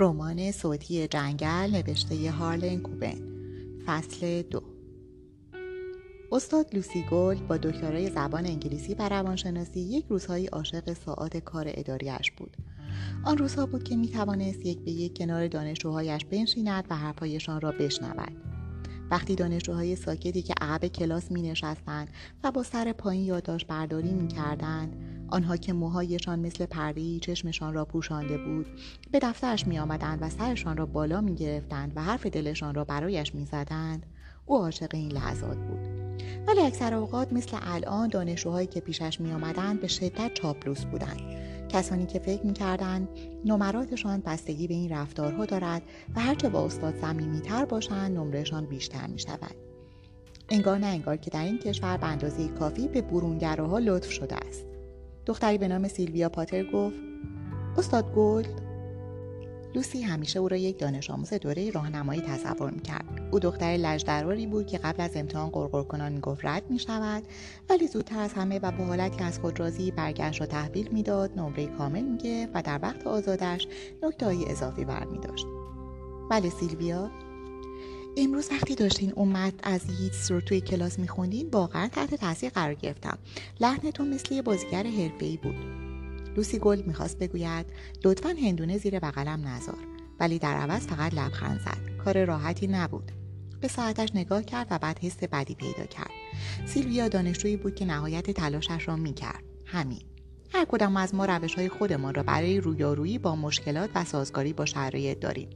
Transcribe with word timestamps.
رمان 0.00 0.52
صوتی 0.52 1.08
جنگل 1.08 1.70
نوشته 1.72 2.30
هارلن 2.30 2.80
کوبن. 2.80 3.18
فصل 3.86 4.42
دو. 4.42 4.62
استاد 6.32 6.74
لوسی 6.74 7.04
با 7.48 7.56
دکترای 7.56 8.10
زبان 8.10 8.46
انگلیسی 8.46 8.94
و 8.94 9.08
روانشناسی 9.08 9.80
یک 9.80 10.04
روزهایی 10.08 10.46
عاشق 10.46 10.92
ساعات 10.92 11.36
کار 11.36 11.64
اداریش 11.68 12.30
بود. 12.36 12.56
آن 13.24 13.38
روزها 13.38 13.66
بود 13.66 13.84
که 13.84 13.96
می 13.96 14.08
توانست 14.08 14.66
یک 14.66 14.78
به 14.78 14.90
یک 14.90 15.18
کنار 15.18 15.48
دانشجوهایش 15.48 16.24
بنشیند 16.24 16.84
و 16.90 16.96
حرفهایشان 16.96 17.60
را 17.60 17.72
بشنود. 17.72 18.32
وقتی 19.10 19.34
دانشجوهای 19.34 19.96
ساکتی 19.96 20.42
که 20.42 20.54
عقب 20.60 20.86
کلاس 20.86 21.30
می 21.30 21.42
نشستند 21.42 22.08
و 22.44 22.50
با 22.50 22.62
سر 22.62 22.92
پایین 22.92 23.24
یادداشت 23.24 23.66
برداری 23.66 24.12
می 24.14 24.28
کردند 24.28 25.09
آنها 25.30 25.56
که 25.56 25.72
موهایشان 25.72 26.38
مثل 26.38 26.66
پردهای 26.66 27.20
چشمشان 27.20 27.74
را 27.74 27.84
پوشانده 27.84 28.38
بود 28.38 28.66
به 29.10 29.18
دفترش 29.18 29.66
می 29.66 29.78
آمدند 29.78 30.18
و 30.22 30.28
سرشان 30.28 30.76
را 30.76 30.86
بالا 30.86 31.20
می 31.20 31.34
گرفتند 31.34 31.92
و 31.96 32.02
حرف 32.02 32.26
دلشان 32.26 32.74
را 32.74 32.84
برایش 32.84 33.34
می 33.34 33.44
زدند 33.44 34.06
او 34.46 34.56
عاشق 34.56 34.88
این 34.94 35.12
لحظات 35.12 35.56
بود 35.56 35.78
ولی 36.46 36.60
اکثر 36.60 36.94
اوقات 36.94 37.32
مثل 37.32 37.56
الان 37.62 38.08
دانشجوهایی 38.08 38.66
که 38.66 38.80
پیشش 38.80 39.20
می 39.20 39.32
آمدند 39.32 39.80
به 39.80 39.88
شدت 39.88 40.34
چاپلوس 40.34 40.84
بودند 40.84 41.20
کسانی 41.68 42.06
که 42.06 42.18
فکر 42.18 42.46
می 42.46 42.52
کردند 42.52 43.08
نمراتشان 43.44 44.20
بستگی 44.20 44.68
به 44.68 44.74
این 44.74 44.92
رفتارها 44.92 45.44
دارد 45.46 45.82
و 46.14 46.20
هرچه 46.20 46.48
با 46.48 46.64
استاد 46.64 46.96
صمیمیتر 47.00 47.64
باشند 47.64 48.16
نمرهشان 48.16 48.66
بیشتر 48.66 49.06
می 49.06 49.18
شود. 49.18 49.54
انگار 50.48 50.78
نه 50.78 50.86
انگار 50.86 51.16
که 51.16 51.30
در 51.30 51.44
این 51.44 51.58
کشور 51.58 51.96
به 51.96 52.06
اندازه 52.06 52.48
کافی 52.48 52.88
به 52.88 53.02
برونگراها 53.02 53.78
لطف 53.78 54.10
شده 54.10 54.36
است. 54.36 54.69
دختری 55.26 55.58
به 55.58 55.68
نام 55.68 55.88
سیلویا 55.88 56.28
پاتر 56.28 56.64
گفت 56.64 56.96
استاد 57.78 58.14
گلد 58.14 58.70
لوسی 59.74 60.02
همیشه 60.02 60.38
او 60.38 60.48
را 60.48 60.56
یک 60.56 60.78
دانش 60.78 61.10
آموز 61.10 61.34
دوره 61.34 61.70
راهنمایی 61.70 62.20
تصور 62.20 62.70
می‌کرد. 62.70 63.28
او 63.30 63.38
دختر 63.38 63.66
لج‌دراری 63.66 64.46
بود 64.46 64.66
که 64.66 64.78
قبل 64.78 65.02
از 65.02 65.16
امتحان 65.16 65.50
قرقر 65.50 65.82
کنان 65.82 66.12
می‌گفت 66.12 66.44
رد 66.44 66.70
می‌شود 66.70 67.22
ولی 67.70 67.86
زودتر 67.86 68.18
از 68.18 68.32
همه 68.32 68.58
و 68.58 68.72
با 68.72 68.84
حالتی 68.84 69.24
از 69.24 69.38
خود 69.38 69.60
راضی 69.60 69.90
برگه‌ش 69.90 70.40
را 70.40 70.46
تحویل 70.46 70.88
می‌داد 70.92 71.38
نمره 71.38 71.66
کامل 71.66 72.02
می‌گرفت 72.02 72.52
و 72.54 72.62
در 72.62 72.78
وقت 72.82 73.06
آزادش 73.06 73.68
نکتههایی 74.02 74.44
اضافی 74.46 74.84
برمیداشت. 74.84 75.46
بله 76.30 76.50
سیلویا؟ 76.50 77.10
امروز 78.22 78.48
وقتی 78.50 78.74
داشتین 78.74 79.12
اود 79.12 79.54
از 79.62 79.80
کیتس 79.90 80.30
رو 80.30 80.40
توی 80.40 80.60
کلاس 80.60 80.98
میخوندین 80.98 81.48
واقعا 81.50 81.88
تحت 81.88 82.14
تاثیر 82.14 82.50
قرار 82.50 82.74
گرفتم. 82.74 83.18
لحنتون 83.60 84.14
مثل 84.14 84.34
یه 84.34 84.42
بازیگر 84.42 84.82
حرفه‌ای 84.82 85.36
بود. 85.36 85.54
لوسی 86.36 86.58
گلد 86.58 86.86
می‌خواست 86.86 87.18
بگوید 87.18 87.66
لطفا 88.04 88.28
هندونه 88.28 88.78
زیر 88.78 88.98
بغلم 88.98 89.48
نزار 89.48 89.78
ولی 90.20 90.38
در 90.38 90.54
عوض 90.54 90.86
فقط 90.86 91.14
لبخند 91.14 91.60
زد. 91.60 92.02
کار 92.04 92.24
راحتی 92.24 92.66
نبود. 92.66 93.12
به 93.60 93.68
ساعتش 93.68 94.08
نگاه 94.14 94.42
کرد 94.42 94.66
و 94.70 94.78
بعد 94.78 94.98
حس 94.98 95.16
بدی 95.16 95.54
پیدا 95.54 95.86
کرد. 95.86 96.10
سیلویا 96.66 97.08
دانشجویی 97.08 97.56
بود 97.56 97.74
که 97.74 97.84
نهایت 97.84 98.30
تلاشش 98.30 98.88
را 98.88 98.96
می‌کرد. 98.96 99.44
همین. 99.66 100.02
هر 100.52 100.64
کدام 100.64 100.96
از 100.96 101.14
ما 101.14 101.24
روش 101.24 101.54
های 101.54 101.68
خودمان 101.68 102.14
را 102.14 102.22
برای 102.22 102.60
رویارویی 102.60 103.18
با 103.18 103.36
مشکلات 103.36 103.90
و 103.94 104.04
سازگاری 104.04 104.52
با 104.52 104.64
شرایط 104.64 105.18
داریم. 105.18 105.48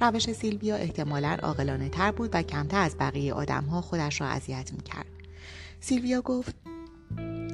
روش 0.00 0.32
سیلویا 0.32 0.76
احتمالا 0.76 1.36
عاقلانه 1.42 1.88
تر 1.88 2.12
بود 2.12 2.30
و 2.32 2.42
کمتر 2.42 2.80
از 2.80 2.96
بقیه 2.98 3.34
آدمها 3.34 3.80
خودش 3.80 4.20
را 4.20 4.26
اذیت 4.26 4.72
می‌کرد. 4.72 5.06
سیلویا 5.80 6.20
گفت 6.20 6.54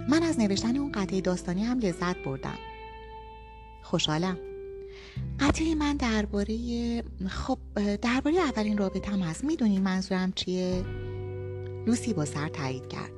من 0.08 0.22
از 0.22 0.40
نوشتن 0.40 0.76
اون 0.76 0.92
قطعه 0.92 1.20
داستانی 1.20 1.64
هم 1.64 1.78
لذت 1.78 2.16
بردم. 2.24 2.58
خوشحالم. 3.82 4.38
قطعه 5.40 5.74
من 5.74 5.96
درباره 5.96 6.56
خب 7.28 7.58
درباره 8.02 8.36
اولین 8.36 8.78
رابطم 8.78 9.20
هست. 9.20 9.44
می‌دونین 9.44 9.82
منظورم 9.82 10.32
چیه؟ 10.32 10.84
لوسی 11.86 12.12
با 12.12 12.24
سر 12.24 12.48
تایید 12.48 12.88
کرد. 12.88 13.10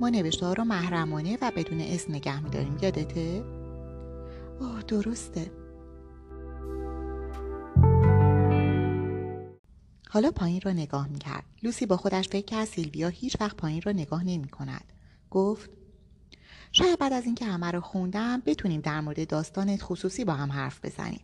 ما 0.00 0.08
نوشته 0.08 0.46
ها 0.46 0.52
رو 0.52 0.64
محرمانه 0.64 1.38
و 1.42 1.52
بدون 1.56 1.80
اسم 1.80 2.14
نگه 2.14 2.42
میداریم. 2.42 2.78
یادته؟ 2.82 3.44
اوه 4.60 4.82
درسته. 4.82 5.50
حالا 10.08 10.30
پایین 10.30 10.60
را 10.60 10.72
نگاه 10.72 11.08
می‌کرد. 11.08 11.44
لوسی 11.62 11.86
با 11.86 11.96
خودش 11.96 12.28
فکر 12.28 12.44
کرد 12.46 12.64
سیلویا 12.64 13.08
هیچ 13.08 13.36
وقت 13.40 13.56
پایین 13.56 13.82
را 13.82 13.92
نگاه 13.92 14.24
نمی 14.24 14.48
کند 14.48 14.92
گفت 15.30 15.70
شاید 16.72 16.98
بعد 16.98 17.12
از 17.12 17.24
اینکه 17.24 17.44
همه 17.44 17.70
رو 17.70 17.80
خوندم 17.80 18.42
بتونیم 18.46 18.80
در 18.80 19.00
مورد 19.00 19.28
داستانت 19.28 19.82
خصوصی 19.82 20.24
با 20.24 20.34
هم 20.34 20.52
حرف 20.52 20.84
بزنیم. 20.84 21.20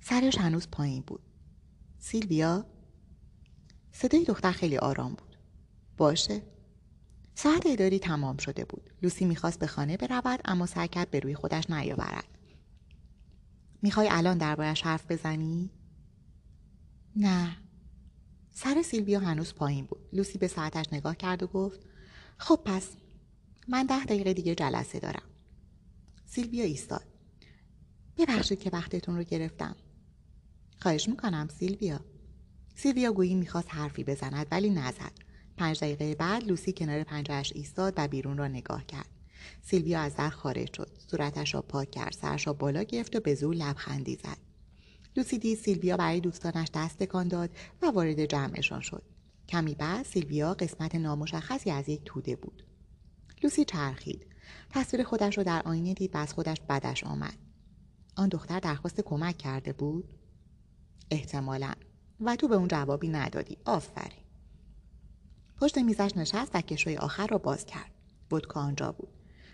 سرش 0.00 0.38
هنوز 0.38 0.68
پایین 0.68 1.02
بود. 1.06 1.20
سیلویا؟ 1.98 2.66
صدای 3.92 4.24
دختر 4.24 4.52
خیلی 4.52 4.78
آرام 4.78 5.14
بود. 5.14 5.36
باشه. 5.96 6.42
ساعت 7.34 7.62
اداری 7.66 7.98
تمام 7.98 8.36
شده 8.36 8.64
بود. 8.64 8.90
لوسی 9.02 9.24
می‌خواست 9.24 9.58
به 9.58 9.66
خانه 9.66 9.96
برود 9.96 10.40
اما 10.44 10.66
سعی 10.66 10.88
کرد 10.88 11.10
به 11.10 11.20
روی 11.20 11.34
خودش 11.34 11.70
نیاورد. 11.70 12.38
می‌خوای 13.82 14.08
الان 14.10 14.38
دربارش 14.38 14.82
حرف 14.82 15.10
بزنی؟ 15.10 15.70
نه. 17.16 17.56
سر 18.54 18.82
سیلویا 18.82 19.20
هنوز 19.20 19.54
پایین 19.54 19.86
بود. 19.86 20.08
لوسی 20.12 20.38
به 20.38 20.48
ساعتش 20.48 20.86
نگاه 20.92 21.16
کرد 21.16 21.42
و 21.42 21.46
گفت 21.46 21.80
خب 22.38 22.60
پس 22.64 22.88
من 23.68 23.86
ده 23.86 24.04
دقیقه 24.04 24.34
دیگه 24.34 24.54
جلسه 24.54 24.98
دارم. 25.00 25.22
سیلویا 26.26 26.64
ایستاد. 26.64 27.04
ببخشید 28.18 28.60
که 28.60 28.70
وقتتون 28.70 29.16
رو 29.16 29.22
گرفتم. 29.22 29.76
خواهش 30.80 31.08
می‌کنم 31.08 31.48
سیلویا. 31.58 32.00
سیلویا 32.74 33.12
گویی 33.12 33.34
می‌خواست 33.34 33.74
حرفی 33.74 34.04
بزند 34.04 34.46
ولی 34.50 34.70
نزد. 34.70 35.12
پنج 35.56 35.80
دقیقه 35.80 36.14
بعد 36.14 36.44
لوسی 36.44 36.72
کنار 36.72 37.04
پنجهاش 37.04 37.52
ایستاد 37.54 37.94
و 37.96 38.08
بیرون 38.08 38.38
را 38.38 38.48
نگاه 38.48 38.86
کرد. 38.86 39.08
سیلویا 39.62 40.00
از 40.00 40.16
در 40.16 40.30
خارج 40.30 40.76
شد. 40.76 40.90
صورتش 41.10 41.54
را 41.54 41.62
پاک 41.62 41.90
کرد. 41.90 42.12
سرش 42.12 42.46
را 42.46 42.52
بالا 42.52 42.82
گرفت 42.82 43.16
و 43.16 43.20
به 43.20 43.34
زور 43.34 43.54
لبخندی 43.54 44.16
زد. 44.16 44.51
لوسی 45.16 45.38
دید 45.38 45.58
سیلویا 45.58 45.96
برای 45.96 46.20
دوستانش 46.20 46.68
دست 46.74 46.98
تکان 46.98 47.28
داد 47.28 47.50
و 47.82 47.86
وارد 47.86 48.24
جمعشان 48.24 48.80
شد. 48.80 49.02
کمی 49.48 49.74
بعد 49.74 50.06
سیلویا 50.06 50.54
قسمت 50.54 50.94
نامشخصی 50.94 51.70
از 51.70 51.88
یک 51.88 52.02
توده 52.04 52.36
بود. 52.36 52.62
لوسی 53.42 53.64
چرخید. 53.64 54.26
تصویر 54.70 55.04
خودش 55.04 55.38
را 55.38 55.44
در 55.44 55.62
آینه 55.64 55.94
دید 55.94 56.14
و 56.14 56.18
از 56.18 56.32
خودش 56.32 56.56
بدش 56.68 57.04
آمد. 57.04 57.38
آن 58.16 58.28
دختر 58.28 58.60
درخواست 58.60 59.00
کمک 59.00 59.38
کرده 59.38 59.72
بود؟ 59.72 60.04
احتمالا. 61.10 61.72
و 62.20 62.36
تو 62.36 62.48
به 62.48 62.54
اون 62.54 62.68
جوابی 62.68 63.08
ندادی. 63.08 63.58
آفرین. 63.64 64.22
پشت 65.60 65.78
میزش 65.78 66.10
نشست 66.16 66.50
و 66.54 66.60
کشوی 66.60 66.96
آخر 66.96 67.26
را 67.26 67.38
باز 67.38 67.66
کرد. 67.66 67.90
ودکا 68.32 68.60
آنجا 68.60 68.92
بود. 68.92 69.08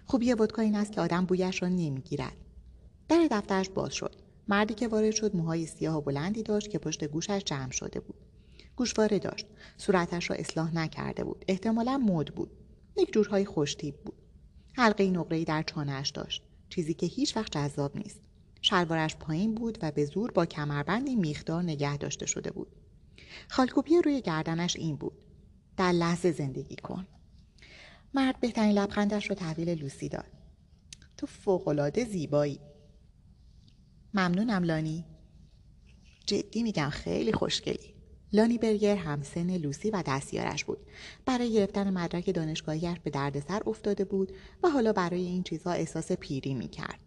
خوبی 0.05 0.33
ودکا 0.33 0.63
این 0.63 0.77
است 0.77 0.93
که 0.93 1.01
آدم 1.01 1.25
بویش 1.25 1.63
را 1.63 1.69
نمی‌گیرد. 1.69 2.37
در 3.09 3.29
دفترش 3.31 3.69
باز 3.69 3.95
شد. 3.95 4.28
مردی 4.49 4.75
که 4.75 4.89
وارد 4.89 5.11
شد 5.11 5.37
موهای 5.37 5.67
سیاه 5.67 5.97
و 5.97 6.01
بلندی 6.01 6.43
داشت 6.43 6.71
که 6.71 6.79
پشت 6.79 7.05
گوشش 7.05 7.43
جمع 7.45 7.71
شده 7.71 8.01
بود. 8.01 8.17
گوشواره 8.77 9.19
داشت. 9.19 9.47
صورتش 9.77 10.31
را 10.31 10.37
اصلاح 10.37 10.75
نکرده 10.75 11.25
بود. 11.25 11.45
احتمالا 11.49 11.99
مد 11.99 12.27
بود. 12.27 12.51
یک 12.97 13.13
جورهای 13.13 13.45
خوشتیب 13.45 13.95
بود. 14.05 14.15
حلقه 14.73 15.11
نقره‌ای 15.11 15.45
در 15.45 15.63
چانهاش 15.63 16.11
داشت. 16.11 16.43
چیزی 16.69 16.95
که 16.95 17.07
هیچ 17.07 17.37
وقت 17.37 17.53
جذاب 17.53 17.97
نیست. 17.97 18.21
شلوارش 18.63 19.17
پایین 19.17 19.55
بود 19.55 19.79
و 19.83 19.91
به 19.91 20.05
زور 20.05 20.31
با 20.31 20.47
کمربندی 20.47 21.17
میخدار 21.17 21.63
نگه 21.63 21.97
داشته 21.97 22.27
شده 22.27 22.51
بود. 22.51 22.69
خالکوبی 23.49 24.03
روی 24.05 24.21
گردنش 24.21 24.77
این 24.77 24.97
بود. 24.97 25.13
در 25.77 25.93
لحظه 25.93 26.33
زندگی 26.33 26.77
کن. 26.77 27.07
مرد 28.15 28.41
بهترین 28.41 28.73
لبخندش 28.73 29.27
رو 29.27 29.35
تحویل 29.35 29.69
لوسی 29.69 30.09
داد. 30.09 30.27
تو 31.17 31.27
فوقالعاده 31.27 32.05
زیبایی. 32.05 32.61
ممنونم 34.19 34.65
لانی. 34.65 35.05
جدی 36.27 36.63
میگم 36.63 36.89
خیلی 36.89 37.33
خوشگلی. 37.33 37.95
لانی 38.33 38.59
برگر 38.59 38.97
همسن 38.97 39.57
لوسی 39.57 39.91
و 39.91 40.03
دستیارش 40.07 40.65
بود. 40.65 40.79
برای 41.27 41.53
گرفتن 41.53 41.91
مدرک 41.91 42.35
دانشگاهیش 42.35 42.99
به 43.05 43.11
دردسر 43.11 43.63
افتاده 43.67 44.05
بود 44.05 44.33
و 44.63 44.69
حالا 44.69 44.93
برای 44.93 45.25
این 45.25 45.43
چیزها 45.43 45.73
احساس 45.73 46.13
پیری 46.13 46.55
می‌کرد. 46.55 46.99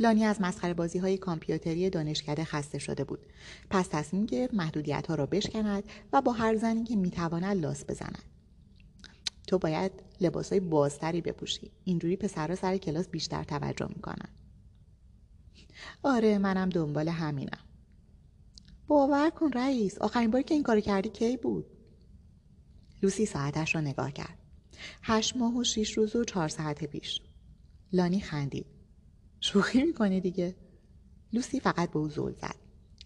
لانی 0.00 0.24
از 0.24 0.40
مسخره 0.40 0.74
بازی 0.74 0.98
های 0.98 1.18
کامپیوتری 1.18 1.90
دانشکده 1.90 2.44
خسته 2.44 2.78
شده 2.78 3.04
بود. 3.04 3.26
پس 3.70 3.88
تصمیم 3.88 4.26
گرفت 4.26 4.54
محدودیت 4.54 5.06
ها 5.06 5.14
را 5.14 5.26
بشکند 5.26 5.84
و 6.12 6.22
با 6.22 6.32
هر 6.32 6.56
زنی 6.56 6.84
که 6.84 6.96
می‌تواند 6.96 7.56
لاس 7.56 7.84
بزند. 7.84 8.22
تو 9.46 9.58
باید 9.58 9.92
لباس 10.20 10.50
های 10.50 10.60
بازتری 10.60 11.20
بپوشی. 11.20 11.70
اینجوری 11.84 12.16
پسرها 12.16 12.56
سر 12.56 12.76
کلاس 12.76 13.08
بیشتر 13.08 13.44
توجه 13.44 13.88
می‌کنن. 13.88 14.41
آره 16.02 16.38
منم 16.38 16.68
دنبال 16.68 17.08
همینم. 17.08 17.58
باور 18.86 19.30
کن 19.30 19.52
رئیس 19.52 19.98
آخرین 19.98 20.30
باری 20.30 20.44
که 20.44 20.54
این 20.54 20.62
کار 20.62 20.80
کردی 20.80 21.08
کی 21.08 21.36
بود؟ 21.36 21.66
لوسی 23.02 23.26
ساعتش 23.26 23.74
را 23.74 23.80
نگاه 23.80 24.10
کرد. 24.10 24.38
هشت 25.02 25.36
ماه 25.36 25.56
و 25.56 25.64
شیش 25.64 25.98
روز 25.98 26.16
و 26.16 26.24
چهار 26.24 26.48
ساعت 26.48 26.84
پیش. 26.84 27.20
لانی 27.92 28.20
خندید. 28.20 28.66
شوخی 29.40 29.82
می‌کنی 29.82 30.20
دیگه؟ 30.20 30.56
لوسی 31.32 31.60
فقط 31.60 31.90
به 31.90 31.98
او 31.98 32.08
زل 32.08 32.32
زد. 32.32 32.56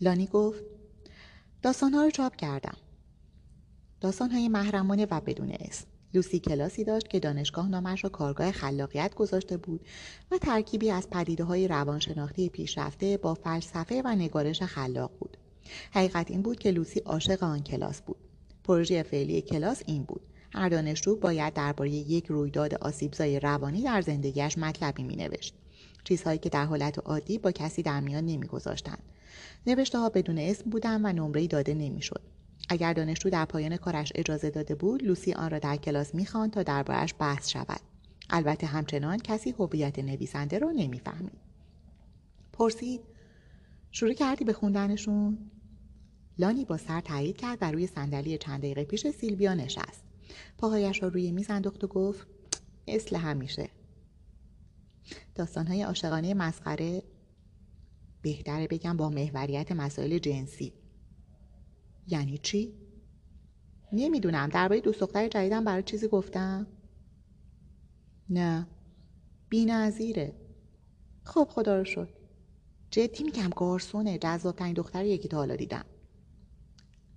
لانی 0.01 0.27
گفت 0.27 0.65
داستانها 1.63 2.03
رو 2.05 2.11
چاپ 2.11 2.37
کردم. 2.37 2.77
داستانهای 4.01 4.49
محرمانه 4.49 5.07
و 5.11 5.21
بدون 5.21 5.51
اسم. 5.61 5.87
لوسی 6.17 6.39
کلاسی 6.39 6.85
داشت 6.85 7.09
که 7.09 7.21
دانشگاه 7.21 7.69
نامش 7.69 8.05
را 8.05 8.11
کارگاه 8.11 8.53
خلاقیت 8.53 9.15
گذاشته 9.15 9.57
بود 9.57 9.81
و 10.31 10.39
ترکیبی 10.39 10.91
از 10.91 11.11
پدیده 11.11 11.45
های 11.45 11.69
روانشناختی 11.69 12.49
پیشرفته 12.49 13.17
با 13.17 13.35
فلسفه 13.35 14.03
و 14.05 14.09
نگارش 14.09 14.63
خلاق 14.63 15.11
بود. 15.21 15.37
حقیقت 15.93 16.31
این 16.31 16.43
بود 16.43 16.59
که 16.59 16.71
لوسی 16.71 17.01
عاشق 17.01 17.43
آن 17.43 17.63
کلاس 17.63 18.03
بود. 18.03 18.17
پروژه 18.65 19.03
فعلی 19.03 19.43
کلاس 19.43 19.83
این 19.87 20.03
بود. 20.03 20.21
هر 20.53 20.69
دانشجو 20.69 21.17
باید 21.17 21.55
درباره 21.55 21.91
یک 21.91 22.27
رویداد 22.27 22.75
آسیبزای 22.75 23.41
روانی 23.41 23.83
در 23.83 24.01
زندگیش 24.01 24.59
مطلبی 24.59 25.03
می 25.03 25.17
نوشت. 25.17 25.55
چیزهایی 26.05 26.39
که 26.39 26.49
در 26.49 26.65
حالت 26.65 26.99
عادی 26.99 27.39
با 27.39 27.53
کسی 27.53 27.83
در 27.83 28.01
میان 28.01 28.27
نمیگذاشتند. 28.27 29.03
نوشته 29.67 29.99
ها 29.99 30.09
بدون 30.09 30.39
اسم 30.39 30.71
بودن 30.71 31.07
و 31.07 31.13
نمره 31.13 31.47
داده 31.47 31.75
نمی‌شد. 31.75 32.36
اگر 32.69 32.93
دانشجو 32.93 33.31
در 33.31 33.45
پایان 33.45 33.77
کارش 33.77 34.13
اجازه 34.15 34.51
داده 34.51 34.75
بود 34.75 35.03
لوسی 35.03 35.33
آن 35.33 35.51
را 35.51 35.59
در 35.59 35.77
کلاس 35.77 36.15
می‌خواند 36.15 36.53
تا 36.53 36.63
دربارش 36.63 37.15
بحث 37.19 37.49
شود. 37.49 37.81
البته 38.31 38.67
همچنان 38.67 39.19
کسی 39.19 39.51
هویت 39.51 39.99
نویسنده 39.99 40.59
را 40.59 40.71
نمی‌فهمید. 40.71 41.41
پرسید 42.53 43.01
شروع 43.91 44.13
کردی 44.13 44.45
به 44.45 44.53
خوندنشون؟ 44.53 45.39
لانی 46.39 46.65
با 46.65 46.77
سر 46.77 47.01
تایید 47.01 47.37
کرد 47.37 47.59
و 47.61 47.73
روی 47.73 47.87
صندلی 47.87 48.39
چند 48.39 48.61
دقیقه 48.61 48.85
پیش 48.85 49.07
سیلویا 49.07 49.55
نشست. 49.55 50.05
پاهایش 50.59 51.03
را 51.03 51.09
روی 51.09 51.33
میز 51.33 51.51
انداخت 51.51 51.85
و 51.85 51.87
گفت 51.87 52.27
مثل 52.89 53.17
همیشه. 53.17 53.69
داستانهای 55.35 55.83
عاشقانه 55.83 56.35
مسخره 56.35 57.03
بهتره 58.23 58.67
بگم 58.67 58.97
با 58.97 59.09
محوریت 59.11 59.73
مسائل 59.73 60.19
جنسی. 60.19 60.73
یعنی 62.07 62.39
چی؟ 62.39 62.75
نمی‌دونم 63.93 64.49
درباره 64.49 64.81
دوست 64.81 65.01
دختر 65.01 65.29
جدیدم 65.29 65.65
برای 65.65 65.83
چیزی 65.83 66.09
گفتم؟ 66.09 66.67
نه 68.31 68.67
بی 69.49 69.65
نظیره. 69.65 70.35
خب 71.25 71.49
خدا 71.51 71.79
رو 71.79 71.85
شد 71.85 72.09
جدی 72.91 73.25
میگم 73.25 73.51
گارسونه 73.57 74.19
جذابترین 74.19 74.73
دختر 74.73 75.05
یکی 75.05 75.29
تا 75.29 75.37
حالا 75.37 75.57
دیدم 75.57 75.85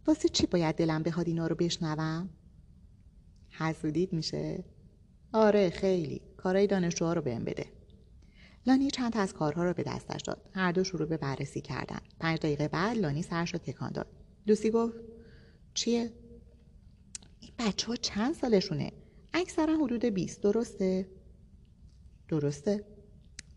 واسه 0.07 0.30
چی 0.30 0.47
باید 0.47 0.75
دلم 0.75 1.03
بخواد 1.03 1.27
اینا 1.27 1.47
رو 1.47 1.56
بشنوم؟ 1.56 2.30
حسودید 3.50 4.13
میشه؟ 4.13 4.63
آره 5.33 5.69
خیلی 5.69 6.21
کارهای 6.38 6.68
دانشجوها 6.68 7.13
رو 7.13 7.21
بهم 7.21 7.44
بده 7.44 7.65
لانی 8.68 8.91
چند 8.91 9.18
از 9.18 9.33
کارها 9.33 9.63
رو 9.63 9.74
به 9.74 9.83
دستش 9.83 10.21
داد 10.21 10.50
هر 10.53 10.71
دو 10.71 10.83
شروع 10.83 11.07
به 11.07 11.18
بررسی 11.18 11.62
کردن 11.62 12.00
پنج 12.19 12.38
دقیقه 12.39 12.68
بعد 12.68 12.97
لانی 12.97 13.21
سرش 13.21 13.53
رو 13.53 13.59
تکان 13.59 13.91
داد 13.91 14.19
لوسی 14.50 14.69
گفت 14.69 14.98
چیه؟ 15.74 16.13
این 17.40 17.51
بچه 17.60 17.88
ها 17.88 17.96
چند 17.96 18.36
سالشونه؟ 18.36 18.92
اکثرا 19.34 19.78
حدود 19.78 20.06
20 20.06 20.42
درسته؟ 20.42 21.10
درسته. 22.28 22.86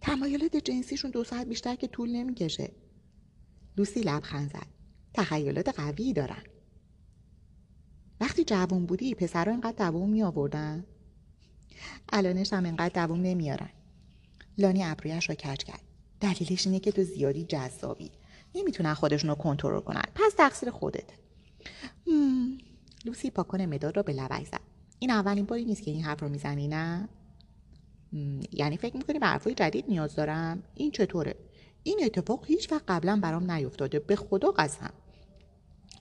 تمایلات 0.00 0.56
جنسیشون 0.56 1.11
دو 1.11 1.25
ساعت 1.25 1.47
بیشتر 1.47 1.75
که 1.75 1.87
طول 1.87 2.11
نمی‌کشه. 2.11 2.73
لوسی 3.77 4.00
لبخند 4.00 4.50
زد. 4.53 4.67
تخیلات 5.15 5.69
قوی 5.69 6.12
دارن. 6.12 6.43
وقتی 8.21 8.44
جوون 8.44 8.87
بودی 8.87 9.15
پسرها 9.15 9.50
اینقدر 9.50 9.91
دووم 9.91 10.11
می 10.11 10.23
آوردن 10.23 10.87
الانش 12.12 12.53
هم 12.53 12.65
اینقدر 12.65 13.06
دووم 13.06 13.21
نمیارن. 13.21 13.71
لانی 14.59 14.85
ابرویش 14.85 15.29
را 15.29 15.35
کج 15.35 15.65
کرد. 15.65 15.83
دلیلش 16.21 16.67
اینه 16.67 16.81
که 16.81 16.93
تو 16.93 17.03
زیادی 17.03 17.44
جذابی. 17.44 18.11
نمی‌تونن 18.54 18.94
خودشون 18.94 19.31
رو 19.31 19.37
کنترل 19.37 19.81
کنن. 19.81 20.04
پس 20.14 20.34
تقصیر 20.37 20.70
خودت. 20.70 21.10
لوسی 23.04 23.31
پاکن 23.31 23.60
مداد 23.60 23.96
را 23.96 24.02
به 24.02 24.12
لبک 24.12 24.46
زد. 24.46 24.60
این 24.99 25.10
اولین 25.10 25.44
باری 25.44 25.64
نیست 25.64 25.82
که 25.82 25.90
این 25.90 26.02
حرف 26.02 26.22
رو 26.22 26.28
می‌زنی 26.28 26.69
نه؟ 26.69 27.08
یعنی 28.52 28.76
فکر 28.76 28.96
می‌کنی 28.96 29.19
به 29.19 29.26
حرفای 29.26 29.54
جدید 29.54 29.84
نیاز 29.88 30.14
دارم؟ 30.14 30.62
این 30.75 30.90
چطوره؟ 30.90 31.34
این 31.82 32.00
اتفاق 32.04 32.44
هیچ 32.46 32.72
وقت 32.72 32.84
قبلا 32.88 33.20
برام 33.22 33.50
نیفتاده. 33.50 33.99
به 33.99 34.16
خدا 34.16 34.50
قسم. 34.50 34.93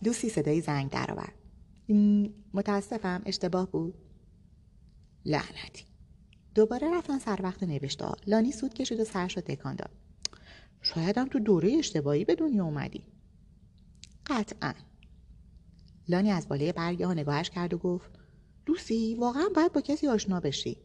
لوسی 0.02 0.30
صدای 0.30 0.62
زنگ 0.62 0.90
درآورد. 0.90 1.34
متاسفم. 2.54 3.22
اشتباه 3.26 3.72
بود. 3.72 3.94
لعنتی. 5.26 5.86
دوباره 6.56 6.98
رفتن 6.98 7.20
سر 7.20 7.40
وقت 7.44 7.64
نوشته 7.64 8.06
لانی 8.28 8.52
سود 8.52 8.74
کشید 8.74 9.00
و 9.00 9.04
سرش 9.04 9.36
رو 9.36 9.42
تکان 9.42 9.76
داد. 9.76 9.90
شایدم 10.82 11.28
تو 11.28 11.40
دوره 11.40 11.72
اشتباهی 11.72 12.26
به 12.26 12.36
دنیا 12.36 12.66
اومدی. 12.66 13.04
قطعا. 14.26 14.74
لانی 16.08 16.32
از 16.32 16.48
بالای 16.48 16.72
برگه 16.72 17.08
ها 17.08 17.14
نگاهش 17.14 17.50
کرد 17.50 17.74
و 17.74 17.78
گفت 17.78 18.12
دوستی 18.66 19.16
واقعا 19.16 19.46
باید 19.56 19.74
با 19.74 19.82
کسی 19.82 20.08
آشنا 20.08 20.40
بشی. 20.40 20.78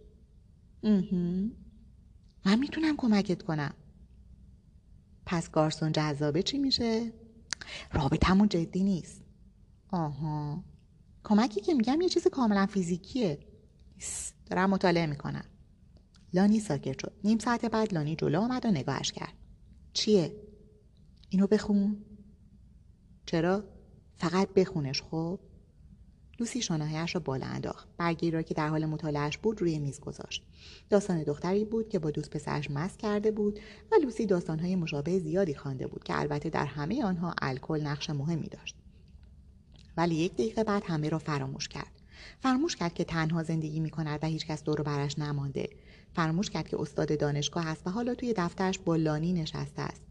من 2.45 2.59
می‌تونم 2.59 2.97
کمکت 2.97 3.43
کنم. 3.43 3.75
پس 5.27 5.51
گارسون 5.51 5.93
جذابه 5.93 6.43
چی 6.43 6.59
میشه؟ 6.59 7.13
رابطمون 7.93 8.49
جدی 8.49 8.85
نیست. 8.85 9.25
آها. 9.89 10.65
کمکی 11.25 11.61
که 11.61 11.75
میگم 11.75 12.01
یه 12.01 12.09
چیز 12.09 12.27
کاملا 12.29 12.67
فیزیکیه. 12.67 13.39
دارم 14.47 14.71
مطالعه 14.71 15.07
می‌کنم. 15.07 15.45
لانی 16.33 16.61
ساکت 16.61 17.01
شد. 17.01 17.13
نیم 17.25 17.39
ساعت 17.39 17.65
بعد 17.65 17.95
لانی 17.95 18.17
جلو 18.17 18.41
آمد 18.41 18.67
و 18.67 18.71
نگاهش 18.71 19.13
کرد. 19.13 19.33
چیه؟ 19.97 20.37
اینو 21.31 21.47
بخون 21.47 21.97
چرا؟ 23.27 23.65
فقط 24.17 24.49
بخونش 24.49 25.03
خب؟ 25.03 25.41
لوسی 26.41 26.63
شانههایش 26.63 27.15
را 27.15 27.21
بالا 27.21 27.47
انداخت 27.47 27.89
برگی 27.97 28.31
را 28.31 28.43
که 28.43 28.55
در 28.55 28.69
حال 28.69 28.87
مطالعهش 28.87 29.39
بود 29.39 29.61
روی 29.61 29.79
میز 29.79 30.01
گذاشت 30.01 30.43
داستان 30.91 31.23
دختری 31.23 31.65
بود 31.65 31.89
که 31.89 31.99
با 31.99 32.11
دوست 32.11 32.31
پسرش 32.31 32.71
مست 32.71 32.99
کرده 32.99 33.31
بود 33.31 33.61
و 33.93 33.95
لوسی 34.03 34.27
داستانهای 34.27 34.77
مشابه 34.77 35.19
زیادی 35.19 35.55
خوانده 35.55 35.87
بود 35.87 36.05
که 36.05 36.21
البته 36.21 36.51
در 36.51 36.67
همه 36.67 37.05
آنها 37.05 37.35
الکل 37.43 37.81
نقش 37.81 38.11
مهمی 38.11 38.49
داشت 38.49 38.77
ولی 39.97 40.15
یک 40.15 40.33
دقیقه 40.33 40.65
بعد 40.65 40.83
همه 40.87 41.09
را 41.09 41.19
فراموش 41.19 41.69
کرد 41.69 41.93
فراموش 42.41 42.77
کرد 42.77 42.95
که 42.95 43.05
تنها 43.05 43.43
زندگی 43.43 43.81
می 43.81 43.91
کند 43.91 44.19
و 44.23 44.27
هیچکس 44.27 44.63
دور 44.63 44.83
برش 44.83 45.19
نمانده 45.19 45.69
فراموش 46.17 46.51
کرد 46.51 46.69
که 46.69 46.81
استاد 46.81 47.19
دانشگاه 47.19 47.67
است 47.67 47.87
و 47.87 47.91
حالا 47.91 48.15
توی 48.15 48.35
دفترش 48.37 48.79
با 48.79 48.97
لانی 48.97 49.33
نشسته 49.33 49.83
است. 49.83 50.03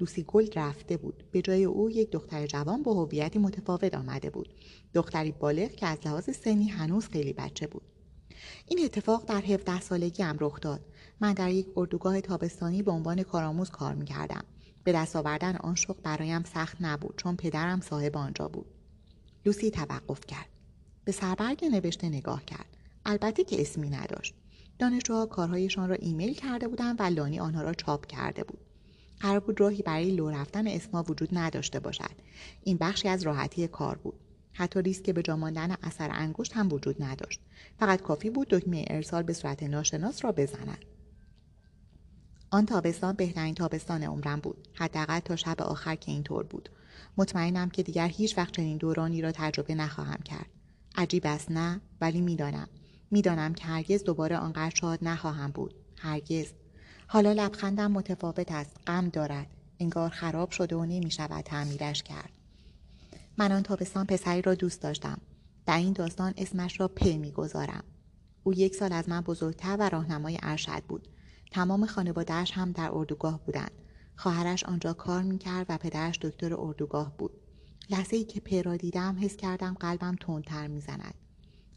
لوسی 0.00 0.24
گلد 0.28 0.58
رفته 0.58 0.96
بود. 0.96 1.24
به 1.32 1.42
جای 1.42 1.64
او 1.64 1.90
یک 1.90 2.10
دختر 2.10 2.46
جوان 2.46 2.82
با 2.82 2.94
هویتی 2.94 3.38
متفاوت 3.38 3.94
آمده 3.94 4.30
بود. 4.30 4.48
دختری 4.94 5.32
بالغ 5.32 5.70
که 5.70 5.86
از 5.86 5.98
لحاظ 6.04 6.30
سنی 6.30 6.68
هنوز 6.68 7.08
خیلی 7.08 7.32
بچه 7.32 7.66
بود. 7.66 7.82
این 8.66 8.84
اتفاق 8.84 9.24
در 9.24 9.40
17 9.40 9.80
سالگی 9.80 10.22
هم 10.22 10.36
رخ 10.40 10.60
داد. 10.60 10.80
من 11.20 11.32
در 11.32 11.50
یک 11.50 11.66
اردوگاه 11.76 12.20
تابستانی 12.20 12.82
به 12.82 12.90
عنوان 12.90 13.22
کارآموز 13.22 13.70
کار 13.70 13.94
می‌کردم. 13.94 14.44
به 14.84 14.92
دست 14.92 15.16
آوردن 15.16 15.56
آن 15.56 15.74
شغل 15.74 16.00
برایم 16.02 16.44
سخت 16.44 16.76
نبود 16.80 17.14
چون 17.16 17.36
پدرم 17.36 17.80
صاحب 17.80 18.16
آنجا 18.16 18.48
بود. 18.48 18.66
لوسی 19.46 19.70
توقف 19.70 20.20
کرد. 20.26 20.48
به 21.04 21.12
سربرگ 21.12 21.64
نوشته 21.64 22.08
نگاه 22.08 22.44
کرد. 22.44 22.76
البته 23.04 23.44
که 23.44 23.60
اسمی 23.60 23.90
نداشت. 23.90 24.34
دانشجوها 24.78 25.26
کارهایشان 25.26 25.88
را 25.88 25.94
ایمیل 25.94 26.34
کرده 26.34 26.68
بودند 26.68 27.00
و 27.00 27.02
لانی 27.02 27.40
آنها 27.40 27.62
را 27.62 27.74
چاپ 27.74 28.06
کرده 28.06 28.44
بود. 28.44 28.58
قرار 29.20 29.40
بود 29.40 29.60
راهی 29.60 29.82
برای 29.82 30.10
لو 30.10 30.30
رفتن 30.30 30.66
اسما 30.66 31.02
وجود 31.02 31.28
نداشته 31.32 31.80
باشد. 31.80 32.10
این 32.64 32.76
بخشی 32.76 33.08
از 33.08 33.22
راحتی 33.22 33.68
کار 33.68 33.98
بود. 33.98 34.14
حتی 34.52 34.82
ریسک 34.82 35.10
به 35.10 35.22
جا 35.22 35.36
ماندن 35.36 35.76
اثر 35.82 36.10
انگشت 36.12 36.52
هم 36.52 36.72
وجود 36.72 37.02
نداشت. 37.02 37.40
فقط 37.78 38.02
کافی 38.02 38.30
بود 38.30 38.48
دکمه 38.48 38.84
ارسال 38.90 39.22
به 39.22 39.32
صورت 39.32 39.62
ناشناس 39.62 40.24
را 40.24 40.32
بزنند 40.32 40.84
آن 42.50 42.66
تابستان 42.66 43.12
بهترین 43.12 43.54
تابستان 43.54 44.02
عمرم 44.02 44.40
بود. 44.40 44.68
حداقل 44.74 45.18
تا 45.18 45.36
شب 45.36 45.62
آخر 45.62 45.94
که 45.94 46.12
اینطور 46.12 46.44
بود. 46.44 46.68
مطمئنم 47.16 47.70
که 47.70 47.82
دیگر 47.82 48.08
هیچ 48.08 48.38
وقت 48.38 48.52
چنین 48.52 48.78
دورانی 48.78 49.22
را 49.22 49.32
تجربه 49.32 49.74
نخواهم 49.74 50.20
کرد. 50.24 50.46
عجیب 50.96 51.22
است 51.26 51.50
نه؟ 51.50 51.80
ولی 52.00 52.20
می‌دانم. 52.20 52.68
می‌دانم 53.10 53.54
که 53.54 53.64
هرگز 53.64 54.04
دوباره 54.04 54.36
آنقدر 54.36 54.74
شاد 54.74 54.98
نخواهم 55.02 55.50
بود. 55.50 55.74
هرگز. 55.98 56.46
حالا 57.06 57.32
لبخندم 57.32 57.92
متفاوت 57.92 58.52
است. 58.52 58.76
غم 58.86 59.08
دارد. 59.08 59.46
انگار 59.80 60.10
خراب 60.10 60.50
شده 60.50 60.76
و 60.76 60.84
نمی 60.84 61.10
شود 61.10 61.44
تعمیرش 61.44 62.02
کرد. 62.02 62.30
من 63.38 63.52
آن 63.52 63.62
تابستان 63.62 64.06
پسری 64.06 64.42
را 64.42 64.54
دوست 64.54 64.82
داشتم. 64.82 65.18
در 65.66 65.76
این 65.76 65.92
داستان 65.92 66.34
اسمش 66.36 66.80
را 66.80 66.88
پ 66.88 67.04
می‌گذارم. 67.06 67.84
او 68.42 68.54
یک 68.54 68.74
سال 68.74 68.92
از 68.92 69.08
من 69.08 69.20
بزرگتر 69.20 69.76
و 69.80 69.88
راهنمای 69.88 70.38
ارشد 70.42 70.82
بود. 70.88 71.08
تمام 71.50 71.86
خانوادهش 71.86 72.52
هم 72.52 72.72
در 72.72 72.90
اردوگاه 72.92 73.40
بودند. 73.46 73.70
خواهرش 74.16 74.64
آنجا 74.64 74.92
کار 74.92 75.22
می‌کرد 75.22 75.66
و 75.68 75.78
پدرش 75.78 76.18
دکتر 76.18 76.54
اردوگاه 76.54 77.16
بود. 77.18 77.30
لحظه 77.90 78.16
ای 78.16 78.24
که 78.24 78.40
پیرا 78.40 78.76
دیدم 78.76 79.16
حس 79.20 79.36
کردم 79.36 79.76
قلبم 79.80 80.16
تندتر 80.20 80.66
می‌زند. 80.66 81.14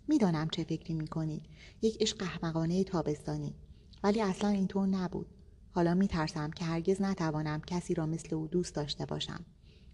می‌دانم 0.09 0.49
چه 0.49 0.63
فکری 0.63 0.93
می‌کنید. 0.93 1.45
یک 1.81 1.97
عشق 2.01 2.17
احمقانه 2.23 2.83
تابستانی. 2.83 3.55
ولی 4.03 4.21
اصلا 4.21 4.49
اینطور 4.49 4.87
نبود. 4.87 5.27
حالا 5.71 5.93
میترسم 5.93 6.51
که 6.51 6.65
هرگز 6.65 7.01
نتوانم 7.01 7.61
کسی 7.67 7.93
را 7.93 8.05
مثل 8.05 8.35
او 8.35 8.47
دوست 8.47 8.75
داشته 8.75 9.05
باشم. 9.05 9.45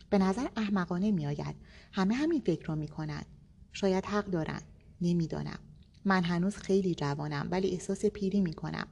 به 0.09 0.17
نظر 0.17 0.47
احمقانه 0.55 1.11
میآید. 1.11 1.55
همه 1.91 2.15
همین 2.15 2.41
فکر 2.41 2.65
را 2.65 2.75
می‌کنند. 2.75 3.25
شاید 3.73 4.05
حق 4.05 4.25
دارند. 4.25 4.63
نمی‌دانم. 5.01 5.59
من 6.05 6.23
هنوز 6.23 6.55
خیلی 6.55 6.95
جوانم 6.95 7.47
ولی 7.51 7.71
احساس 7.71 8.05
پیری 8.05 8.41
می‌کنم. 8.41 8.87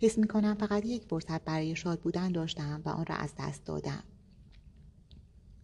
حس 0.00 0.18
می‌کنم 0.18 0.54
فقط 0.54 0.84
یک 0.86 1.04
فرصت 1.04 1.44
برای 1.44 1.76
شاد 1.76 2.00
بودن 2.00 2.32
داشتم 2.32 2.82
و 2.84 2.88
آن 2.88 3.06
را 3.06 3.14
از 3.14 3.32
دست 3.38 3.64
دادم. 3.64 4.02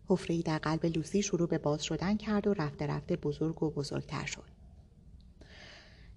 حفره 0.06 0.42
در 0.42 0.58
قلب 0.58 0.86
لوسی 0.86 1.22
شروع 1.22 1.48
به 1.48 1.58
باز 1.58 1.82
شدن 1.84 2.16
کرد 2.16 2.46
و 2.46 2.54
رفته 2.54 2.86
رفته 2.86 3.16
بزرگ 3.16 3.62
و 3.62 3.70
بزرگتر 3.70 4.26
شد. 4.26 4.59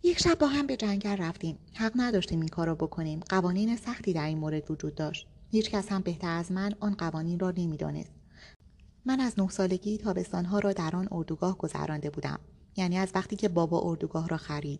یک 0.05 0.19
شب 0.19 0.37
با 0.39 0.47
هم 0.47 0.67
به 0.67 0.77
جنگل 0.77 1.17
رفتیم. 1.17 1.57
حق 1.73 1.91
نداشتیم 1.95 2.39
این 2.39 2.49
کار 2.49 2.67
را 2.67 2.75
بکنیم. 2.75 3.19
قوانین 3.29 3.75
سختی 3.75 4.13
در 4.13 4.25
این 4.25 4.37
مورد 4.37 4.71
وجود 4.71 4.95
داشت. 4.95 5.27
هیچ 5.51 5.69
کس 5.69 5.91
هم 5.91 6.01
بهتر 6.01 6.37
از 6.37 6.51
من 6.51 6.73
آن 6.79 6.93
قوانین 6.93 7.39
را 7.39 7.51
نمی‌دانست. 7.57 8.11
من 9.05 9.19
از 9.19 9.39
نه 9.39 9.49
سالگی 9.49 9.97
تابستانها 9.97 10.59
را 10.59 10.73
در 10.73 10.95
آن 10.95 11.07
اردوگاه 11.11 11.57
گذرانده 11.57 12.09
بودم. 12.09 12.39
یعنی 12.75 12.97
از 12.97 13.11
وقتی 13.15 13.35
که 13.35 13.49
بابا 13.49 13.81
اردوگاه 13.89 14.27
را 14.27 14.37
خرید. 14.37 14.79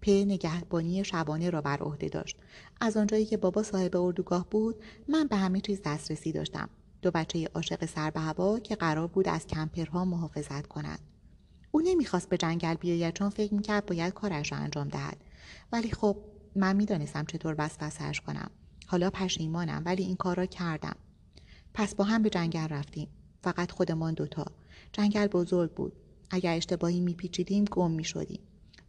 پ 0.00 0.08
نگهبانی 0.08 1.04
شبانه 1.04 1.50
را 1.50 1.60
بر 1.60 1.78
عهده 1.78 2.08
داشت. 2.08 2.36
از 2.80 2.96
آنجایی 2.96 3.26
که 3.26 3.36
بابا 3.36 3.62
صاحب 3.62 3.96
اردوگاه 3.96 4.46
بود 4.50 4.76
من 5.08 5.26
به 5.26 5.36
همه 5.36 5.60
چیز 5.60 5.80
دسترسی 5.84 6.32
داشتم. 6.32 6.68
دو 7.02 7.10
بچه 7.10 7.48
عاشق 7.54 7.84
سر 7.86 8.10
به 8.10 8.20
هوا 8.20 8.58
که 8.58 8.74
قرار 8.74 9.06
بود 9.06 9.28
از 9.28 9.46
کمپرها 9.46 10.04
محافظت 10.04 10.66
کنند. 10.66 11.09
او 11.70 11.80
نمی‌خواست 11.80 12.28
به 12.28 12.36
جنگل 12.36 12.74
بیاید 12.74 13.14
چون 13.14 13.30
فکر 13.30 13.54
می‌کرد 13.54 13.86
باید 13.86 14.14
کارش 14.14 14.52
را 14.52 14.58
انجام 14.58 14.88
دهد. 14.88 15.16
ولی 15.72 15.90
خب 15.90 16.16
من 16.56 16.76
می‌دانستم 16.76 17.24
چطور 17.24 17.54
وسوسهاش 17.58 18.20
کنم. 18.20 18.50
حالا 18.86 19.10
پشیمانم 19.10 19.82
ولی 19.84 20.02
این 20.02 20.16
کار 20.16 20.36
را 20.36 20.46
کردم. 20.46 20.96
پس 21.74 21.94
با 21.94 22.04
هم 22.04 22.22
به 22.22 22.30
جنگل 22.30 22.68
رفتیم. 22.68 23.08
فقط 23.42 23.70
خودمان 23.70 24.14
دوتا. 24.14 24.46
جنگل 24.92 25.26
بزرگ 25.26 25.74
بود. 25.74 25.92
اگر 26.30 26.56
اشتباهی 26.56 27.00
میپیچیدیم 27.00 27.64
گم 27.64 27.90
می‌شدیم. 27.90 28.40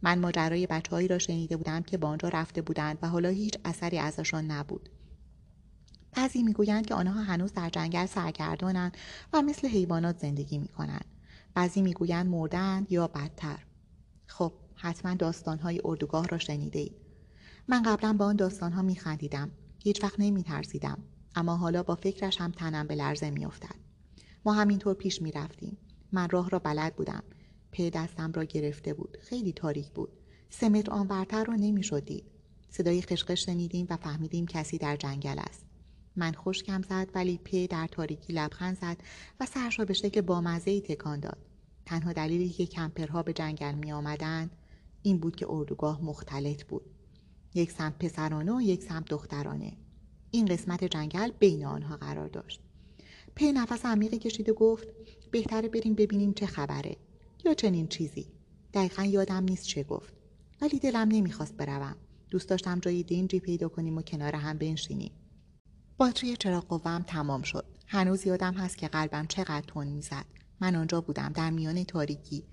من 0.02 0.18
ماجرای 0.18 0.66
بچههایی 0.66 1.08
را 1.08 1.18
شنیده 1.18 1.56
بودم 1.56 1.82
که 1.82 1.98
با 1.98 2.08
آنجا 2.08 2.28
رفته 2.28 2.62
بودند 2.62 2.98
و 3.02 3.08
حالا 3.08 3.28
هیچ 3.28 3.54
اثری 3.64 3.98
ازشان 3.98 4.50
نبود. 4.50 4.88
بعضی 6.12 6.42
می‌گویند 6.42 6.86
که 6.86 6.94
آنها 6.94 7.22
هنوز 7.22 7.52
در 7.52 7.70
جنگل 7.70 8.06
سرگردانند 8.06 8.96
و 9.32 9.42
مثل 9.42 9.68
حیوانات 9.68 10.18
زندگی 10.18 10.58
می‌کنند. 10.58 11.04
بعضی 11.54 11.82
می‌گویند 11.82 12.26
مردند 12.26 12.92
یا 12.92 13.06
بدتر. 13.06 13.58
خب 14.26 14.52
حتما 14.74 15.14
داستانهای 15.14 15.80
اردوگاه 15.84 16.28
را 16.28 16.38
شنیده 16.38 16.78
اید. 16.78 16.96
من 17.68 17.82
قبلا 17.82 18.12
با 18.12 18.24
آن 18.24 18.36
داستانها 18.36 18.82
میخندیدم. 18.82 19.50
هیچ 19.78 20.04
وقت 20.04 20.14
نمیترسیدم. 20.20 20.98
اما 21.34 21.56
حالا 21.56 21.82
با 21.82 21.94
فکرش 21.94 22.40
هم 22.40 22.50
تنم 22.50 22.86
به 22.86 22.94
لرزه 22.94 23.30
میافتد. 23.30 23.74
ما 24.44 24.52
همینطور 24.52 24.94
پیش 24.94 25.22
می‌رفتیم. 25.22 25.76
من 26.12 26.28
راه 26.30 26.50
را 26.50 26.58
بلد 26.58 26.96
بودم. 26.96 27.22
پی 27.70 27.90
دستم 27.90 28.32
را 28.32 28.44
گرفته 28.44 28.94
بود. 28.94 29.16
خیلی 29.20 29.52
تاریک 29.52 29.90
بود. 29.90 30.12
سه 30.50 30.68
متر 30.68 30.90
آنورتر 30.90 31.44
را 31.44 31.54
نمی‌شد 31.54 32.04
دید 32.04 32.24
صدای 32.70 33.02
خشخش 33.02 33.46
شنیدیم 33.46 33.86
و 33.90 33.96
فهمیدیم 33.96 34.46
کسی 34.46 34.78
در 34.78 34.96
جنگل 34.96 35.38
است. 35.38 35.64
من 36.16 36.32
خوشکم 36.32 36.82
زد 36.82 37.08
ولی 37.14 37.40
پی 37.44 37.66
در 37.66 37.86
تاریکی 37.86 38.32
لبخند 38.32 38.78
زد 38.80 38.96
و 39.40 39.46
سرش 39.46 39.78
را 39.78 39.84
به 39.84 39.94
شکل 39.94 40.20
بامزهای 40.20 40.80
تکان 40.80 41.20
داد. 41.20 41.38
تنها 41.86 42.12
دلیلی 42.12 42.48
که 42.48 42.66
کمپرها 42.66 43.22
به 43.22 43.32
جنگل 43.32 43.74
می 43.74 43.92
آمدند 43.92 44.50
این 45.02 45.18
بود 45.18 45.36
که 45.36 45.46
اردوگاه 45.50 46.04
مختلط 46.04 46.64
بود. 46.64 46.82
یک 47.54 47.72
سمت 47.72 47.98
پسرانه 47.98 48.56
و 48.56 48.60
یک 48.60 48.82
سمت 48.82 49.08
دخترانه. 49.08 49.72
این 50.30 50.46
قسمت 50.46 50.84
جنگل 50.84 51.30
بین 51.30 51.64
آنها 51.64 51.96
قرار 51.96 52.28
داشت. 52.28 52.60
پی 53.34 53.52
نفس 53.52 53.86
عمیقی 53.86 54.18
کشید 54.18 54.48
و 54.48 54.54
گفت 54.54 54.88
بهتره 55.30 55.68
بریم 55.68 55.94
ببینیم 55.94 56.32
چه 56.32 56.46
خبره 56.46 56.96
یا 57.44 57.54
چنین 57.54 57.86
چیزی. 57.88 58.26
دقیقا 58.74 59.04
یادم 59.04 59.44
نیست 59.44 59.66
چه 59.66 59.82
گفت. 59.82 60.14
ولی 60.60 60.78
دلم 60.78 61.08
نمی‌خواست 61.08 61.56
بروم. 61.56 61.96
دوست 62.30 62.48
داشتم 62.48 62.80
جای 62.80 63.02
دینجی 63.02 63.40
پیدا 63.40 63.68
کنیم 63.68 63.98
و 63.98 64.02
کنار 64.02 64.36
هم 64.36 64.58
بنشینیم. 64.58 65.12
باتری 65.96 66.36
چراغ 66.36 66.66
قوام 66.68 67.02
تمام 67.02 67.42
شد. 67.42 67.64
هنوز 67.86 68.26
یادم 68.26 68.54
هست 68.54 68.76
که 68.78 68.88
قلبم 68.88 69.26
چقدر 69.26 69.64
تون 69.66 69.86
می‌زد. 69.86 70.24
من 70.60 70.76
آنجا 70.76 71.00
بودم 71.00 71.32
در 71.32 71.50
میان 71.50 71.84
تاریکی. 71.84 72.44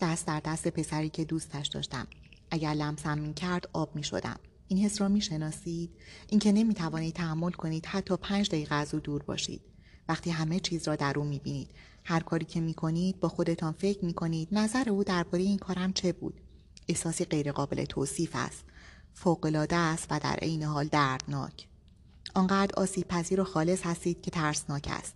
دست 0.00 0.26
در 0.26 0.40
دست 0.40 0.68
پسری 0.68 1.08
که 1.08 1.24
دوستش 1.24 1.66
داشتم. 1.66 2.06
اگر 2.50 2.72
لمسم 2.72 3.18
می‌کرد 3.18 3.68
آب 3.72 3.96
می‌شدم. 3.96 4.36
این 4.68 4.84
حس 4.84 5.00
را 5.00 5.08
می‌شناسید؟ 5.08 5.90
اینکه 6.28 6.52
نمی‌توانید 6.52 7.14
تحمل 7.14 7.50
کنید 7.50 7.86
حتی 7.86 8.16
پنج 8.16 8.48
دقیقه 8.48 8.74
از 8.74 8.94
او 8.94 9.00
دور 9.00 9.22
باشید. 9.22 9.60
وقتی 10.08 10.30
همه 10.30 10.60
چیز 10.60 10.88
را 10.88 10.96
در 10.96 11.18
او 11.18 11.24
می‌بینید. 11.24 11.70
هر 12.04 12.20
کاری 12.20 12.44
که 12.44 12.60
می‌کنید 12.60 13.20
با 13.20 13.28
خودتان 13.28 13.72
فکر 13.72 14.04
می‌کنید 14.04 14.48
نظر 14.52 14.88
او 14.88 15.04
درباره 15.04 15.42
این 15.44 15.58
کارم 15.58 15.92
چه 15.92 16.12
بود؟ 16.12 16.40
احساسی 16.88 17.24
غیرقابل 17.24 17.84
توصیف 17.84 18.30
است. 18.34 18.64
فوقالعاده 19.14 19.76
است 19.76 20.06
و 20.10 20.20
در 20.20 20.36
عین 20.42 20.62
حال 20.62 20.86
دردناک. 20.86 21.68
آنقدر 22.34 22.74
آسیب 22.76 23.08
پذیر 23.08 23.40
و 23.40 23.44
خالص 23.44 23.82
هستید 23.82 24.22
که 24.22 24.30
ترسناک 24.30 24.88
است 24.90 25.14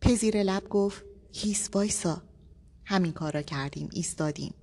پذیر 0.00 0.42
لب 0.42 0.68
گفت 0.68 1.02
هیس 1.32 1.70
وایسا 1.72 2.22
همین 2.84 3.12
کار 3.12 3.32
را 3.32 3.42
کردیم 3.42 3.88
ایستادیم 3.92 4.54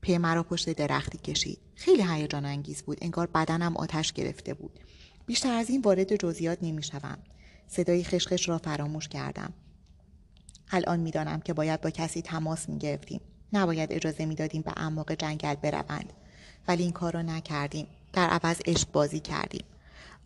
پی 0.00 0.18
مرا 0.18 0.42
پشت 0.42 0.70
درختی 0.72 1.18
کشید 1.18 1.58
خیلی 1.74 2.02
هیجان 2.02 2.44
انگیز 2.44 2.82
بود 2.82 2.98
انگار 3.02 3.26
بدنم 3.26 3.76
آتش 3.76 4.12
گرفته 4.12 4.54
بود 4.54 4.80
بیشتر 5.26 5.52
از 5.52 5.70
این 5.70 5.80
وارد 5.80 6.16
جزئیات 6.16 6.58
نمی‌شوم 6.62 7.18
صدای 7.68 8.04
خشخش 8.04 8.48
را 8.48 8.58
فراموش 8.58 9.08
کردم 9.08 9.52
الان 10.72 11.00
می‌دانم 11.00 11.40
که 11.40 11.52
باید 11.52 11.80
با 11.80 11.90
کسی 11.90 12.22
تماس 12.22 12.68
می 12.68 12.78
گرفتیم. 12.78 13.20
نباید 13.52 13.92
اجازه 13.92 14.26
می‌دادیم 14.26 14.62
به 14.62 14.72
اعماق 14.76 15.12
جنگل 15.12 15.54
بروند. 15.54 16.12
ولی 16.68 16.82
این 16.82 16.92
کار 16.92 17.12
را 17.12 17.22
نکردیم. 17.22 17.86
در 18.12 18.28
عوض 18.28 18.60
عشق 18.66 18.92
بازی 18.92 19.20
کردیم. 19.20 19.64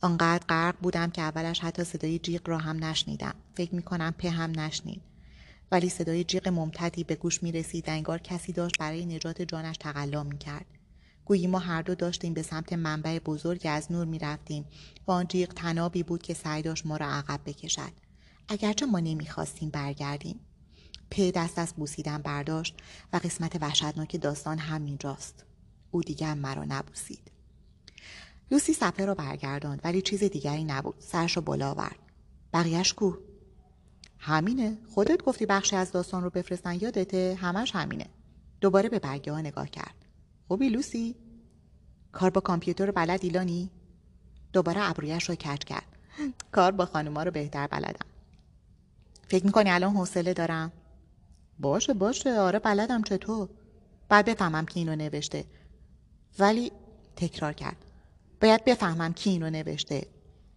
آنقدر 0.05 0.45
غرق 0.49 0.77
بودم 0.83 1.11
که 1.11 1.23
اولش 1.23 1.61
حتی 1.61 1.85
صدای 1.85 2.19
جیغ 2.19 2.49
را 2.49 2.59
هم 2.59 2.85
نشنیدم. 2.85 3.35
فکر 3.55 3.75
می 3.75 3.83
کنم 3.83 4.15
په 4.19 4.31
هم 4.31 4.61
نشنید. 4.61 5.03
ولی 5.73 5.89
صدای 5.89 6.25
جیغ 6.25 6.49
ممتدی 6.49 7.05
به 7.05 7.15
گوش 7.15 7.43
می 7.43 7.53
رسید 7.53 7.85
انگار 7.91 8.19
کسی 8.19 8.53
داشت 8.53 8.79
برای 8.79 9.07
نجات 9.07 9.43
جانش 9.43 9.77
تقلا 9.77 10.23
می 10.23 10.39
کرد. 10.39 10.67
گویی 11.25 11.47
ما 11.47 11.59
هر 11.59 11.83
دو 11.83 11.95
داشتیم 11.95 12.35
به 12.35 12.43
سمت 12.43 12.73
منبع 12.73 13.19
بزرگ 13.19 13.61
از 13.65 13.93
نور 13.93 14.07
می 14.07 14.19
رفتیم 14.19 14.65
و 15.07 15.13
آن 15.13 15.27
جیغ 15.27 15.49
تنابی 15.49 16.03
بود 16.03 16.23
که 16.23 16.35
سعی 16.35 16.63
داشت 16.63 16.87
ما 16.87 16.97
را 16.97 17.07
عقب 17.07 17.41
بکشد. 17.47 17.93
اگرچه 18.49 18.87
ما 18.87 19.01
نمی‌خواستیم 19.01 19.71
برگردیم 19.71 20.41
پی 21.11 21.33
دست 21.33 21.59
از 21.59 21.75
بوسیدن 21.75 22.19
برداشت 22.19 22.75
و 23.13 23.17
قسمت 23.17 23.63
وحشتناک 23.63 24.21
داستان 24.21 24.59
همینجاست 24.59 25.45
او 25.91 26.03
دیگر 26.03 26.35
مرا 26.35 26.65
نبوسید 26.65 27.34
لوسی 28.51 28.73
صفحه 28.73 29.07
را 29.07 29.15
برگرداند 29.15 29.81
ولی 29.85 30.03
چیز 30.03 30.25
دیگری 30.25 30.65
نبود. 30.65 30.95
سرش 30.99 31.37
را 31.37 31.43
بالا 31.43 31.71
آورد. 31.71 31.99
بقیهش 32.53 32.93
کو؟ 32.93 33.13
همینه. 34.19 34.79
خودت 34.95 35.23
گفتی 35.23 35.47
بخشی 35.47 35.77
از 35.77 35.93
داستان 35.93 36.23
رو 36.23 36.31
بفرستن 36.31 36.75
یادته؟ 36.81 37.39
همش 37.41 37.75
همینه. 37.75 38.07
دوباره 38.61 38.89
به 38.89 38.99
برگه 38.99 39.33
ها 39.33 39.41
نگاه 39.41 39.69
کرد. 39.69 39.95
خوبی 40.49 40.69
لوسی؟ 40.69 41.17
کار 42.13 42.31
با 42.31 42.41
کامپیوتر 42.41 42.91
بلد 42.91 43.21
ایلانی؟ 43.23 43.71
دوباره 44.53 44.91
ابرویش 44.91 45.29
را 45.29 45.35
کج 45.35 45.59
کرد. 45.59 45.87
کار 46.53 46.73
با 46.73 46.87
خانوما 46.87 47.23
رو 47.23 47.31
بهتر 47.31 47.67
بلدم. 47.67 48.07
فکر 49.29 49.47
می‌کنی 49.47 49.71
الان 49.71 49.97
حوصله 49.97 50.35
دارم؟ 50.35 50.73
باشه 51.59 51.95
باشه. 51.95 52.39
آره 52.39 52.59
بلدم. 52.59 53.03
چطور؟ 53.03 53.49
بعد 54.09 54.25
بفهمم 54.25 54.67
کی 54.67 54.81
اینو 54.81 54.97
نوشته. 54.97 55.45
ولی 56.39 56.73
تکرار 57.17 57.53
کرد. 57.53 57.84
باید 58.45 58.65
بفهمم 58.65 59.13
کی 59.13 59.31
اینو 59.31 59.51
نوشته. 59.51 60.07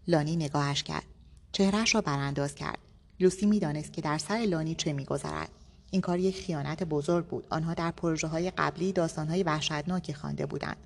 لانی 0.07 0.35
نگاهش 0.35 0.83
کرد. 0.83 1.03
چهرهش 1.51 1.95
را 1.95 2.01
برانداز 2.01 2.55
کرد. 2.55 2.77
لوسی 3.19 3.45
می‌دانست 3.45 3.93
که 3.93 4.01
در 4.01 4.17
سر 4.17 4.37
لانی 4.37 4.75
چه 4.75 4.93
میگذرد. 4.93 5.49
این 5.91 6.01
کار 6.01 6.19
یک 6.19 6.41
خیانت 6.41 6.83
بزرگ 6.83 7.25
بود. 7.25 7.47
آنها 7.49 7.73
در 7.73 7.91
پروژه 7.91 8.27
های 8.27 8.51
قبلی 8.51 8.93
داستان 8.93 9.27
های 9.27 9.43
وحشتناکی 9.43 10.13
خوانده 10.13 10.45
بودند. 10.45 10.77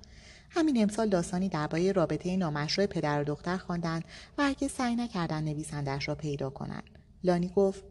همین 0.50 0.82
امسال 0.82 1.08
داستانی 1.08 1.48
درباره 1.48 1.92
رابطه 1.92 2.36
نامشروع 2.36 2.86
پدر 2.86 3.20
و 3.20 3.24
دختر 3.24 3.56
خواندند 3.56 4.04
و 4.38 4.42
هرگز 4.42 4.70
سعی 4.70 4.96
نکردند 4.96 5.44
نویسندهاش 5.44 6.08
را 6.08 6.14
پیدا 6.14 6.50
کنند. 6.50 6.90
لانی 7.24 7.48
گفت 7.56 7.84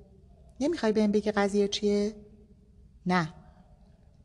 نمی‌خوای 0.59 0.91
بهم 0.91 1.11
بگی 1.11 1.31
قضیه 1.31 1.67
چیه؟ 1.67 2.15
نه. 3.05 3.33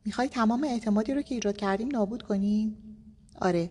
می‌خوای 0.05 0.27
تمام 0.27 0.63
اعتمادی 0.63 1.13
رو 1.13 1.21
که 1.21 1.35
ایجاد 1.35 1.57
کردیم 1.57 1.87
نابود 1.87 2.21
کنیم؟ 2.23 2.77
آره. 3.41 3.69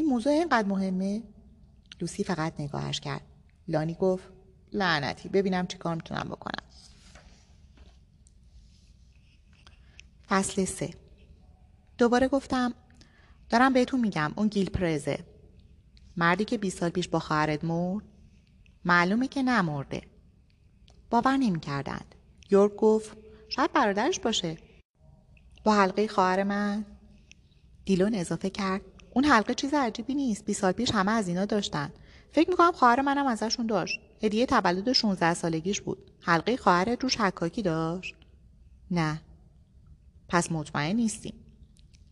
این 0.00 0.08
موضوع 0.08 0.32
اینقدر 0.32 0.68
مهمه؟ 0.68 1.22
لوسی 2.00 2.24
فقط 2.24 2.60
نگاهش 2.60 3.00
کرد. 3.00 3.22
لانی 3.68 3.94
گفت 3.94 4.24
لعنتی 4.72 5.28
ببینم 5.28 5.66
چی 5.66 5.78
کار 5.78 5.94
می‌تونم 5.94 6.28
بکنم. 6.30 6.64
فصل 10.28 10.64
سه. 10.64 10.94
دوباره 11.98 12.28
گفتم 12.28 12.74
دارم 13.48 13.72
بهتون 13.72 14.00
میگم 14.00 14.32
اون 14.36 14.48
گیل 14.48 14.70
پرزه 14.70 15.18
مردی 16.16 16.44
که 16.44 16.58
20 16.58 16.78
سال 16.78 16.90
پیش 16.90 17.08
با 17.08 17.18
خواهرت 17.18 17.64
مرد 17.64 18.04
معلومه 18.84 19.28
که 19.28 19.42
نمرده. 19.42 20.02
باور 21.10 21.36
نمی‌کردند. 21.36 22.14
یورک 22.50 22.76
گفت 22.76 23.16
شاید 23.48 23.72
برادرش 23.72 24.20
باشه. 24.20 24.56
با 25.64 25.74
حلقه 25.74 26.08
خواهر 26.08 26.42
من 26.42 26.84
دیلون 27.84 28.14
اضافه 28.14 28.50
کرد 28.50 28.82
اون 29.10 29.24
حلقه 29.24 29.54
چیز 29.54 29.74
عجیبی 29.74 30.14
نیست. 30.14 30.44
بی 30.44 30.54
سال 30.54 30.72
پیش 30.72 30.90
همه 30.90 31.12
از 31.12 31.28
اینا 31.28 31.44
داشتن. 31.44 31.92
فکر 32.32 32.50
می‌کنم 32.50 32.72
خواهر 32.72 33.00
منم 33.00 33.26
ازشون 33.26 33.66
داشت. 33.66 34.00
هدیه 34.22 34.46
تولد 34.46 34.92
16 34.92 35.34
سالگیش 35.34 35.80
بود. 35.80 36.10
حلقه 36.20 36.56
خواهر 36.56 36.96
روش 37.00 37.16
حکاکی 37.16 37.62
داشت. 37.62 38.14
نه. 38.90 39.20
پس 40.28 40.52
مطمئن 40.52 40.96
نیستیم. 40.96 41.34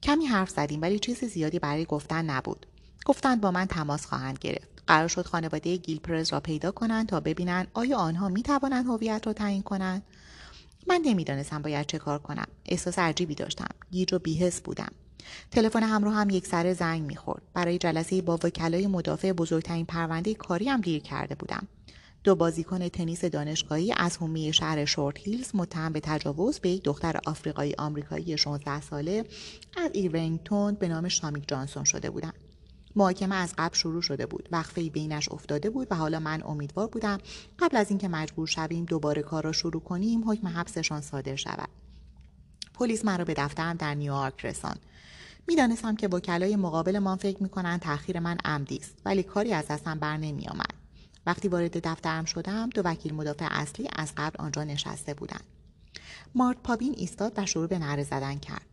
کمی 0.02 0.26
حرف 0.26 0.50
زدیم 0.50 0.82
ولی 0.82 0.98
چیز 0.98 1.24
زیادی 1.24 1.58
برای 1.58 1.84
گفتن 1.84 2.24
نبود. 2.24 2.66
گفتند 3.06 3.40
با 3.40 3.50
من 3.50 3.66
تماس 3.66 4.06
خواهند 4.06 4.38
گرفت. 4.38 4.82
قرار 4.86 5.08
شد 5.08 5.26
خانواده 5.26 5.76
گیلپرز 5.76 6.32
را 6.32 6.40
پیدا 6.40 6.70
کنند 6.70 7.08
تا 7.08 7.20
ببینند 7.20 7.68
آیا 7.74 7.98
آنها 7.98 8.28
می 8.28 8.42
توانند 8.42 8.86
هویت 8.86 9.26
را 9.26 9.32
تعیین 9.32 9.62
کنند. 9.62 10.02
من 10.86 11.00
نمی‌دانستم 11.04 11.62
باید 11.62 11.86
چه 11.86 11.98
کار 11.98 12.18
کنم. 12.18 12.46
احساس 12.66 12.98
عجیبی 12.98 13.34
داشتم. 13.34 13.68
گیج 13.90 14.14
و 14.14 14.18
بیهس 14.18 14.60
بودم. 14.60 14.92
تلفن 15.50 15.82
همراه 15.82 16.14
هم 16.14 16.30
یک 16.30 16.46
سر 16.46 16.72
زنگ 16.72 17.02
می‌خورد. 17.02 17.42
برای 17.54 17.78
جلسه 17.78 18.22
با 18.22 18.34
وکلای 18.44 18.86
مدافع 18.86 19.32
بزرگترین 19.32 19.86
پرونده 19.86 20.34
کاری 20.34 20.68
هم 20.68 20.80
دیر 20.80 21.02
کرده 21.02 21.34
بودم. 21.34 21.68
دو 22.24 22.34
بازیکن 22.34 22.88
تنیس 22.88 23.24
دانشگاهی 23.24 23.94
از 23.96 24.16
هومی 24.16 24.52
شهر 24.52 24.84
شورت 24.84 25.18
هیلز 25.18 25.50
متهم 25.54 25.92
به 25.92 26.00
تجاوز 26.00 26.58
به 26.58 26.68
یک 26.68 26.82
دختر 26.82 27.20
آفریقایی 27.26 27.74
آمریکایی 27.78 28.38
16 28.38 28.80
ساله 28.80 29.24
از 29.76 29.90
ایرونگتون 29.94 30.74
به 30.74 30.88
نام 30.88 31.08
شامیک 31.08 31.48
جانسون 31.48 31.84
شده 31.84 32.10
بودند 32.10 32.34
محاکمه 32.96 33.34
از 33.34 33.54
قبل 33.58 33.74
شروع 33.74 34.02
شده 34.02 34.26
بود. 34.26 34.48
وقفه 34.52 34.90
بینش 34.90 35.28
افتاده 35.28 35.70
بود 35.70 35.86
و 35.90 35.94
حالا 35.94 36.20
من 36.20 36.42
امیدوار 36.42 36.86
بودم 36.86 37.18
قبل 37.58 37.76
از 37.76 37.90
اینکه 37.90 38.08
مجبور 38.08 38.46
شویم 38.46 38.84
دوباره 38.84 39.22
کار 39.22 39.44
را 39.44 39.52
شروع 39.52 39.82
کنیم 39.82 40.30
حکم 40.30 40.48
حبسشان 40.48 41.00
صادر 41.00 41.36
شود. 41.36 41.68
پلیس 42.74 43.04
مرا 43.04 43.24
به 43.24 43.34
دفترم 43.34 43.76
در 43.76 43.94
نیویورک 43.94 44.44
رساند. 44.44 44.80
می‌دانستم 45.48 45.96
که 45.96 46.08
وکلای 46.08 46.56
مقابلمان 46.56 47.16
فکر 47.16 47.42
می‌کنند 47.42 47.80
تاخیر 47.80 48.20
من 48.20 48.38
عمدی 48.44 48.76
است 48.76 48.94
ولی 49.04 49.22
کاری 49.22 49.52
از 49.52 49.66
دستم 49.68 49.98
بر 49.98 50.16
نمیآمد. 50.16 50.74
وقتی 51.26 51.48
وارد 51.48 51.88
دفترم 51.88 52.24
شدم 52.24 52.70
دو 52.70 52.82
وکیل 52.84 53.14
مدافع 53.14 53.48
اصلی 53.50 53.88
از 53.96 54.12
قبل 54.16 54.44
آنجا 54.44 54.64
نشسته 54.64 55.14
بودند. 55.14 55.44
مارت 56.34 56.56
پابین 56.62 56.94
ایستاد 56.96 57.32
و 57.36 57.46
شروع 57.46 57.66
به 57.66 57.78
نره 57.78 58.02
زدن 58.02 58.38
کرد. 58.38 58.66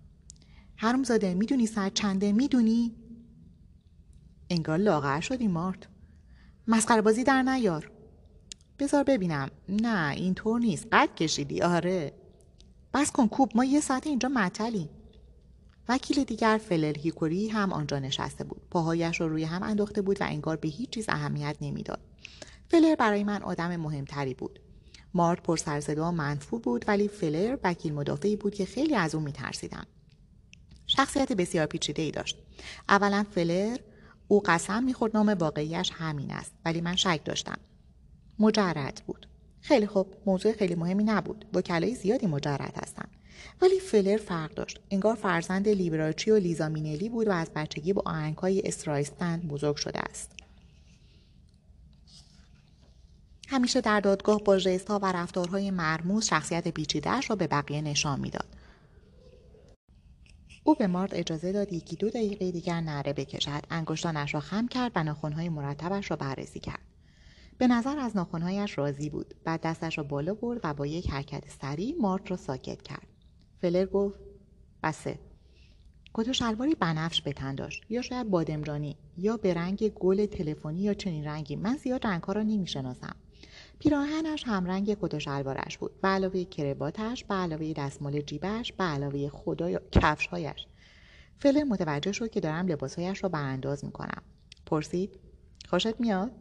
زاده 1.04 1.34
می‌دونی 1.34 1.68
ساعت 1.68 1.94
چنده 1.94 2.32
می‌دونی؟ 2.32 2.96
انگار 4.50 4.78
لاغر 4.78 5.20
شدی 5.20 5.48
مارت 5.48 5.88
مسخره 6.68 7.02
بازی 7.02 7.24
در 7.24 7.44
نیار. 7.44 7.92
بذار 8.80 9.04
ببینم. 9.04 9.50
نه 9.70 10.12
اینطور 10.16 10.60
نیست. 10.60 10.88
قد 10.92 11.16
کشیدی. 11.16 11.62
آره. 11.62 12.14
بس 12.94 13.12
کن 13.12 13.28
کوب. 13.28 13.52
ما 13.56 13.66
یه 13.66 13.80
ساعت 13.80 14.08
اینجا 14.08 14.30
معطلیم. 14.30 14.90
وکیل 15.90 16.24
دیگر 16.24 16.60
فلر 16.70 16.98
هیکوری 16.98 17.48
هم 17.48 17.74
آنجا 17.74 18.00
نشسته 18.00 18.44
بود. 18.44 18.62
پاهایش 18.72 19.22
رو 19.22 19.30
روی 19.30 19.44
هم 19.44 19.64
انداخته 19.64 20.02
بود 20.02 20.22
و 20.22 20.26
انگار 20.28 20.56
به 20.58 20.68
هیچ 20.68 20.90
چیز 20.90 21.06
اهمیت 21.10 21.56
نمی‌داد. 21.62 22.00
فلر 22.70 22.96
برای 22.96 23.24
من 23.24 23.42
آدم 23.42 23.76
مهمتری 23.76 24.34
بود. 24.34 24.60
مارت 25.14 25.44
پر 25.44 25.58
سرزدا 25.58 26.08
و 26.08 26.12
منفور 26.12 26.60
بود 26.60 26.86
ولی 26.88 27.08
فلر 27.08 27.58
وکیل 27.64 27.94
مدافعی 27.94 28.36
بود 28.36 28.56
که 28.56 28.66
خیلی 28.66 28.96
از 28.96 29.16
او 29.16 29.22
میترسیدم. 29.22 29.86
شخصیت 30.88 31.32
بسیار 31.32 31.66
پیچیده 31.66 32.02
ای 32.02 32.12
داشت. 32.12 32.38
اولا 32.90 33.26
فلر 33.32 33.78
او 34.28 34.42
قسم 34.46 34.84
می‌خورد 34.84 35.18
نام 35.18 35.30
واقعیش 35.30 35.92
همین 35.94 36.32
است 36.32 36.54
ولی 36.66 36.82
من 36.82 36.96
شک 36.96 37.22
داشتم. 37.26 37.58
مجرد 38.40 39.02
بود. 39.08 39.28
خیلی 39.62 39.88
خوب 39.88 40.14
موضوع 40.26 40.52
خیلی 40.52 40.76
مهمی 40.76 41.04
نبود. 41.04 41.46
وکلای 41.54 41.96
زیادی 41.96 42.28
مجرد 42.28 42.74
هستند. 42.84 43.12
ولی 43.62 43.80
فلر 43.80 44.18
فرق 44.18 44.54
داشت. 44.54 44.80
انگار 44.92 45.16
فرزند 45.16 45.70
لیبراچی 45.70 46.32
و 46.32 46.36
لیزا 46.36 46.70
مینلی 46.70 47.10
بود 47.10 47.28
و 47.28 47.32
از 47.32 47.50
بچگی 47.56 47.94
با 47.94 48.02
آهنگهای 48.06 48.62
استرایستند 48.66 49.48
بزرگ 49.48 49.76
شده 49.76 50.00
است. 50.00 50.32
همیشه 53.48 53.82
در 53.82 54.00
دادگاه 54.00 54.44
با 54.44 54.58
ژستها 54.58 55.00
و 55.00 55.06
رفتارهای 55.06 55.72
مرموز 55.72 56.26
شخصیت 56.26 56.68
پیچیدهاش 56.68 57.30
را 57.30 57.36
به 57.36 57.48
بقیه 57.48 57.82
نشان 57.82 58.20
می‌داد. 58.20 58.48
او 60.64 60.76
به 60.76 60.88
مارت 60.88 61.14
اجازه 61.14 61.52
داد 61.52 61.74
یکی 61.74 61.96
دو 61.96 62.10
دقیقه 62.10 62.52
دیگر 62.52 62.82
نره 62.82 63.14
بکشد. 63.14 63.64
انگشتانش 63.70 64.34
را 64.34 64.40
خم 64.40 64.68
کرد 64.68 64.92
و 64.96 65.04
ناخنهای 65.04 65.50
مرتبش 65.50 66.12
را 66.12 66.18
بررسی 66.18 66.60
کرد. 66.60 66.80
به 67.58 67.68
نظر 67.68 68.00
از 68.00 68.16
ناخنهایش 68.16 68.78
راضی 68.78 69.10
بود. 69.10 69.36
بعد 69.44 69.62
دستش 69.62 69.98
را 69.98 70.04
بالا 70.04 70.34
برد 70.34 70.60
و 70.64 70.74
با 70.74 70.86
یک 70.86 71.10
حرکت 71.10 71.44
سریع 71.62 71.96
مارت 72.02 72.32
را 72.32 72.38
ساکت 72.38 72.82
کرد. 72.82 73.08
فلر 73.66 73.86
گفت 73.86 74.20
بسه. 74.84 75.20
کت 76.14 76.28
و 76.28 76.34
شلواری 76.34 76.76
بنفش 76.76 77.22
به 77.22 77.34
تن 77.34 77.56
داشت؟ 77.56 77.84
یا 77.90 78.02
شاید 78.02 78.30
بادمجانی 78.30 78.98
یا 79.18 79.38
به 79.38 79.54
رنگ 79.54 79.90
گل 79.90 80.26
تلفنی 80.26 80.80
یا 80.80 80.94
چنین 80.94 81.26
رنگی. 81.26 81.56
من 81.56 81.78
زیاد 81.78 82.08
رنگها 82.08 82.34
را 82.34 82.42
نمی‌شناسم. 82.44 83.16
پیراهنش 83.80 84.44
همرنگ 84.48 84.98
کت 85.02 85.14
و 85.14 85.20
شلوارش 85.20 85.78
بود؟ 85.78 86.02
به 86.02 86.08
علاوه 86.08 86.44
کرواتش 86.44 87.24
به 87.24 87.34
علاوه 87.36 87.74
دستمال 87.74 88.22
جیبش 88.22 88.74
به 88.74 88.84
علاوه 88.84 89.30
خدایا 89.30 89.80
کفشهایش. 89.92 90.68
فلر 91.38 91.64
متوجه 91.64 92.12
شد 92.12 92.30
که 92.30 92.40
دارم 92.40 92.68
لباسهایش 92.68 93.24
را 93.24 93.30
برانداز 93.30 93.86
می‌کنم. 93.86 94.22
پرسید 94.66 95.20
خوشت 95.70 96.00
میاد؟ 96.00 96.32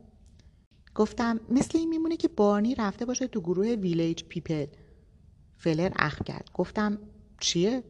گفتم 0.95 1.41
مثل 1.49 1.79
این 1.79 1.89
میمونه 1.89 2.17
که 2.17 2.29
بارنی 2.29 2.75
رفته 2.75 3.05
باشه 3.05 3.27
تو 3.27 3.41
گروه 3.41 3.67
Village 3.67 4.25
People. 4.25 4.67
فلر 5.57 5.93
اخم 5.97 6.23
کرد. 6.23 6.51
گفتم 6.55 6.99
چیه؟ 7.41 7.83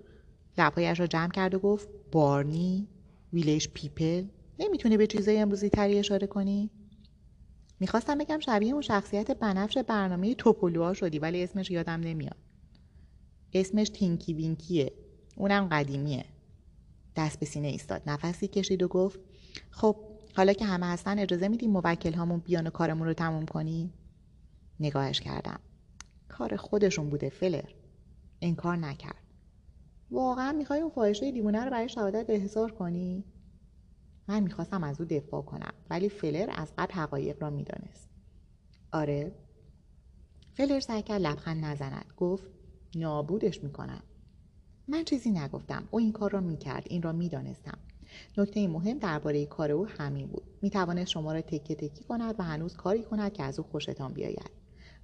لبهایش 0.59 1.01
را 1.01 1.07
جمع 1.07 1.31
کرد 1.31 1.55
و 1.55 1.59
گفت 1.59 1.89
بارنی 2.13 2.89
Village 3.33 3.69
People 3.75 4.25
نمی‌تونی 4.59 4.97
به 4.97 5.07
چیزای 5.07 5.39
امروزی 5.39 5.69
تری 5.69 5.99
اشاره 5.99 6.27
کنی؟ 6.27 6.71
می‌خواستم 7.81 8.19
بگم 8.19 8.39
شبیه 8.39 8.73
اون 8.73 8.83
شخصیت 8.83 9.31
بنفش 9.31 9.79
برنامه 9.79 10.35
توپولوها 10.35 10.95
شدی 10.95 11.19
ولی 11.19 11.43
اسمش 11.43 11.71
یادم 11.71 12.01
نمیاد. 12.01 12.37
اسمش 13.53 13.89
تینکی 13.89 14.35
وینکیه. 14.35 14.93
اونم 15.37 15.69
قدیمیه. 15.69 16.25
دست 17.17 17.41
به 17.41 17.47
سینه 17.47 17.69
ایستاد. 17.69 18.03
نفسی 18.07 18.49
کشید 18.49 18.83
و 18.83 18.89
گفت 18.89 19.21
خب 19.71 19.97
حالا 20.37 20.53
که 20.53 20.65
همه 20.65 20.87
هستن 20.87 21.19
اجازه 21.19 21.49
میدیم 21.49 21.71
موکل 21.71 22.13
هامون 22.13 22.39
بیان 22.39 22.67
و 22.67 22.71
کارمون 22.71 23.07
رو 23.07 23.15
تموم 23.15 23.47
کنیم 23.47 23.93
نگاهش 24.81 25.21
کردم. 25.21 25.61
کار 26.29 26.57
خودشون 26.57 27.11
بوده 27.11 27.29
فلر. 27.29 27.69
انکار 28.43 28.77
نکرد. 28.77 29.24
واقعا 30.15 30.53
می‌خوای 30.53 30.81
اون 30.81 30.91
فاحشه 30.91 31.33
دیوونه 31.33 31.65
رو 31.65 31.71
برای 31.71 31.89
شهادت 31.89 32.27
احضار 32.29 32.73
کنی؟ 32.73 33.25
من 34.29 34.43
می‌خواستم 34.43 34.85
از 34.85 35.01
او 35.01 35.07
دفاع 35.07 35.43
کنم 35.43 35.73
ولی 35.91 36.09
فلر 36.09 36.51
از 36.55 36.73
قبل 36.79 36.93
حقایق 36.93 37.43
را 37.43 37.51
می‌دانست. 37.51 38.09
آره. 38.93 39.33
فلر 40.53 40.81
سعی 40.81 41.03
کرد 41.03 41.21
لبخند 41.21 41.65
نزند. 41.65 42.07
گفت 42.17 42.45
نابودش 42.95 43.65
می‌کنم. 43.65 44.03
من 44.89 45.05
چیزی 45.05 45.31
نگفتم. 45.31 45.89
او 45.91 45.99
این 45.99 46.13
کار 46.13 46.31
را 46.31 46.41
می‌کرد. 46.41 46.87
این 46.91 47.03
را 47.03 47.13
می‌دانستم. 47.13 47.79
نکته 48.39 48.69
مهم 48.69 48.99
درباره 48.99 49.47
کار 49.47 49.73
او 49.73 49.87
همین 49.87 50.27
بود. 50.27 50.45
می‌توانست 50.63 51.11
شما 51.11 51.33
را 51.33 51.41
تکه 51.41 51.75
تکی 51.75 52.05
کند 52.05 52.35
و 52.39 52.43
هنوز 52.43 52.77
کاری 52.77 53.03
کند 53.03 53.33
که 53.33 53.43
از 53.43 53.59
او 53.59 53.65
خوشتان 53.65 54.13
بیاید. 54.13 54.51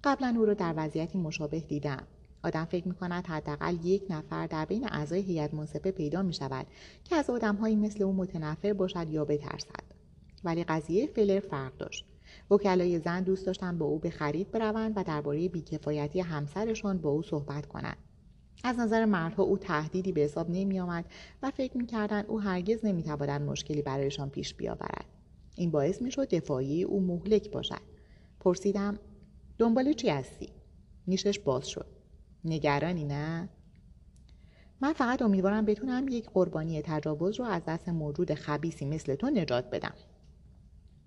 قبلا 0.05 0.35
او 0.39 0.45
را 0.45 0.55
در 0.55 0.75
وضعیتی 0.77 1.19
مشابه 1.19 1.61
دیدم. 1.61 2.07
آدم 2.43 2.65
فکر 2.65 2.89
می 2.89 2.95
کند 2.95 3.27
حداقل 3.27 3.87
یک 3.87 4.03
نفر 4.11 4.47
در 4.47 4.65
بین 4.65 4.89
اعضای 4.93 5.21
هیئت 5.21 5.55
منصفه 5.55 5.91
پیدا 5.91 6.23
می 6.23 6.33
شود 6.33 6.67
که 7.05 7.17
از 7.17 7.31
آدمهایی 7.31 7.77
مثل 7.77 8.03
او 8.03 8.13
متنفر 8.13 8.73
باشد 8.73 9.11
یا 9.11 9.25
بترسد. 9.25 9.85
ولی 10.45 10.65
قضیه 10.65 11.07
فلر 11.07 11.41
فرق 11.41 11.77
داشت. 11.77 12.05
وکلای 12.51 12.99
زن 12.99 13.23
دوست 13.23 13.47
داشتن 13.47 13.79
با 13.79 13.87
او 13.87 13.99
به 13.99 14.11
خرید 14.11 14.51
بروند 14.51 14.93
و 14.97 15.03
درباره 15.03 15.49
بیکفایتی 15.49 16.21
همسرشان 16.21 16.99
با 16.99 17.11
او 17.11 17.23
صحبت 17.23 17.67
کنند. 17.67 17.97
از 18.65 18.79
نظر 18.79 19.05
مردها 19.05 19.43
او 19.43 19.59
تهدیدی 19.59 20.13
به 20.13 20.21
حساب 20.21 20.51
نمی 20.51 20.81
آمد 20.81 21.05
و 21.43 21.51
فکر 21.51 21.77
می‌کردند 21.77 22.25
او 22.29 22.41
هرگز 22.41 22.85
نمی‌تواند 22.85 23.43
مشکلی 23.43 23.83
برایشان 23.83 24.31
پیش 24.31 24.55
بیاورد. 24.55 25.05
این 25.57 25.71
باعث 25.71 26.03
می‌شد 26.03 26.29
دفاعی 26.29 26.83
او 26.83 27.01
مهلک 27.01 27.51
باشد. 27.51 27.81
پرسیدم 28.41 28.99
دنبال 29.59 29.93
چی 29.93 30.09
هستی؟ 30.09 30.49
نیشش 31.07 31.39
باز 31.39 31.69
شد. 31.69 32.00
نگرانی 32.45 33.05
نه؟ 33.05 33.49
من 34.81 34.93
فقط 34.93 35.23
امیدوارم 35.23 35.65
بتونم 35.65 36.09
یک 36.09 36.31
قربانی 36.31 36.83
تجاوز 36.83 37.41
رو 37.41 37.45
از 37.47 37.63
دست 37.65 37.89
موجود 37.89 38.35
خبیسی 38.35 38.85
مثل 38.85 39.15
تو 39.15 39.31
نجات 39.31 39.71
بدم. 39.71 39.95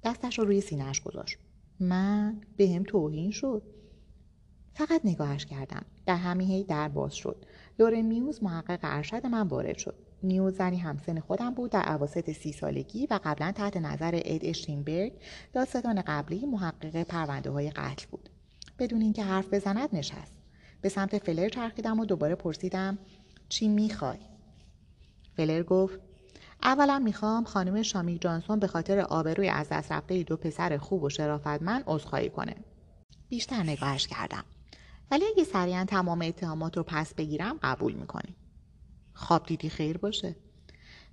دستش 0.03 0.39
رو 0.39 0.45
روی 0.45 0.61
سینهش 0.61 1.01
گذاشت. 1.01 1.37
من 1.79 2.41
به 2.57 2.69
هم 2.69 2.83
توهین 2.83 3.31
شد. 3.31 3.63
فقط 4.73 5.01
نگاهش 5.03 5.45
کردم. 5.45 5.85
در 6.05 6.15
همین 6.15 6.47
هی 6.47 6.63
در 6.63 6.89
باز 6.89 7.15
شد. 7.15 7.45
لور 7.79 8.01
میوز 8.01 8.43
محقق 8.43 8.79
ارشد 8.83 9.25
من 9.25 9.47
وارد 9.47 9.77
شد. 9.77 9.95
میوز 10.21 10.55
زنی 10.55 10.77
همسن 10.77 11.19
خودم 11.19 11.53
بود 11.53 11.71
در 11.71 11.81
عواسط 11.81 12.31
سی 12.31 12.51
سالگی 12.51 13.07
و 13.07 13.19
قبلا 13.23 13.51
تحت 13.51 13.77
نظر 13.77 14.21
اد 14.25 14.41
اشتینبرگ 14.43 15.13
داستان 15.53 16.01
قبلی 16.01 16.45
محقق 16.45 17.03
پرونده 17.03 17.51
های 17.51 17.69
قتل 17.69 18.05
بود. 18.11 18.29
بدون 18.79 19.01
اینکه 19.01 19.23
حرف 19.23 19.53
بزند 19.53 19.89
نشست. 19.93 20.42
به 20.83 20.89
سمت 20.89 21.17
فلر 21.17 21.49
چرخیدم 21.49 21.99
و 21.99 22.05
دوباره 22.05 22.35
پرسیدم 22.35 22.97
چی 23.49 23.67
می‌خوای؟ 23.67 24.19
فلر 25.37 25.63
گفت 25.63 25.99
اولا 26.63 26.99
می‌خوام 26.99 27.43
خانم 27.43 27.81
شامی 27.81 28.19
جانسون 28.19 28.59
به 28.59 28.67
خاطر 28.67 28.99
آبروی 28.99 29.49
از 29.49 29.69
دست 29.69 29.91
رفته 29.91 30.23
دو 30.23 30.37
پسر 30.37 30.77
خوب 30.77 31.03
و 31.03 31.09
شرافتمند 31.09 31.83
عذرخواهی 31.87 32.29
کنه. 32.29 32.55
بیشتر 33.29 33.63
نگاهش 33.63 34.07
کردم. 34.07 34.43
ولی 35.11 35.25
اگه 35.25 35.43
سریعا 35.43 35.85
تمام 35.85 36.21
اتهامات 36.21 36.77
رو 36.77 36.83
پس 36.83 37.13
بگیرم 37.13 37.59
قبول 37.63 37.93
می‌کنی. 37.93 38.35
خواب 39.13 39.45
دیدی 39.45 39.69
خیر 39.69 39.97
باشه. 39.97 40.35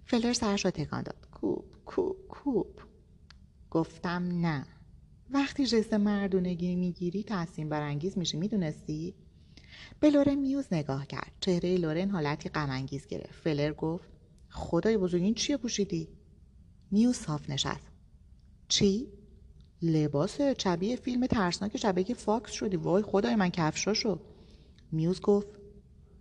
فلر 0.05 0.33
سرش 0.33 0.65
رو 0.65 0.71
تکان 0.71 1.03
داد. 1.03 1.29
کوب 1.33 1.65
کوب 1.85 2.17
کوب. 2.29 2.81
گفتم 3.71 4.29
نه. 4.41 4.67
وقتی 5.31 5.67
ژست 5.67 5.95
مردونگی 5.95 6.77
می‌گیری 6.77 7.25
تحسین 7.29 7.69
برانگیز 7.69 8.19
میشی. 8.19 8.37
می‌دونستی؟ 8.37 9.15
به 10.01 10.11
لورن 10.11 10.35
میوز 10.35 10.67
نگاه 10.73 11.07
کرد. 11.07 11.33
چهره 11.41 11.77
لورن 11.77 12.11
حالتی 12.11 12.49
غمانگیز 12.49 13.07
گرفت. 13.07 13.33
فلر 13.33 13.73
گفت 13.73 14.09
خدای 14.51 14.97
بزرگ 14.97 15.23
این 15.23 15.35
چیه 15.35 15.57
پوشیدی؟ 15.57 16.09
میوز 16.91 17.17
صاف 17.17 17.51
نشست. 17.51 17.89
چی؟ 18.69 19.07
لباس 19.83 20.41
شبیه 20.41 20.97
فیلم 20.97 21.27
ترسناک 21.27 21.77
شبیه 21.77 22.15
فاکس 22.15 22.53
شدی. 22.53 22.77
وای 22.77 23.03
خدای 23.03 23.37
من 23.37 23.49
کفشاشو 23.49 24.21
میوز 24.93 25.21
گفت 25.21 25.49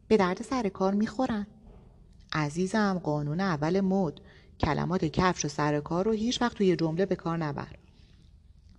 به 0.08 0.18
درد 0.18 0.42
سر 0.42 0.70
کار 0.70 0.94
می‌خورن. 0.94 1.48
عزیزم 2.34 3.02
قانون 3.04 3.40
اول 3.40 3.82
مد. 3.82 4.22
کلمات 4.60 5.06
کفش 5.06 5.46
و 5.46 5.48
سر 5.48 5.80
کار 5.80 6.06
رو 6.06 6.12
هیچ 6.12 6.42
وقت 6.42 6.58
توی 6.58 6.76
جمله 6.76 7.06
به 7.06 7.16
کار 7.16 7.38
نبر. 7.38 7.76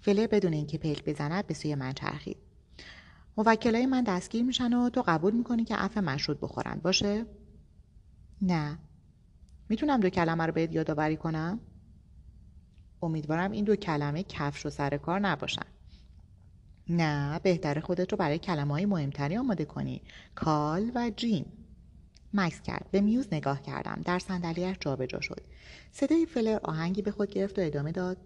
فلر 0.01 0.27
بدون 0.27 0.53
اینکه 0.53 0.79
پلک 0.79 1.05
بزند 1.05 1.47
به 1.47 1.55
سوی 1.55 1.75
من 1.75 1.93
چرخید. 1.93 2.37
موکلای 3.43 3.87
من 3.87 4.05
دستگیر 4.05 4.43
میشن 4.43 4.73
و 4.73 4.91
تو 4.91 5.05
قبول 5.07 5.35
می‌کنی 5.35 5.65
که 5.65 5.77
عفو 5.77 6.01
مشروط 6.01 6.39
بخورن. 6.41 6.81
باشه؟ 6.83 7.27
نه. 8.43 8.79
می‌تونم 9.69 10.01
دو 10.01 10.11
کلمه 10.11 10.47
رو 10.47 10.53
بهت 10.53 10.75
یادآوری 10.75 11.17
کنم؟ 11.17 11.61
امیدوارم 13.03 13.51
این 13.51 13.65
دو 13.65 13.77
کلمه 13.77 14.23
کفش 14.23 14.67
و 14.67 14.71
سر 14.71 14.97
کار 14.97 15.21
نباشن. 15.21 15.67
نه 16.89 17.39
بهتر 17.39 17.81
خودت 17.81 18.13
رو 18.13 18.19
برای 18.19 18.39
کلمه 18.39 18.75
های 18.75 18.87
مهمتری 18.87 19.37
آماده 19.37 19.65
کنی. 19.65 20.03
کال 20.35 20.91
و 20.95 21.11
جیم 21.17 21.53
مکس 22.35 22.61
کرد. 22.63 22.89
به 22.91 23.01
میوز 23.01 23.29
نگاه 23.33 23.63
کردم. 23.63 24.03
در 24.05 24.19
صندلیاش 24.19 24.77
جابجا 24.81 25.21
شد. 25.21 25.41
صدای 25.93 26.27
فلر 26.27 26.59
آهنگی 26.63 27.03
به 27.03 27.11
خود 27.11 27.31
گرفت 27.31 27.59
و 27.59 27.63
ادامه 27.63 27.93
داد. 27.93 28.17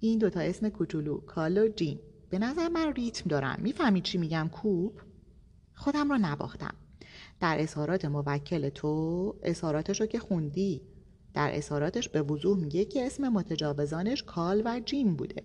این 0.00 0.18
دوتا 0.18 0.40
اسم 0.40 0.68
کوچولو 0.68 1.20
کال 1.20 1.58
و 1.58 1.68
جیم 1.68 2.00
به 2.30 2.38
نظر 2.38 2.68
من 2.68 2.92
ریتم 2.92 3.28
دارم. 3.28 3.58
می‌فهمی 3.62 4.00
چی 4.00 4.18
میگم 4.18 4.48
کوب؟ 4.52 5.00
خودم 5.74 6.12
رو 6.12 6.18
نباختم. 6.18 6.74
در 7.40 7.56
اظهارات 7.60 8.04
موکل 8.04 8.68
تو 8.68 9.34
اظهاراتش 9.42 10.00
رو 10.00 10.06
که 10.06 10.18
خوندی. 10.18 10.82
در 11.34 11.50
اظهاراتش 11.56 12.08
به 12.08 12.22
وضوح 12.22 12.58
میگه 12.58 12.84
که 12.84 13.06
اسم 13.06 13.28
متجاوزانش 13.28 14.22
کال 14.22 14.62
و 14.64 14.80
جیم 14.80 15.16
بوده. 15.16 15.42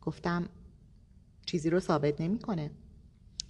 گفتم 0.00 0.48
چیزی 1.46 1.70
رو 1.70 1.80
ثابت 1.80 2.20
نمی‌کنه. 2.20 2.70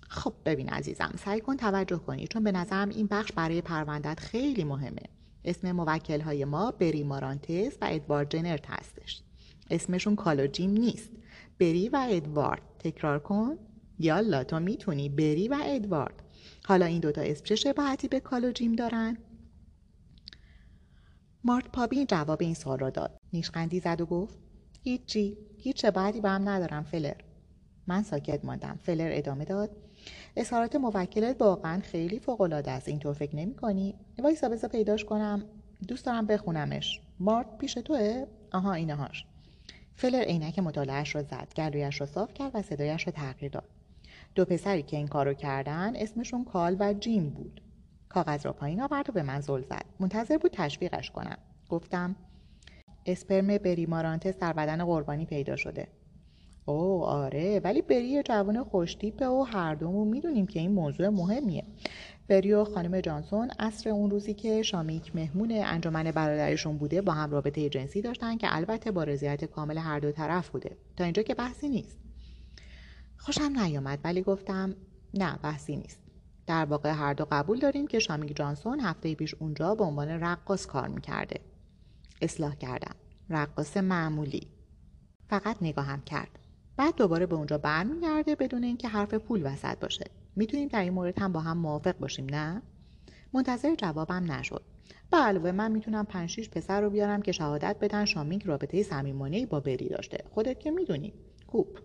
خب 0.09 0.33
ببین 0.45 0.69
عزیزم 0.69 1.15
سعی 1.25 1.41
کن 1.41 1.57
توجه 1.57 1.99
کنی 1.99 2.27
چون 2.27 2.45
به 2.45 2.53
نظرم 2.53 2.89
این 2.89 3.07
بخش 3.07 3.33
برای 3.33 3.61
پروندت 3.61 4.21
خیلی 4.21 4.65
مهمه. 4.65 5.03
اسم 5.45 5.73
موکل 5.73 6.21
های 6.21 6.45
ما 6.45 6.71
بری 6.71 7.03
مارانتس 7.03 7.77
و 7.81 7.89
ادوارد 7.91 8.31
جنرت 8.31 8.71
هستش. 8.71 9.23
اسمشون 9.71 10.17
کال 10.17 10.41
و 10.41 10.47
جیم 10.47 10.71
نیست. 10.71 11.11
بری 11.61 11.89
و 11.89 12.07
ادوارد. 12.11 12.63
تکرار 12.79 13.19
کن. 13.19 13.59
یالا 13.99 14.45
تو 14.45 14.61
می‌تونی 14.61 15.09
بری 15.09 15.49
و 15.49 15.57
ادوارد. 15.65 16.23
حالا 16.65 16.87
این 16.87 17.01
دوتا 17.01 17.21
اسم 17.21 17.45
چه 17.45 17.57
شباهتی 17.57 18.09
به 18.09 18.21
کال 18.21 18.45
و 18.45 18.53
جیم 18.53 18.73
دارن؟ 18.73 19.17
مارت 21.45 21.69
پابین 21.73 22.07
جواب 22.07 22.43
این 22.43 22.55
سوال 22.55 22.79
را 22.79 22.91
داد. 22.91 23.19
نیشقندی 23.33 23.81
زد 23.81 24.01
و 24.01 24.07
گفت 24.07 24.39
هیچی 24.83 25.39
هیچ 25.59 25.83
شباهتی 25.83 26.21
به 26.21 26.29
هم 26.29 26.49
ندارم 26.49 26.83
فلر. 26.83 27.17
من 27.87 28.03
ساکت 28.03 28.45
ماندم. 28.45 28.79
فلر 28.83 29.11
ادامه 29.13 29.45
داد. 29.45 29.71
اظهارات 30.37 30.77
موکلت 30.77 31.37
واقعا 31.41 31.81
خیلی 31.81 32.19
فوقالعاده 32.19 32.71
است. 32.71 32.89
اینطور 32.89 33.15
فکر 33.15 33.37
نمی 33.37 33.55
کنی؟ 33.55 33.95
وایسا 34.19 34.49
بذار 34.49 34.71
پیداش 34.71 35.05
کنم. 35.05 35.45
دوست 35.89 36.07
دارم 36.07 36.27
بخونمش. 36.27 37.01
مارت 37.21 37.59
پیش 37.59 37.75
توه؟ 37.75 38.27
آها 38.53 38.73
اینهاش. 38.73 39.25
فلر 40.01 40.23
عینک 40.23 40.59
مطالعهاش 40.59 41.15
را 41.15 41.23
زد 41.23 41.53
گلویش 41.57 42.01
را 42.01 42.07
صاف 42.07 42.35
کرد 42.35 42.51
و 42.55 42.63
صدایش 42.63 43.07
را 43.07 43.13
تغییر 43.13 43.53
داد. 43.53 43.69
دو 44.35 44.45
پسری 44.45 44.83
که 44.83 44.97
این 44.97 45.07
کارو 45.07 45.35
کردن 45.35 45.97
اسمشون 45.97 46.45
کال 46.45 46.77
و 46.81 46.93
جیم 46.93 47.31
بود. 47.31 47.61
کاغذ 48.09 48.47
را 48.47 48.53
پایین 48.53 48.83
آورد 48.83 49.11
و 49.11 49.13
به 49.13 49.23
من 49.23 49.41
زل 49.41 49.63
زد. 49.63 49.85
منتظر 50.01 50.39
بود 50.39 50.51
تشویقش 50.55 51.11
کنم. 51.11 51.39
گفتم 51.69 52.17
اسپرم 53.07 53.47
بری 53.59 53.87
مارانتس 53.87 54.39
در 54.39 54.53
بدن 54.53 54.85
قربانی 54.85 55.27
پیدا 55.27 55.57
شده. 55.57 55.89
او 56.67 57.05
آره 57.05 57.61
ولی 57.65 57.83
بری 57.83 58.23
جوان 58.23 58.65
خوشتیپه 58.65 59.27
و 59.27 59.43
هر 59.43 59.75
دومون 59.75 60.09
می‌دونیم 60.09 60.47
که 60.47 60.61
این 60.61 60.73
موضوع 60.73 61.09
مهمیه. 61.09 61.65
بری 62.31 62.53
و 62.53 62.65
خانم 62.65 63.01
جانسون 63.01 63.51
اصر 63.59 63.91
اون 63.91 64.11
روزی 64.11 64.35
که 64.35 64.63
شامیک 64.63 65.17
مهمون 65.17 65.53
انجمن 65.53 66.11
برادرشون 66.11 66.79
بوده 66.79 67.03
با 67.03 67.13
هم 67.13 67.31
رابطه 67.31 67.69
جنسی 67.69 68.03
داشتن 68.03 68.37
که 68.37 68.57
البته 68.57 68.91
با 68.91 69.05
رضایت 69.05 69.45
کامل 69.45 69.79
هر 69.79 69.99
دو 69.99 70.13
طرف 70.13 70.49
بوده. 70.49 70.77
تا 70.97 71.05
اینجا 71.05 71.23
که 71.23 71.35
بحثی 71.35 71.69
نیست. 71.69 71.99
خوشم 73.17 73.53
نیامد 73.59 73.99
ولی 74.05 74.23
گفتم 74.23 74.75
نه 75.15 75.39
بحثی 75.43 75.77
نیست. 75.77 76.01
در 76.47 76.65
واقع 76.65 76.91
هر 76.91 77.15
دو 77.15 77.27
قبول 77.31 77.59
داریم 77.59 77.87
که 77.87 77.99
شامیک 77.99 78.37
جانسون 78.37 78.81
هفته 78.81 79.15
پیش 79.15 79.35
اونجا 79.35 79.75
به 79.75 79.85
عنوان 79.85 80.09
رقاص 80.09 80.67
کار 80.67 80.89
می‌کرده. 80.89 81.41
اصلاح 82.23 82.55
کردم 82.55 82.95
رقاص 83.31 83.77
معمولی. 83.77 84.49
فقط 85.29 85.57
نگاهم 85.61 86.03
کرد. 86.03 86.39
بعد 86.77 86.97
دوباره 86.97 87.27
به 87.27 87.35
اونجا 87.35 87.59
برمیگرده 87.59 88.35
بدون 88.35 88.65
اینکه 88.65 88.89
حرف 88.89 89.15
پول 89.15 89.47
وسط 89.47 89.79
باشه. 89.79 90.20
می‌تونیم 90.41 90.69
در 90.69 90.81
این 90.81 90.93
مورد 90.93 91.19
هم 91.19 91.33
با 91.33 91.41
هم 91.41 91.59
موافق 91.59 91.99
باشیم 91.99 92.27
نه؟ 92.31 92.63
منتظر 93.33 93.75
جوابم 93.75 94.33
نشد. 94.33 94.63
به 95.11 95.17
علاوه 95.17 95.53
من 95.53 95.73
می‌تونم 95.73 96.05
پنج 96.05 96.49
پسر 96.51 96.81
رو 96.81 96.91
بیارم 96.91 97.23
که 97.23 97.33
شهادت 97.33 97.77
بدن 97.81 98.05
شامیک 98.05 98.43
رابطه 98.43 98.83
صمیمانه 98.83 99.47
با 99.47 99.61
بری 99.61 99.89
داشته. 99.89 100.25
خودت 100.31 100.61
که 100.61 100.71
می‌دونی. 100.71 101.13
کوپ 101.47 101.79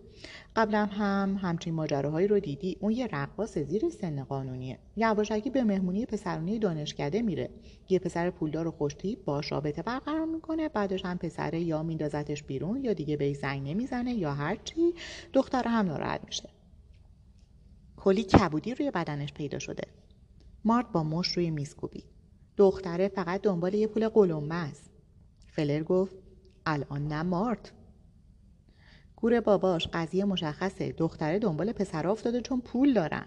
قبلا 0.56 0.86
هم 0.86 1.38
همچین 1.42 1.74
ماجراهایی 1.74 2.28
رو 2.28 2.40
دیدی. 2.40 2.76
اون 2.80 2.92
یه 2.92 3.06
رقاص 3.12 3.58
زیر 3.58 3.88
سن 3.88 4.24
قانونیه. 4.24 4.78
یواشکی 4.96 5.50
به 5.50 5.64
مهمونی 5.64 6.06
پسرونی 6.06 6.58
دانشکده 6.58 7.22
میره. 7.22 7.50
یه 7.88 7.98
پسر 7.98 8.30
پولدار 8.30 8.66
و 8.66 8.70
خوشتی 8.70 9.16
باش 9.16 9.52
رابطه 9.52 9.82
برقرار 9.82 10.24
می‌کنه. 10.26 10.68
بعدش 10.68 11.04
هم 11.04 11.18
پسره 11.18 11.60
یا 11.60 11.82
میندازتش 11.82 12.42
بیرون 12.42 12.84
یا 12.84 12.92
دیگه 12.92 13.16
به 13.16 13.32
زنگ 13.32 13.68
نمی‌زنه 13.68 14.14
یا 14.14 14.34
هرچی 14.34 14.94
دختر 15.32 15.68
هم 15.68 15.86
ناراحت 15.86 16.20
میشه. 16.26 16.48
کلی 18.06 18.22
کبودی 18.22 18.74
روی 18.74 18.90
بدنش 18.90 19.32
پیدا 19.32 19.58
شده. 19.58 19.84
مارت 20.64 20.92
با 20.92 21.02
مش 21.02 21.28
روی 21.28 21.50
میز 21.50 21.74
کوبید. 21.74 22.04
دختره 22.56 23.08
فقط 23.08 23.42
دنبال 23.42 23.74
یه 23.74 23.86
پول 23.86 24.08
قلمبه 24.08 24.54
است. 24.54 24.90
فلر 25.46 25.82
گفت 25.82 26.16
الان 26.66 27.08
نه 27.08 27.22
مارت 27.22 27.72
گور 29.16 29.40
باباش 29.40 29.88
قضیه 29.92 30.24
مشخصه. 30.24 30.92
دختره 30.92 31.38
دنبال 31.38 31.72
پسر 31.72 32.06
افتاده 32.06 32.40
چون 32.40 32.60
پول 32.60 32.94
دارن. 32.94 33.26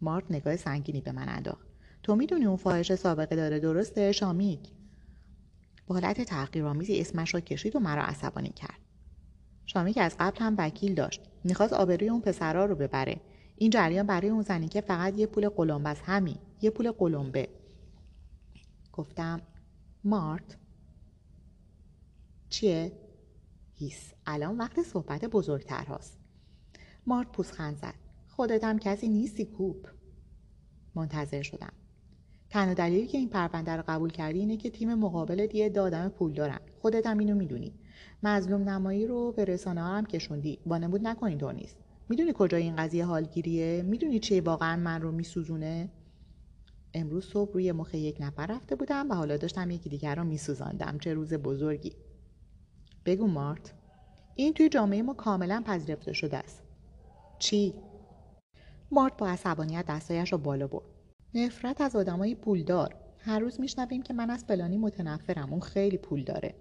مارت 0.00 0.24
نگاه 0.30 0.56
سنگینی 0.56 1.00
به 1.00 1.12
من 1.12 1.28
انداخت. 1.28 1.66
تو 2.02 2.16
می‌دونی 2.16 2.46
اون 2.46 2.56
فاحش 2.56 2.94
سابقه 2.94 3.36
داره 3.36 3.60
درسته؟ 3.60 4.12
شامیک. 4.12 4.60
با 5.86 5.94
حالت 5.94 6.20
تحقیرآمیزی 6.20 7.00
اسمش 7.00 7.34
را 7.34 7.40
کشید 7.40 7.76
و 7.76 7.80
مرا 7.80 8.02
عصبانی 8.02 8.50
کرد. 8.50 8.80
شامیک 9.66 9.98
از 9.98 10.16
قبل 10.20 10.38
هم 10.38 10.54
وکیل 10.58 10.94
داشت. 10.94 11.20
می‌خواست 11.44 11.72
آبروی 11.72 12.08
اون 12.08 12.20
پسرا 12.20 12.64
رو 12.64 12.74
ببره. 12.74 13.20
این 13.56 13.70
جریان 13.70 14.06
برای 14.06 14.28
اون 14.28 14.42
زنی 14.42 14.68
که 14.68 14.80
فقط 14.80 15.18
یه 15.18 15.26
پول 15.26 15.48
قلمبه 15.48 15.90
است. 15.90 16.02
همین. 16.04 16.38
یه 16.62 16.70
پول 16.70 16.90
قلمبه. 16.90 17.48
گفتم 18.92 19.40
مارت. 20.04 20.56
چیه؟ 22.48 22.92
هیس. 23.74 24.12
الان 24.26 24.58
وقت 24.58 24.82
صحبت 24.82 25.24
بزرگتر 25.24 25.84
هاست. 25.84 26.18
مارت 27.06 27.32
پوزخند 27.32 27.76
زد. 27.76 27.94
خودت 28.28 28.64
هم 28.64 28.78
کسی 28.78 29.08
نیستی 29.08 29.44
کوپ. 29.44 29.88
منتظر 30.94 31.42
شدم. 31.42 31.72
تنها 32.50 32.74
دلیلی 32.74 33.06
که 33.06 33.18
این 33.18 33.28
پرونده 33.28 33.72
رو 33.76 33.84
قبول 33.88 34.10
کردی 34.10 34.38
اینه 34.38 34.56
که 34.56 34.70
تیم 34.70 34.94
مقابل 34.94 35.48
یه 35.54 35.68
دادم 35.68 36.08
پول 36.08 36.32
دارن. 36.32 36.60
خودت 36.82 37.06
هم 37.06 37.18
اینو 37.18 37.34
می‌دونی. 37.34 37.74
مظلوم 38.22 38.68
نمایی 38.68 39.06
رو 39.06 39.32
به 39.32 39.44
رسانه 39.44 39.80
هم 39.80 40.06
کشوندی. 40.06 40.58
وانمود 40.66 41.06
نکن 41.06 41.26
اینطور 41.26 41.52
نیست. 41.52 41.76
می‌دونی 42.08 42.32
کجای 42.34 42.62
این 42.62 42.76
قضیه 42.76 43.04
حالگیریه؟ 43.04 43.82
می‌دونی 43.82 44.18
چیه 44.18 44.40
واقعا 44.40 44.76
من 44.76 45.02
رو 45.02 45.12
میسوزونه؟ 45.12 45.88
امروز 46.94 47.24
صبح 47.24 47.52
روی 47.52 47.72
مخ 47.72 47.94
یک 47.94 48.16
نفر 48.20 48.46
رفته 48.46 48.76
بودم 48.76 49.10
و 49.10 49.14
حالا 49.14 49.36
داشتم 49.36 49.70
یکی 49.70 49.88
دیگر 49.88 50.14
رو 50.14 50.24
میسوزاندم. 50.24 50.98
چه 50.98 51.14
روز 51.14 51.34
بزرگی. 51.34 51.96
بگو 53.06 53.26
مارت. 53.26 53.74
این 54.34 54.54
توی 54.54 54.68
جامعه 54.68 55.02
ما 55.02 55.14
کاملا 55.14 55.62
پذیرفته 55.66 56.12
شده 56.12 56.36
است. 56.36 56.62
چی؟ 57.38 57.74
مارت 58.90 59.16
با 59.16 59.28
عصبانیت 59.28 59.84
دستایش 59.88 60.32
را 60.32 60.38
بالا 60.38 60.66
برد. 60.66 60.86
نفرت 61.34 61.80
از 61.80 61.96
آدمای 61.96 62.34
پولدار. 62.34 62.94
هر 63.18 63.38
روز 63.38 63.60
میشنویم 63.60 64.02
که 64.02 64.14
من 64.14 64.30
از 64.30 64.44
فلانی 64.44 64.78
متنفرم. 64.78 65.50
اون 65.50 65.60
خیلی 65.60 65.98
پول 65.98 66.24
داره. 66.24 66.54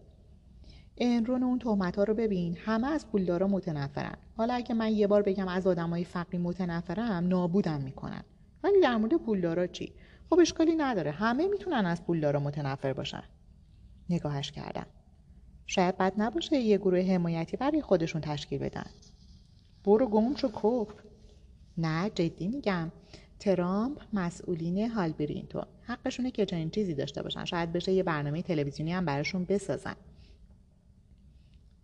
انرون 0.98 1.44
اون 1.44 1.60
تهمت 1.60 1.96
ها 1.96 2.04
رو 2.04 2.14
ببین. 2.14 2.58
همه 2.66 2.88
از 2.88 3.08
پولدارا 3.08 3.48
متنفرن. 3.48 4.18
حالا 4.38 4.54
اگه 4.54 4.76
من 4.76 4.92
یه 4.92 5.08
بار 5.08 5.22
بگم 5.22 5.48
از 5.48 5.68
آدمای 5.68 6.04
فقری 6.04 6.38
متنفرم 6.38 7.28
نابودم 7.28 7.82
می‌کنن. 7.82 8.24
ولی 8.64 8.82
در 8.82 8.98
مورد 8.98 9.14
پولدارا 9.14 9.68
چی؟ 9.68 9.94
خب 10.30 10.40
اشکالی 10.40 10.76
نداره. 10.76 11.12
همه 11.12 11.48
می‌تونن 11.48 11.86
از 11.86 12.04
پولدارا 12.04 12.40
متنفر 12.40 12.94
باشن. 12.94 13.24
نگاهش 14.10 14.52
کردم 14.52 14.86
شاید 15.68 15.98
بد 15.98 16.14
نباشه 16.18 16.56
یه 16.56 16.78
گروه 16.78 17.00
حمایتی 17.00 17.58
برای 17.58 17.82
خودشون 17.82 18.22
تشکیل 18.22 18.60
بدن. 18.60 18.86
برو 19.84 20.08
گم 20.08 20.36
شو 20.36 20.48
کف 20.48 20.94
نه 21.78 22.10
جدی 22.10 22.48
میگم. 22.48 22.92
ترامپ 23.40 24.02
مسئولین 24.14 24.92
هالبرینتون 24.92 25.66
حقشونه 25.82 26.32
که 26.32 26.46
چنین 26.46 26.70
چیزی 26.70 26.94
داشته 26.94 27.24
باشن. 27.24 27.46
شاید 27.46 27.74
بشه 27.74 27.92
یه 27.92 28.04
برنامه 28.04 28.42
تلویزیونی 28.42 28.94
هم 28.94 29.06
براشون 29.06 29.46
بسازن. 29.46 29.96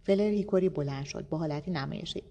فلر 0.04 0.30
هیکوری 0.30 0.70
بلند 0.70 1.06
شد 1.06 1.30
با 1.30 1.38
حالتی 1.38 1.72
نمایشی. 1.72 2.24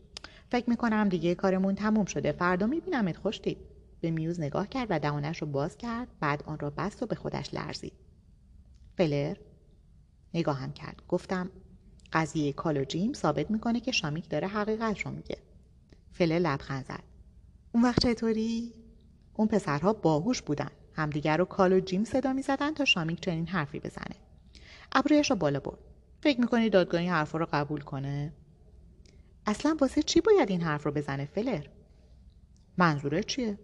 فکر 0.51 0.71
می‌کنم 0.71 1.09
دیگه 1.09 1.35
کارمون 1.35 1.75
تموم 1.75 2.05
شده. 2.05 2.33
فردا 2.33 2.67
میبینمت 2.67 3.17
خوشتی 3.17 3.57
به 4.01 4.11
میوز 4.11 4.41
نگاه 4.41 4.69
کرد 4.69 4.87
و 4.91 4.99
دهانش 4.99 5.39
رو 5.39 5.47
باز 5.47 5.77
کرد 5.77 6.09
بعد 6.21 6.43
آن 6.47 6.59
را 6.59 6.71
بست 6.71 7.03
و 7.03 7.07
به 7.07 7.15
خودش 7.15 7.55
لرزید. 7.55 7.93
فلر 8.97 9.37
نگاهم 10.35 10.73
کرد. 10.73 11.03
گفتم 11.09 11.51
قضیه 12.13 12.53
کالو 12.53 12.85
جیم 12.85 13.13
ثابت 13.13 13.51
می‌کنه 13.51 13.81
که 13.81 13.93
شامیک 13.93 14.29
داره 14.29 14.49
حقیقت 14.49 14.99
رو 15.01 15.11
میگه. 15.11 15.39
فلر 16.13 16.39
لبخند 16.39 16.85
زد. 16.85 17.03
اون 17.73 17.85
وقت 17.85 18.03
چطوری؟ 18.03 18.73
اون 19.35 19.49
پسرها 19.49 19.93
باهوش 19.93 20.43
بودن. 20.43 20.71
همدیگر 20.95 21.37
رو 21.37 21.45
کالو 21.45 21.81
جیم 21.81 22.05
صدا 22.05 22.33
می‌زدن 22.33 22.75
تا 22.75 22.85
شامیک 22.85 23.21
چنین 23.21 23.47
حرفی 23.47 23.81
بزنه. 23.81 24.17
ابرویش 24.93 25.31
رو 25.31 25.37
بالا 25.37 25.61
برد. 25.61 25.79
فکر 26.23 26.41
می‌کنی 26.41 26.71
دادگاه 26.71 27.01
این 27.01 27.11
حرف 27.11 27.33
رو 27.33 27.47
قبول 27.53 27.81
کنه؟ 27.81 28.33
اصلا 29.47 29.77
واسه 29.81 30.03
چی 30.03 30.21
باید 30.21 30.51
این 30.51 30.61
حرف 30.61 30.83
رو 30.83 30.93
بزنه 30.93 31.25
فلر؟ 31.25 31.67
منظوره 32.79 33.23
چیه؟ 33.23 33.59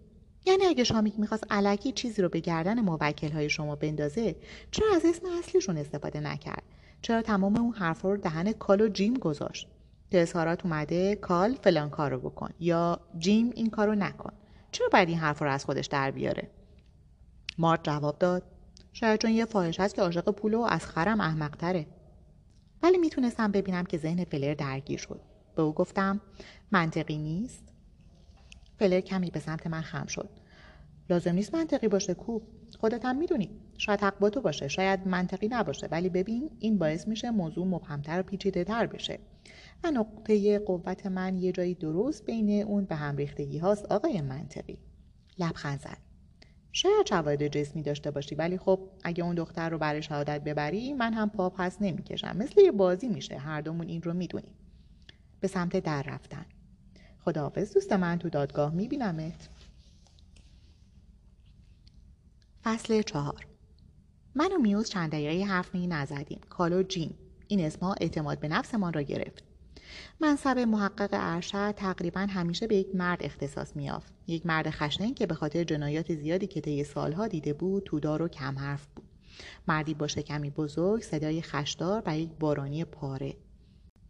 یعنی 0.45 0.65
اگه 0.65 0.83
شامیک 0.83 1.19
می‌خواست 1.19 1.43
علکی 1.49 1.91
چیزی 1.91 2.21
رو 2.21 2.29
به 2.29 2.39
گردن 2.39 2.81
موکل 2.81 3.31
های 3.31 3.49
شما 3.49 3.75
بندازه 3.75 4.35
چرا 4.71 4.87
از 4.95 5.05
اسم 5.05 5.25
اصلیشون 5.39 5.77
استفاده 5.77 6.19
نکرد؟ 6.19 6.63
چرا 7.01 7.21
تمام 7.21 7.57
اون 7.57 7.73
حرف 7.73 8.01
رو 8.01 8.17
دهن 8.17 8.51
کال 8.51 8.81
و 8.81 8.87
جیم 8.87 9.13
گذاشت؟ 9.13 9.67
که 10.11 10.21
اظهارات 10.21 10.65
اومده 10.65 11.15
کال 11.15 11.55
فلان 11.55 11.89
کار 11.89 12.11
رو 12.11 12.19
بکن 12.19 12.49
یا 12.59 12.99
جیم 13.17 13.51
این 13.55 13.69
کار 13.69 13.87
رو 13.87 13.95
نکن. 13.95 14.33
چرا 14.71 14.89
باید 14.91 15.09
این 15.09 15.17
حرف 15.17 15.41
رو 15.41 15.49
از 15.49 15.65
خودش 15.65 15.85
در 15.85 16.11
بیاره؟ 16.11 16.49
مارت 17.57 17.83
جواب 17.83 18.19
داد. 18.19 18.43
شاید 18.93 19.19
چون 19.19 19.31
یه 19.31 19.45
فاحش 19.45 19.79
هست 19.79 19.95
که 19.95 20.01
عاشق 20.01 20.31
پول 20.31 20.55
از 20.55 20.85
خرم 20.85 21.21
احمقتره. 21.21 21.87
ولی 22.83 22.97
می‌تونستم 22.97 23.51
ببینم 23.51 23.83
که 23.83 23.97
ذهن 23.97 24.23
فلر 24.23 24.53
درگیر 24.53 24.99
شد. 24.99 25.21
به 25.55 25.61
او 25.61 25.73
گفتم 25.73 26.21
منطقی 26.71 27.17
نیست. 27.17 27.63
فلر 28.79 29.01
کمی 29.01 29.31
به 29.31 29.39
سمت 29.39 29.67
من 29.67 29.81
خم 29.81 30.05
شد. 30.05 30.29
لازم 31.09 31.31
نیست 31.31 31.55
منطقی 31.55 31.87
باشه 31.87 32.13
کو. 32.13 32.39
خودت 32.79 33.05
هم 33.05 33.17
می‌دونی. 33.17 33.49
شاید 33.77 34.01
حق 34.01 34.19
با 34.19 34.29
تو 34.29 34.41
باشه 34.41 34.67
شاید 34.67 35.07
منطقی 35.07 35.47
نباشه. 35.47 35.87
ولی 35.91 36.09
ببین 36.09 36.49
این 36.59 36.77
باعث 36.77 37.07
میشه 37.07 37.31
موضوع 37.31 37.67
مبهمتر 37.67 38.19
و 38.19 38.23
پیچیده 38.23 38.63
تر 38.63 38.85
بشه. 38.85 39.19
و 39.83 39.91
نقطه 39.91 40.59
قوت 40.59 41.05
من 41.05 41.37
یه 41.37 41.51
جایی 41.51 41.73
درست 41.73 42.25
بین 42.25 42.63
اون 42.63 42.85
به 42.85 42.95
هم 42.95 43.15
ریختگی 43.15 43.57
هاست 43.57 43.85
آقای 43.85 44.21
منطقی. 44.21 44.77
لبخند 45.39 45.79
زد. 45.79 46.06
شاید 46.77 47.07
شواهد 47.09 47.47
جسمی 47.47 47.81
داشته 47.81 48.11
باشی. 48.11 48.35
ولی 48.35 48.57
خب 48.57 48.79
اگه 49.03 49.23
اون 49.23 49.35
دختر 49.35 49.69
رو 49.69 49.77
برای 49.77 50.01
شهادت 50.01 50.43
ببری 50.43 50.93
من 50.93 51.13
هم 51.13 51.29
پا 51.29 51.49
پس 51.49 51.81
نمی‌کشم. 51.81 52.37
مثل 52.37 52.61
یه 52.61 52.71
بازی 52.71 53.07
میشه. 53.07 53.37
هر 53.37 53.61
دومون 53.61 53.87
این 53.87 54.01
رو 54.01 54.13
می‌دونیم. 54.13 54.55
به 55.39 55.47
سمت 55.47 55.77
در 55.77 56.03
رفتن. 56.03 56.45
خداحافظ 57.19 57.73
دوست 57.73 57.93
من 57.93 58.19
تو 58.19 58.29
دادگاه 58.29 58.73
میبینمت. 58.73 59.49
فصل 62.63 63.01
چهار. 63.01 63.47
من 64.35 64.51
و 64.51 64.57
میوز 64.57 64.89
چند 64.89 65.11
دقیقه 65.11 65.45
حرف 65.45 65.75
نزدیم 65.75 66.39
کالو 66.49 66.83
جیم. 66.83 67.17
این 67.47 67.59
اسمها 67.65 67.95
اعتماد 68.01 68.39
به 68.39 68.47
نفسمان 68.47 68.93
را 68.93 69.01
گرفت. 69.01 69.46
منصب 70.19 70.57
محقق 70.57 71.09
ارشد 71.11 71.71
تقریبا 71.71 72.19
همیشه 72.19 72.67
به 72.67 72.75
یک 72.75 72.95
مرد 72.95 73.23
اختصاص 73.23 73.75
میافت 73.75 74.13
یک 74.27 74.45
مرد 74.45 74.69
خشنین 74.69 75.13
که 75.13 75.25
به 75.25 75.35
خاطر 75.35 75.63
جنایات 75.63 76.15
زیادی 76.15 76.47
که 76.47 76.61
طی 76.61 76.83
سالها 76.83 77.27
دیده 77.27 77.53
بود 77.53 77.83
تودار 77.83 78.21
و 78.21 78.27
کم 78.27 78.59
حرف 78.59 78.87
بود. 78.95 79.05
مردی 79.67 79.93
با 79.93 80.07
شکمی 80.07 80.49
بزرگ 80.49 81.01
صدای 81.01 81.41
خشدار 81.41 82.03
و 82.05 82.17
یک 82.17 82.29
بارانی 82.39 82.85
پاره. 82.85 83.33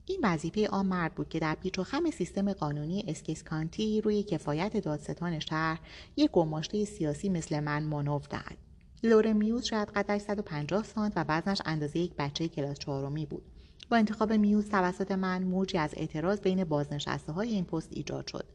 این 0.06 0.20
وظیفه 0.24 0.68
آن 0.68 0.86
مرد 0.86 1.16
بود 1.16 1.30
که 1.30 1.40
در 1.40 1.56
پیچ 1.56 1.80
و 1.80 1.84
خم 1.84 2.12
سیستم 2.12 2.54
قانونی 2.54 3.04
اسکس 3.08 3.49
کانتی 3.49 4.02
روی 4.02 4.24
کفایت 4.24 4.78
دادستان 4.78 5.40
شهر 5.40 5.80
یک 6.18 6.32
گماشته 6.32 6.86
سیاسی 6.86 7.30
مثل 7.30 7.60
من 7.60 7.84
مانور 7.84 8.20
دهد. 8.20 8.58
لورن 9.04 9.34
میوز 9.34 9.66
شاید 9.66 9.90
قدش 9.90 10.22
150 10.22 10.84
سانت 10.84 11.14
و 11.16 11.26
وزنش 11.28 11.62
اندازه 11.66 12.00
یک 12.00 12.14
بچه 12.18 12.48
کلاس 12.48 12.80
چهارمی 12.80 13.26
بود. 13.26 13.44
با 13.90 13.98
انتخاب 13.98 14.34
میوز 14.34 14.70
توسط 14.70 15.12
من 15.12 15.44
موجی 15.44 15.78
از 15.78 15.94
اعتراض 15.98 16.40
بین 16.42 16.64
بازنشسته 16.64 17.32
های 17.32 17.50
این 17.50 17.66
پست 17.66 17.90
ایجاد 17.92 18.28
شد. 18.28 18.46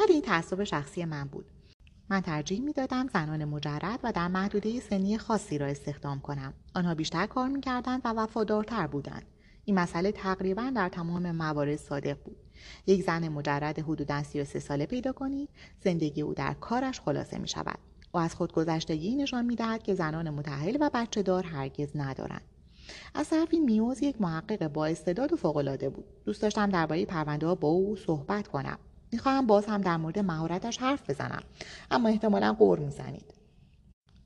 ولی 0.00 0.12
این 0.12 0.22
تعصب 0.22 0.64
شخصی 0.64 1.04
من 1.04 1.24
بود. 1.24 1.44
من 2.08 2.20
ترجیح 2.20 2.60
می‌دادم 2.60 3.08
زنان 3.08 3.44
مجرد 3.44 4.00
و 4.02 4.12
در 4.12 4.28
محدوده 4.28 4.80
سنی 4.80 5.18
خاصی 5.18 5.58
را 5.58 5.66
استخدام 5.66 6.20
کنم. 6.20 6.54
آنها 6.74 6.94
بیشتر 6.94 7.26
کار 7.26 7.48
می‌کردند 7.48 8.00
و 8.04 8.08
وفادارتر 8.08 8.86
بودند. 8.86 9.26
این 9.64 9.78
مسئله 9.78 10.12
تقریبا 10.12 10.72
در 10.76 10.88
تمام 10.88 11.30
موارد 11.30 11.76
صادق 11.76 12.16
بود. 12.24 12.36
یک 12.86 13.04
زن 13.04 13.28
مجرد 13.28 13.78
حدودا 13.78 14.22
33 14.22 14.58
ساله 14.58 14.86
پیدا 14.86 15.12
کنید 15.12 15.48
زندگی 15.84 16.22
او 16.22 16.34
در 16.34 16.54
کارش 16.54 17.00
خلاصه 17.00 17.38
می 17.38 17.48
شود 17.48 17.78
و 18.14 18.18
از 18.18 18.34
خودگذشتگی 18.34 19.16
نشان 19.16 19.44
می 19.44 19.56
دهد 19.56 19.82
که 19.82 19.94
زنان 19.94 20.30
متحل 20.30 20.76
و 20.80 20.90
بچه 20.94 21.22
دار 21.22 21.46
هرگز 21.46 21.88
ندارند. 21.94 22.51
از 23.14 23.28
طرفی 23.30 23.60
میوز 23.60 24.02
یک 24.02 24.20
محقق 24.20 24.68
با 24.68 24.86
استعداد 24.86 25.32
و 25.32 25.36
فوقالعاده 25.36 25.90
بود. 25.90 26.04
دوست 26.24 26.42
داشتم 26.42 26.70
درباره 26.70 27.04
پرونده 27.04 27.46
ها 27.46 27.54
با 27.54 27.68
او 27.68 27.96
صحبت 27.96 28.48
کنم. 28.48 28.78
می‌خواهم 29.12 29.46
باز 29.46 29.66
هم 29.66 29.80
در 29.80 29.96
مورد 29.96 30.18
مهارتش 30.18 30.78
حرف 30.78 31.10
بزنم. 31.10 31.42
اما 31.90 32.08
احتمالا 32.08 32.52
قور 32.52 32.78
می‌زنید. 32.78 33.34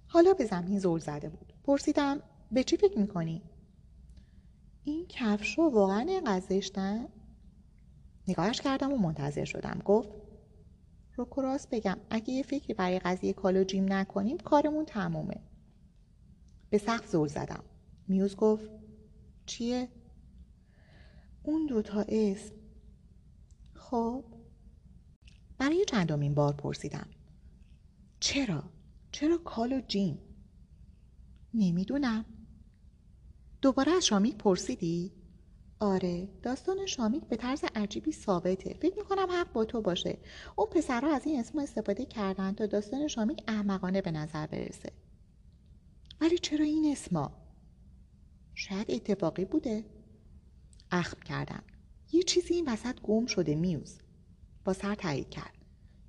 حالا 0.07 0.33
به 0.33 0.45
زمین 0.45 0.79
زل 0.79 0.99
زده 0.99 1.29
بود. 1.29 1.53
پرسیدم 1.65 2.21
به 2.53 2.65
چی 2.65 2.77
فکر 2.77 2.99
می‌کنی؟ 2.99 3.43
این 4.85 5.07
کفش 5.09 5.59
رو 5.59 5.71
واقعا 5.71 6.01
اینقدر 6.01 7.07
نگاهش 8.29 8.61
کردم 8.61 8.93
و 8.93 8.97
منتظر 8.97 9.45
شدم. 9.45 9.81
گفت 9.85 10.09
رو 11.17 11.27
راست 11.37 11.71
بگم 11.71 11.97
اگه 12.11 12.31
یه 12.31 12.43
فکری 12.43 12.75
برای 12.75 12.99
قضیه 12.99 13.33
کالو 13.33 13.65
جیم 13.65 13.93
نکنیم 13.93 14.39
کارمون 14.39 14.85
تمومه. 14.85 15.41
به 16.71 16.79
سقف 16.79 17.07
زل 17.07 17.27
زدم. 17.27 17.65
میوز 18.09 18.37
گفت 18.37 18.71
چیه؟ 19.47 19.89
اون 21.43 21.67
دوتا 21.67 22.05
اسم 22.09 22.55
خب 23.75 24.25
برای 25.59 25.85
چندمین 25.85 26.35
بار 26.35 26.53
پرسیدم 26.53 27.09
چرا؟ 28.21 28.63
چرا 29.13 29.39
کالو 29.39 29.81
جیم؟ 29.81 30.19
نمی‌دونم 31.55 32.25
دوباره 33.63 33.93
از 33.93 34.07
شامیک 34.07 34.37
پرسیدی؟ 34.37 35.13
آره 35.81 36.29
داستان 36.43 36.87
شامیک 36.87 37.25
به 37.25 37.37
طرز 37.37 37.65
عجیبی 37.75 38.13
ثابته 38.13 38.75
فکر 38.75 38.97
می‌کنم 38.97 39.27
حق 39.31 39.53
با 39.53 39.65
تو 39.65 39.83
باشه 39.83 40.19
اون 40.57 40.67
پسرها 40.71 41.15
از 41.15 41.27
این 41.27 41.41
اسم 41.41 41.59
استفاده 41.59 42.05
کردن 42.05 42.53
تا 42.53 42.67
داستان 42.67 43.09
شامیک 43.09 43.45
احمقانه 43.49 44.03
به 44.03 44.11
نظر 44.11 44.47
برسه 44.47 44.93
ولی 46.21 46.39
چرا 46.39 46.65
این 46.65 46.93
اسما 46.93 47.46
شاید 48.59 48.91
اتفاقی 48.91 49.45
بوده. 49.45 49.85
اخم 50.91 51.21
کردم. 51.21 51.63
یه 52.13 52.23
چیزی 52.23 52.55
این 52.55 52.69
وسط 52.69 53.01
گم 53.01 53.27
شده 53.27 53.55
میوز. 53.55 53.99
با 54.65 54.73
سر 54.73 54.95
تایید 54.95 55.31
کرد. 55.31 55.55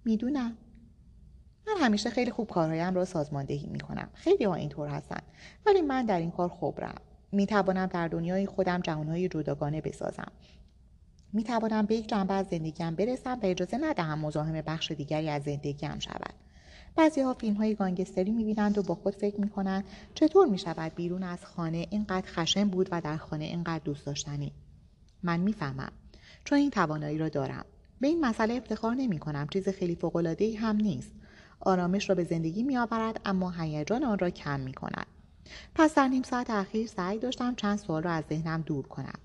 می‌دونم. 0.06 0.58
من 1.68 1.74
همیشه 1.80 2.10
خیلی 2.10 2.32
خوب 2.32 2.50
کارهایم 2.50 2.96
را 2.96 3.06
سازماندهی 3.06 3.68
می‌کنم. 3.68 4.10
خیلی 4.14 4.44
ها 4.44 4.54
اینطور 4.54 4.88
هستن. 4.88 5.20
ولی 5.66 5.82
من 5.82 6.06
در 6.06 6.20
این 6.20 6.32
کار 6.32 6.50
خوبرم 6.50 7.02
می 7.32 7.46
توانم 7.46 7.86
در 7.86 8.08
دنیای 8.08 8.46
خودم 8.46 8.82
جهانهای 8.82 9.30
جداگانه 9.30 9.82
بسازم. 9.82 10.32
می 11.34 11.44
توانم 11.44 11.86
به 11.86 11.96
یک 11.96 12.10
جنبه 12.10 12.34
از 12.34 12.48
زندگیم 12.48 12.96
برسم 12.96 13.40
و 13.44 13.46
اجازه 13.46 13.78
ندهم 13.78 14.20
مزاحم 14.20 14.62
بخش 14.62 14.92
دیگری 14.92 15.30
از 15.30 15.44
زندگیم 15.44 16.00
شود. 16.00 16.34
بعضی 16.96 17.22
ها 17.22 17.34
فیلم 17.34 17.56
های 17.56 17.76
گانگستری 17.76 18.32
می 18.32 18.44
بینند 18.44 18.78
و 18.78 18.84
با 18.84 18.96
خود 18.96 19.16
فکر 19.16 19.42
می 19.42 19.50
کنند 19.50 19.84
چطور 20.16 20.48
می 20.48 20.58
شود 20.58 20.96
بیرون 20.96 21.24
از 21.24 21.46
خانه 21.46 21.88
اینقدر 21.90 22.28
خشن 22.28 22.70
بود 22.70 22.90
و 22.92 23.02
در 23.02 23.18
خانه 23.18 23.46
اینقدر 23.46 23.84
دوست 23.84 24.06
داشتنی. 24.06 24.52
من 25.24 25.40
می‌فهمم. 25.40 25.92
چون 26.44 26.58
این 26.58 26.70
توانایی 26.70 27.18
را 27.18 27.30
دارم. 27.30 27.66
به 28.02 28.08
این 28.08 28.26
مسئله 28.26 28.54
افتخار 28.54 28.96
نمی 28.96 29.20
کنم 29.20 29.48
چیز 29.48 29.70
خیلی 29.70 29.96
فوق‌العاده‌ای 29.96 30.56
هم 30.56 30.76
نیست. 30.76 31.12
آرامش 31.60 32.10
را 32.10 32.16
به 32.16 32.24
زندگی 32.24 32.64
می 32.64 32.78
آورد 32.78 33.22
اما 33.26 33.52
هیجان 33.52 34.04
آن 34.04 34.20
را 34.20 34.30
کم 34.30 34.60
می 34.60 34.74
کند 34.74 35.08
پس 35.76 35.96
در 35.96 36.08
نیم 36.08 36.24
ساعت 36.24 36.50
اخیر 36.50 36.88
سعی 36.88 37.20
داشتم 37.20 37.56
چند 37.56 37.78
سوال 37.78 38.04
را 38.04 38.12
از 38.12 38.24
ذهنم 38.30 38.62
دور 38.62 38.88
کنم. 38.88 39.20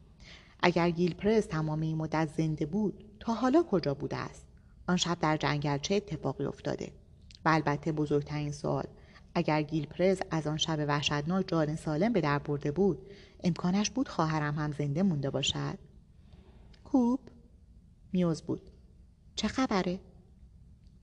اگر 0.63 0.91
گیل 0.91 1.15
پرس 1.15 1.47
تمام 1.47 1.81
این 1.81 1.97
مدت 1.97 2.29
زنده 2.37 2.67
بود 2.67 3.05
تا 3.21 3.35
حالا 3.35 3.63
کجا 3.63 3.95
بوده 3.95 4.17
است؟ 4.17 4.47
آن 4.89 4.97
شب 4.97 5.19
در 5.21 5.37
جنگل 5.37 5.79
چه 5.79 5.95
اتفاقی 5.95 6.45
افتاده؟ 6.45 6.93
و 7.45 7.49
البته 7.49 7.93
بزرگترین 7.93 8.53
سوال 8.53 8.85
اگر 9.35 9.63
گیل 9.63 9.87
پرز 9.87 10.21
از 10.31 10.47
آن 10.47 10.57
شب 10.57 10.85
وحشتناک 10.89 11.49
جان 11.49 11.77
سالم 11.77 12.13
به 12.13 12.21
در 12.21 12.39
برده 12.39 12.73
بود 12.73 12.99
امکانش 13.45 13.91
بود 13.91 14.09
خواهرم 14.09 14.55
هم 14.55 14.73
زنده 14.73 15.03
مونده 15.03 15.31
باشد؟ 15.31 15.79
کوب 16.85 17.21
میوز 18.13 18.43
بود. 18.43 18.71
چه 19.37 19.49
خبره؟ 19.49 20.01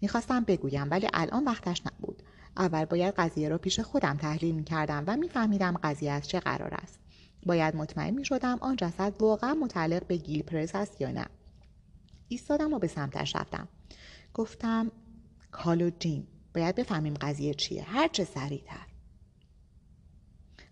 می‌خواستم 0.02 0.44
بگویم 0.44 0.88
ولی 0.92 1.08
الان 1.14 1.46
وقتش 1.46 1.82
نبود. 1.86 2.24
اول 2.58 2.86
باید 2.86 3.14
قضیه 3.18 3.50
را 3.50 3.58
پیش 3.58 3.80
خودم 3.80 4.18
تحلیل 4.18 4.56
می‌کردم 4.56 5.04
و 5.08 5.18
میفهمیدم 5.18 5.78
قضیه 5.84 6.12
از 6.12 6.28
چه 6.28 6.40
قرار 6.40 6.74
است. 6.74 7.00
باید 7.46 7.76
مطمئن 7.76 8.14
می‌شدم 8.14 8.58
آن 8.62 8.76
جسد 8.76 9.14
واقعا 9.22 9.54
متعلق 9.54 10.08
به 10.08 10.18
گیل 10.18 10.44
پرز 10.44 10.72
است 10.74 11.02
یا 11.02 11.12
نه. 11.12 11.26
ایستادم 12.28 12.74
و 12.74 12.80
به 12.80 12.88
سمتش 12.88 13.36
رفتم. 13.36 13.68
گفتم 14.34 14.92
کالو 15.52 15.90
جیم 15.90 16.28
باید 16.56 16.76
بفهمیم 16.76 17.14
قضیه 17.14 17.54
چیه. 17.54 17.84
هر 17.84 18.08
چه 18.08 18.24
سریعتر. 18.24 18.86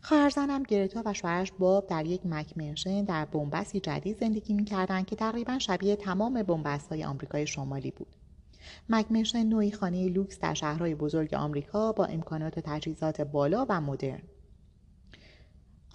خواهرزنم 0.02 0.64
گرتا 0.64 1.02
و 1.06 1.14
شوهرش 1.14 1.52
باب 1.60 1.88
در 1.88 2.06
یک 2.06 2.22
مکمنشن 2.26 3.04
در 3.04 3.26
بنبستی 3.26 3.80
جدید 3.80 4.20
زندگی 4.20 4.54
می‌کردند 4.54 5.06
که 5.06 5.16
تقریبا 5.16 5.60
شبیه 5.60 5.96
تمام 5.96 6.44
بنبست 6.44 6.90
های 6.90 7.04
آمریکای 7.04 7.48
شمالی 7.48 7.92
بود. 7.92 8.16
مکمنشن 8.90 9.44
نوعی 9.44 9.72
خانه 9.72 10.10
لوکس 10.10 10.40
در 10.40 10.54
شهرهای 10.54 10.96
بزرگ 10.96 11.34
آمریکا 11.34 11.92
با 11.92 12.06
امکانات 12.06 12.58
و 12.58 12.62
تجهیزات 12.62 13.22
بالا 13.22 13.66
و 13.70 13.82
مدرن. 13.82 14.22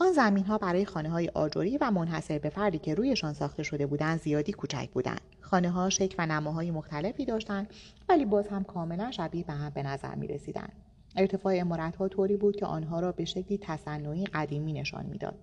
آن 0.01 0.13
زمین 0.13 0.45
ها 0.45 0.59
برای 0.59 0.85
خانه 0.85 1.11
های 1.11 1.29
آجوری 1.29 1.79
و 1.79 1.91
منحصر 1.91 2.39
به 2.39 2.49
فردی 2.49 2.79
که 2.79 2.95
رویشان 2.95 3.33
ساخته 3.33 3.63
شده 3.63 3.87
بودند 3.87 4.21
زیادی 4.21 4.53
کوچک 4.53 4.91
بودند. 4.91 5.21
خانه 5.41 5.71
ها 5.71 5.91
شکل 5.91 6.15
و 6.19 6.27
نماهای 6.27 6.71
مختلفی 6.71 7.25
داشتند 7.25 7.75
ولی 8.09 8.25
باز 8.25 8.49
هم 8.49 8.65
کاملا 8.65 9.11
شبیه 9.11 9.45
به 9.45 9.53
هم 9.53 9.71
به 9.71 9.83
نظر 9.83 10.15
می 10.15 10.27
رسیدند. 10.27 10.73
ارتفاع 11.17 11.55
امارت 11.61 11.97
ها 11.97 12.09
طوری 12.09 12.37
بود 12.37 12.57
که 12.57 12.67
آنها 12.67 13.01
را 13.01 13.13
به 13.13 13.25
شکلی 13.25 13.59
تصنعی 13.59 14.25
قدیمی 14.25 14.73
نشان 14.73 15.07
می‌داد. 15.07 15.39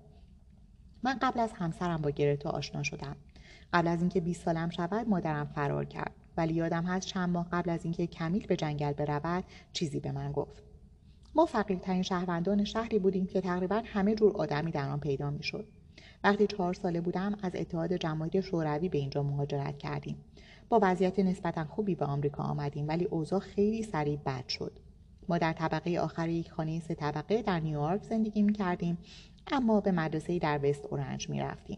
من 1.04 1.18
قبل 1.22 1.40
از 1.40 1.52
همسرم 1.54 2.02
با 2.02 2.10
گرتا 2.10 2.50
آشنا 2.50 2.84
شدم. 2.84 3.16
قبل 3.74 3.88
از 3.88 4.00
اینکه 4.00 4.20
20 4.20 4.46
سالم 4.46 4.70
شود 4.70 5.10
مادرم 5.10 5.46
فرار 5.46 5.86
کرد 5.86 6.12
ولی 6.38 6.54
یادم 6.54 6.84
هست 6.84 7.08
چند 7.08 7.30
ماه 7.30 7.48
قبل 7.52 7.70
از 7.70 7.84
اینکه 7.84 8.08
کمیل 8.08 8.48
به 8.48 8.56
جنگل 8.56 8.94
برود 8.94 9.44
چیزی 9.74 10.00
به 10.00 10.12
من 10.12 10.32
گفت. 10.32 10.69
ما 11.36 11.46
فقیرترین 11.46 12.02
شهروندان 12.02 12.64
شهری 12.64 13.00
بودیم 13.00 13.26
که 13.26 13.42
تقریبا 13.42 13.82
همه 13.86 14.16
جور 14.16 14.38
آدمی 14.38 14.72
در 14.72 14.90
آن 14.90 15.00
پیدا 15.00 15.30
می‌شد. 15.30 15.68
وقتی 16.24 16.48
چهار 16.48 16.74
ساله 16.74 17.02
بودم 17.02 17.38
از 17.42 17.52
اتحاد 17.56 17.94
جماهیر 17.94 18.42
شوروی 18.42 18.90
به 18.90 18.98
اینجا 18.98 19.24
مهاجرت 19.24 19.78
کردیم. 19.78 20.18
با 20.70 20.80
وضعیت 20.82 21.20
نسبتا 21.20 21.66
خوبی 21.66 21.96
به 21.96 22.06
آمریکا 22.06 22.44
آمدیم 22.44 22.88
ولی 22.88 23.06
اوضاع 23.06 23.40
خیلی 23.40 23.84
سریع 23.84 24.20
بد 24.26 24.48
شد. 24.48 24.80
ما 25.30 25.38
در 25.38 25.54
طبقه 25.54 26.00
آخر 26.00 26.30
یک 26.30 26.52
خانه 26.52 26.80
سه 26.80 26.96
طبقه 26.96 27.42
در 27.42 27.60
نیویورک 27.60 28.04
زندگی 28.04 28.42
می 28.42 28.54
کردیم 28.54 28.98
اما 29.52 29.82
به 29.82 29.92
مدرسه 29.92 30.40
در 30.40 30.60
وست 30.64 30.86
اورنج 30.86 31.30
می 31.30 31.40
رفتیم. 31.40 31.78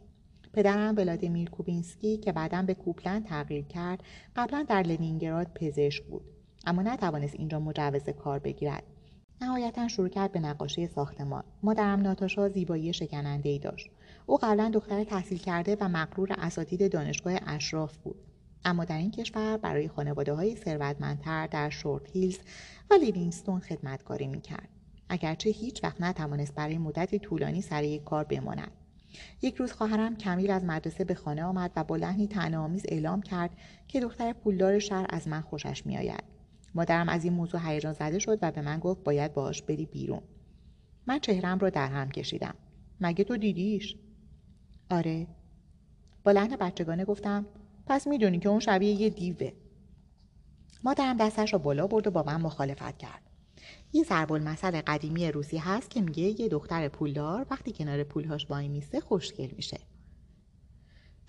پدرم 0.53 0.95
ولادیمیر 0.97 1.49
کوبینسکی 1.49 2.17
که 2.17 2.31
بعدا 2.31 2.61
به 2.61 2.73
کوپلند 2.73 3.25
تغییر 3.25 3.65
کرد 3.65 4.03
قبلا 4.35 4.65
در 4.69 4.83
لنینگراد 4.83 5.47
پزشک 5.55 6.03
بود 6.03 6.23
اما 6.65 6.81
نتوانست 6.81 7.35
اینجا 7.35 7.59
مجوز 7.59 8.09
کار 8.09 8.39
بگیرد. 8.39 8.83
نهایتا 9.41 9.87
شروع 9.87 10.09
کرد 10.09 10.31
به 10.31 10.39
نقاشی 10.39 10.87
ساختمان. 10.87 11.43
مادرم 11.63 12.01
ناتاشا 12.01 12.49
زیبایی 12.49 12.93
شکننده 12.93 13.49
ای 13.49 13.59
داشت. 13.59 13.89
او 14.25 14.37
قبلا 14.37 14.69
دختر 14.73 15.03
تحصیل 15.03 15.37
کرده 15.37 15.77
و 15.79 15.87
مقرور 15.87 16.29
اساتید 16.37 16.91
دانشگاه 16.91 17.33
اشراف 17.47 17.97
بود. 17.97 18.15
اما 18.65 18.85
در 18.85 18.97
این 18.97 19.11
کشور 19.11 19.57
برای 19.57 19.87
خانواده 19.87 20.33
های 20.33 20.55
ثروتمندتر 20.55 21.47
در 21.47 21.69
شورت 21.69 22.09
هیلز 22.09 22.37
و 22.91 22.93
لیوینگستون 22.93 23.59
خدمتکاری 23.59 24.27
می‌کرد. 24.27 24.69
اگرچه 25.09 25.49
هیچ 25.49 25.83
وقت 25.83 26.01
نتوانست 26.01 26.55
برای 26.55 26.77
مدتی 26.77 27.19
طولانی 27.19 27.61
سر 27.61 27.83
یک 27.83 28.03
کار 28.03 28.23
بماند. 28.23 28.71
یک 29.41 29.55
روز 29.55 29.71
خواهرم 29.71 30.15
کمیل 30.15 30.51
از 30.51 30.63
مدرسه 30.63 31.03
به 31.03 31.13
خانه 31.13 31.43
آمد 31.43 31.71
و 31.75 31.83
با 31.83 31.95
لحنی 31.95 32.55
آمیز 32.55 32.85
اعلام 32.89 33.21
کرد 33.21 33.51
که 33.87 33.99
دختر 33.99 34.33
پولدار 34.33 34.79
شهر 34.79 35.05
از 35.09 35.27
من 35.27 35.41
خوشش 35.41 35.85
میآید. 35.85 36.30
مادرم 36.75 37.09
از 37.09 37.23
این 37.23 37.33
موضوع 37.33 37.61
هیجان 37.63 37.93
زده 37.93 38.19
شد 38.19 38.39
و 38.41 38.51
به 38.51 38.61
من 38.61 38.79
گفت 38.79 39.03
باید 39.03 39.33
باش 39.33 39.61
بری 39.61 39.85
بیرون. 39.85 40.21
من 41.07 41.19
چهرم 41.19 41.59
را 41.59 41.69
در 41.69 41.87
هم 41.87 42.11
کشیدم. 42.11 42.55
مگه 43.01 43.23
تو 43.23 43.37
دیدیش؟ 43.37 43.95
آره. 44.89 45.27
با 46.23 46.31
لحن 46.31 46.55
بچگانه 46.55 47.05
گفتم 47.05 47.45
پس 47.85 48.07
می‌دونی 48.07 48.39
که 48.39 48.49
اون 48.49 48.59
شبیه 48.59 49.01
یه 49.01 49.09
دیوه. 49.09 49.51
مادرم 50.83 51.17
دستش 51.17 51.53
را 51.53 51.59
بالا 51.59 51.87
برد 51.87 52.07
و 52.07 52.11
با 52.11 52.23
من 52.23 52.41
مخالفت 52.41 52.97
کرد. 52.97 53.21
یه 53.93 54.03
ضرب 54.03 54.31
المثل 54.31 54.81
قدیمی 54.81 55.31
روسی 55.31 55.57
هست 55.57 55.89
که 55.89 56.01
میگه 56.01 56.41
یه 56.41 56.49
دختر 56.49 56.87
پولدار 56.87 57.45
وقتی 57.51 57.71
کنار 57.71 58.03
پولهاش 58.03 58.47
وای 58.49 58.67
میسته 58.67 58.99
خوشگل 58.99 59.49
میشه. 59.55 59.79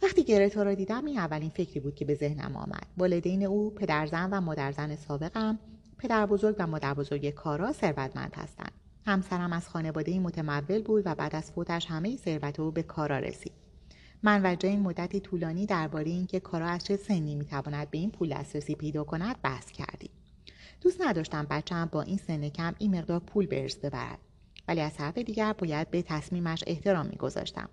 وقتی 0.02 0.24
گرتا 0.24 0.62
را 0.62 0.74
دیدم 0.74 1.04
این 1.04 1.18
اولین 1.18 1.50
فکری 1.50 1.80
بود 1.80 1.94
که 1.94 2.04
به 2.04 2.14
ذهنم 2.14 2.56
آمد. 2.56 2.86
والدین 2.96 3.46
او 3.46 3.70
پدرزن 3.70 4.30
و 4.32 4.40
مادرزن 4.40 4.96
سابقم 4.96 5.58
پدر 5.98 6.26
بزرگ 6.26 6.56
و 6.58 6.66
مادر 6.66 6.94
بزرگ 6.94 7.30
کارا 7.30 7.72
ثروتمند 7.72 8.34
هستند. 8.36 8.72
همسرم 9.06 9.52
از 9.52 9.68
خانواده 9.68 10.18
متمول 10.18 10.82
بود 10.82 11.02
و 11.06 11.14
بعد 11.14 11.36
از 11.36 11.52
فوتش 11.52 11.86
همه 11.86 12.16
ثروت 12.16 12.60
او 12.60 12.70
به 12.70 12.82
کارا 12.82 13.18
رسید. 13.18 13.52
من 14.22 14.46
و 14.46 14.54
جین 14.54 14.80
مدتی 14.80 15.20
طولانی 15.20 15.66
درباره 15.66 16.10
اینکه 16.10 16.40
کارا 16.40 16.66
از 16.66 16.84
چه 16.84 16.96
سنی 16.96 17.34
می‌تواند 17.34 17.90
به 17.90 17.98
این 17.98 18.10
پول 18.10 18.34
دسترسی 18.34 18.74
پیدا 18.74 19.04
کند 19.04 19.36
بحث 19.42 19.70
کردیم. 19.70 20.10
دوست 20.80 21.00
نداشتم 21.00 21.46
بچهام 21.50 21.88
با 21.92 22.02
این 22.02 22.16
سن 22.16 22.48
کم 22.48 22.74
این 22.78 22.98
مقدار 22.98 23.20
پول 23.20 23.46
به 23.46 23.62
ارث 23.62 23.76
ببرد. 23.76 24.18
ولی 24.68 24.80
از 24.80 24.94
طرف 24.94 25.18
دیگر 25.18 25.52
باید 25.52 25.90
به 25.90 26.02
تصمیمش 26.02 26.64
احترام 26.66 27.06
میگذاشتم. 27.06 27.68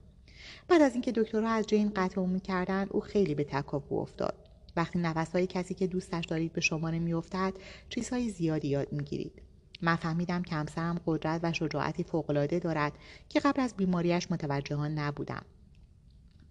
بعد 0.69 0.82
از 0.82 0.93
اینکه 0.93 1.12
دکترها 1.12 1.49
از 1.49 1.67
جین 1.67 1.91
قطع 1.95 2.21
می‌کردند 2.21 2.88
او 2.91 2.99
خیلی 2.99 3.36
به 3.36 3.43
تکاپو 3.43 3.99
افتاد. 3.99 4.36
وقتی 4.75 4.99
نفسهای 4.99 5.47
کسی 5.47 5.73
که 5.73 5.88
دوستش 5.88 6.25
دارید 6.25 6.53
به 6.53 6.62
شما 6.62 6.89
نمیافتد 6.89 7.53
چیزهای 7.89 8.29
زیادی 8.29 8.67
یاد 8.67 8.93
می‌گیرید. 8.93 9.41
من 9.82 9.95
فهمیدم 9.95 10.43
که 10.43 10.55
همسرم 10.55 11.01
قدرت 11.05 11.39
و 11.43 11.53
شجاعتی 11.53 12.03
فوقالعاده 12.03 12.60
دارد 12.60 12.93
که 13.29 13.39
قبل 13.39 13.62
از 13.62 13.73
بیماریش 13.77 14.32
متوجه 14.32 14.75
ها 14.75 14.88
نبودم. 14.88 15.45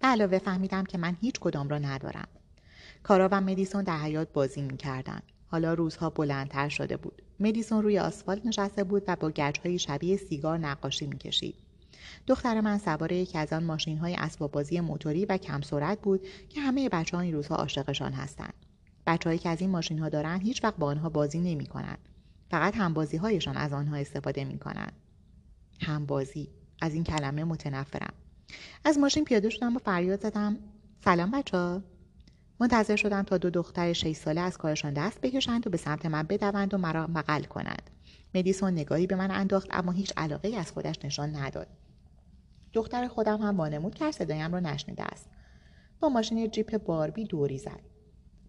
به 0.00 0.06
علاوه 0.06 0.38
فهمیدم 0.38 0.84
که 0.84 0.98
من 0.98 1.16
هیچ 1.20 1.40
کدام 1.40 1.68
را 1.68 1.78
ندارم. 1.78 2.28
کارا 3.02 3.28
و 3.32 3.40
مدیسون 3.40 3.84
در 3.84 3.98
حیات 3.98 4.32
بازی 4.32 4.62
می‌کردند 4.62 5.22
حالا 5.46 5.74
روزها 5.74 6.10
بلندتر 6.10 6.68
شده 6.68 6.96
بود. 6.96 7.22
مدیسون 7.40 7.82
روی 7.82 7.98
آسفالت 7.98 8.46
نشسته 8.46 8.84
بود 8.84 9.02
و 9.06 9.16
با 9.16 9.30
گچهای 9.30 9.78
شبیه 9.78 10.16
سیگار 10.16 10.58
نقاشی 10.58 11.06
می‌کشید. 11.06 11.67
دختر 12.28 12.60
من 12.60 12.78
سوار 12.78 13.12
یکی 13.12 13.38
از 13.38 13.52
آن 13.52 13.64
ماشین 13.64 13.98
های 13.98 14.14
اسباب 14.14 14.52
بازی 14.52 14.80
موتوری 14.80 15.26
و 15.26 15.36
کم 15.36 15.60
سرعت 15.60 16.00
بود 16.00 16.26
که 16.48 16.60
همه 16.60 16.88
بچه 16.88 17.16
ها 17.16 17.22
این 17.22 17.34
روزها 17.34 17.56
عاشقشان 17.56 18.12
هستند. 18.12 18.54
بچههایی 19.06 19.38
که 19.38 19.48
از 19.48 19.60
این 19.60 19.70
ماشین 19.70 19.98
ها 19.98 20.08
دارند 20.08 20.42
هیچ 20.42 20.64
وقت 20.64 20.76
با 20.76 20.86
آنها 20.86 21.08
بازی 21.08 21.40
نمی 21.40 21.66
کنند. 21.66 21.98
فقط 22.50 22.76
همبازی 22.76 23.16
هایشان 23.16 23.56
از 23.56 23.72
آنها 23.72 23.96
استفاده 23.96 24.44
می 24.44 24.58
کنند. 24.58 24.92
همبازی 25.80 26.48
از 26.80 26.94
این 26.94 27.04
کلمه 27.04 27.44
متنفرم. 27.44 28.14
از 28.84 28.98
ماشین 28.98 29.24
پیاده 29.24 29.50
شدم 29.50 29.76
و 29.76 29.78
فریاد 29.78 30.20
زدم 30.20 30.56
سلام 31.04 31.30
بچه 31.30 31.56
ها. 31.56 31.82
منتظر 32.60 32.96
شدم 32.96 33.22
تا 33.22 33.38
دو 33.38 33.50
دختر 33.50 33.92
6 33.92 34.16
ساله 34.16 34.40
از 34.40 34.58
کارشان 34.58 34.92
دست 34.94 35.20
بکشند 35.20 35.66
و 35.66 35.70
به 35.70 35.76
سمت 35.76 36.06
من 36.06 36.22
بدوند 36.22 36.74
و 36.74 36.78
مرا 36.78 37.06
بغل 37.06 37.42
کنند. 37.42 37.90
مدیسون 38.34 38.72
نگاهی 38.72 39.06
به 39.06 39.16
من 39.16 39.30
انداخت 39.30 39.68
اما 39.70 39.92
هیچ 39.92 40.12
علاقه 40.16 40.56
از 40.56 40.72
خودش 40.72 41.04
نشان 41.04 41.36
نداد. 41.36 41.68
دختر 42.72 43.08
خودم 43.08 43.40
هم 43.42 43.56
وانمود 43.56 43.94
کرد 43.94 44.10
صدایم 44.10 44.52
را 44.52 44.60
نشنیده 44.60 45.02
است. 45.02 45.30
با 46.00 46.08
ماشین 46.08 46.50
جیپ 46.50 46.76
باربی 46.76 47.24
دوری 47.24 47.58
زد. 47.58 47.80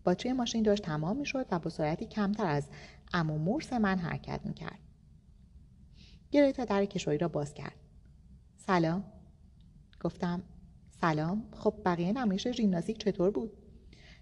باچه 0.03 0.33
ماشین 0.33 0.63
داشت 0.63 0.83
تمام 0.83 1.17
می‌شد 1.17 1.45
و 1.51 1.59
با 1.59 1.69
سرعتی 1.69 2.05
کمتر 2.05 2.45
از 2.45 2.69
امو 3.13 3.37
مورس 3.37 3.73
من 3.73 3.97
حرکت 3.97 4.41
می‌کرد. 4.43 4.79
گریتا 6.31 6.65
در 6.65 6.85
کشویی 6.85 7.17
را 7.17 7.27
باز 7.27 7.53
کرد. 7.53 7.75
سلام. 8.57 9.03
گفتم 10.01 10.43
سلام. 11.01 11.47
خب 11.51 11.73
بقیه 11.85 12.11
نمایش 12.13 12.47
ژیمناستیک 12.47 12.97
چطور 12.97 13.31
بود؟ 13.31 13.51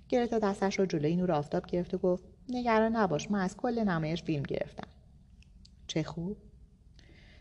گریتا 0.10 0.40
دستش 0.40 0.80
را 0.80 0.86
جلوی 0.86 1.16
نور 1.16 1.32
آفتاب 1.32 1.66
گرفت 1.66 1.94
و 1.94 1.98
گفت 1.98 2.24
نگران 2.50 2.96
نباش 2.96 3.32
من 3.32 3.40
از 3.40 3.58
کل 3.58 3.84
نمایش 3.84 4.24
فیلم 4.24 4.44
گرفتم. 4.44 4.88
چه 5.88 6.04
خوب. 6.04 6.38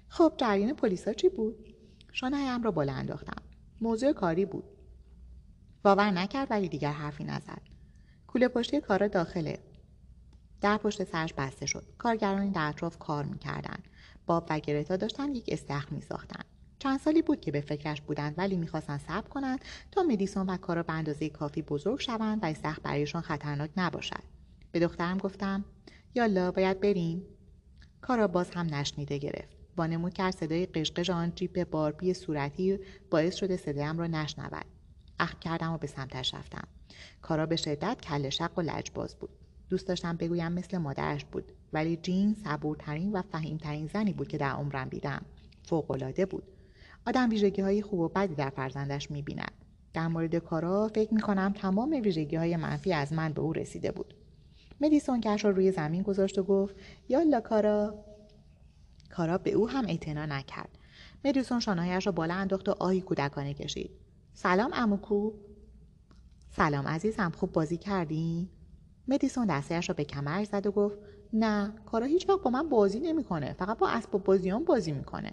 خب 0.08 0.32
جریان 0.36 0.72
پلیسا 0.72 1.12
چی 1.12 1.28
بود؟ 1.28 1.75
شانهایم 2.18 2.62
را 2.62 2.70
بالا 2.70 2.92
انداختم. 2.92 3.42
موضوع 3.80 4.12
کاری 4.12 4.44
بود. 4.44 4.64
باور 5.82 6.10
نکرد 6.10 6.50
ولی 6.50 6.68
دیگر 6.68 6.92
حرفی 6.92 7.24
نزد. 7.24 7.62
کوله 8.26 8.48
پشتی 8.48 8.80
کارا 8.80 9.08
داخله. 9.08 9.58
در 10.60 10.76
پشت 10.76 11.04
سرش 11.04 11.34
بسته 11.34 11.66
شد. 11.66 11.84
کارگرانی 11.98 12.50
در 12.50 12.68
اطراف 12.68 12.98
کار 12.98 13.24
می‌کردند 13.24 13.84
باب 14.26 14.46
و 14.50 14.58
گرتا 14.58 14.96
داشتن 14.96 15.34
یک 15.34 15.44
استخر 15.48 15.90
میساختند 15.90 16.44
چند 16.78 17.00
سالی 17.00 17.22
بود 17.22 17.40
که 17.40 17.52
به 17.52 17.60
فکرش 17.60 18.00
بودند 18.00 18.34
ولی 18.38 18.56
می‌خواستند 18.56 19.00
صبر 19.00 19.28
کنند 19.28 19.64
تا 19.90 20.02
مدیسون 20.02 20.46
و 20.46 20.56
کارا 20.56 20.82
به 20.82 20.92
اندازه 20.92 21.28
کافی 21.28 21.62
بزرگ 21.62 22.00
شوند 22.00 22.42
و 22.42 22.46
استخر 22.46 22.80
برایشان 22.82 23.22
خطرناک 23.22 23.70
نباشد. 23.76 24.22
به 24.72 24.80
دخترم 24.80 25.18
گفتم 25.18 25.64
یالا 26.14 26.50
باید 26.52 26.80
بریم. 26.80 27.22
کارا 28.00 28.28
باز 28.28 28.50
هم 28.50 28.74
نشنیده 28.74 29.18
گرفت. 29.18 29.55
وانمود 29.76 30.14
کرد 30.14 30.34
صدای 30.34 30.66
قشقش 30.66 31.10
آن 31.10 31.32
جیپ 31.34 31.70
باربی 31.70 32.14
صورتی 32.14 32.78
باعث 33.10 33.34
شده 33.34 33.56
صدایم 33.56 33.98
را 33.98 34.06
نشنود. 34.06 34.64
اخم 35.20 35.38
کردم 35.38 35.72
و 35.72 35.78
به 35.78 35.86
سمتش 35.86 36.34
رفتم. 36.34 36.68
کارا 37.22 37.46
به 37.46 37.56
شدت 37.56 38.00
کل 38.00 38.28
شق 38.28 38.58
و 38.58 38.60
لجباز 38.60 39.16
بود. 39.16 39.30
دوست 39.68 39.88
داشتم 39.88 40.16
بگویم 40.16 40.52
مثل 40.52 40.78
مادرش 40.78 41.24
بود 41.24 41.52
ولی 41.72 41.96
جین 41.96 42.34
صبورترین 42.44 43.12
و 43.12 43.22
فهیمترین 43.22 43.86
زنی 43.86 44.12
بود 44.12 44.28
که 44.28 44.38
در 44.38 44.50
عمرم 44.50 44.88
دیدم. 44.88 45.22
فوقالعاده 45.62 46.26
بود. 46.26 46.42
آدم 47.06 47.30
ویژگی 47.30 47.62
های 47.62 47.82
خوب 47.82 48.00
و 48.00 48.08
بدی 48.08 48.34
در 48.34 48.50
فرزندش 48.50 49.10
می‌بیند. 49.10 49.52
در 49.94 50.08
مورد 50.08 50.36
کارا 50.36 50.90
فکر 50.94 51.14
می‌کنم 51.14 51.52
تمام 51.52 51.90
ویژگی 51.90 52.36
های 52.36 52.56
منفی 52.56 52.92
از 52.92 53.12
من 53.12 53.32
به 53.32 53.40
او 53.40 53.52
رسیده 53.52 53.92
بود. 53.92 54.14
مدیسون 54.80 55.20
کش 55.20 55.44
را 55.44 55.50
روی 55.50 55.72
زمین 55.72 56.02
گذاشت 56.02 56.38
و 56.38 56.42
گفت 56.42 56.76
یالا 57.08 57.40
کارا. 57.40 58.05
کارا 59.16 59.38
به 59.38 59.52
او 59.52 59.68
هم 59.68 59.86
اعتنا 59.86 60.26
نکرد. 60.26 60.78
مدیسون 61.24 61.60
شانهایش 61.60 62.06
را 62.06 62.12
بالا 62.12 62.34
انداخت 62.34 62.68
و 62.68 62.74
آهی 62.78 63.00
کودکانه 63.00 63.54
کشید. 63.54 63.90
سلام 64.34 64.70
اموکو. 64.74 65.32
سلام 66.50 66.88
عزیزم 66.88 67.32
خوب 67.36 67.52
بازی 67.52 67.76
کردی 67.76 68.50
مدیسون 69.08 69.46
دستهاش 69.46 69.88
را 69.88 69.94
به 69.94 70.04
کمر 70.04 70.44
زد 70.44 70.66
و 70.66 70.70
گفت 70.70 70.98
نه 71.32 71.72
کارا 71.86 72.06
هیچ 72.06 72.28
وقت 72.28 72.42
با 72.42 72.50
من 72.50 72.68
بازی 72.68 73.00
نمی‌کنه 73.00 73.52
فقط 73.52 73.78
با 73.78 73.88
اسباب 73.88 74.24
بازیان 74.24 74.64
بازی 74.64 74.92
می‌کنه. 74.92 75.30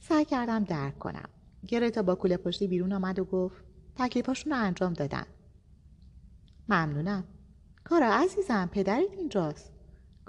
سعی 0.00 0.24
کردم 0.24 0.64
درک 0.64 0.98
کنم. 0.98 1.28
گرتا 1.68 2.02
با 2.02 2.14
کوله 2.14 2.36
پشتی 2.36 2.66
بیرون 2.66 2.92
آمد 2.92 3.18
و 3.18 3.24
گفت 3.24 3.64
تکلیفاشون 3.96 4.52
رو 4.52 4.58
انجام 4.58 4.92
دادن. 4.92 5.26
ممنونم. 6.68 7.24
کارا 7.84 8.14
عزیزم 8.14 8.68
پدرت 8.72 9.12
اینجاست. 9.18 9.72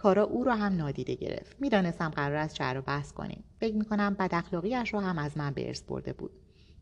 کارا 0.01 0.23
او 0.23 0.43
را 0.43 0.55
هم 0.55 0.75
نادیده 0.75 1.15
گرفت 1.15 1.55
می‌دانستم 1.59 2.09
قرار 2.09 2.35
است 2.35 2.55
شهر 2.55 2.73
رو 2.73 2.81
بحث 2.81 3.11
کنیم 3.11 3.43
فکر 3.59 3.75
می‌کنم 3.75 4.13
بد 4.13 4.29
اخلاقیاش 4.33 4.93
را 4.93 4.99
هم 5.01 5.17
از 5.17 5.37
من 5.37 5.53
به 5.53 5.67
ارث 5.67 5.83
برده 5.83 6.13
بود 6.13 6.31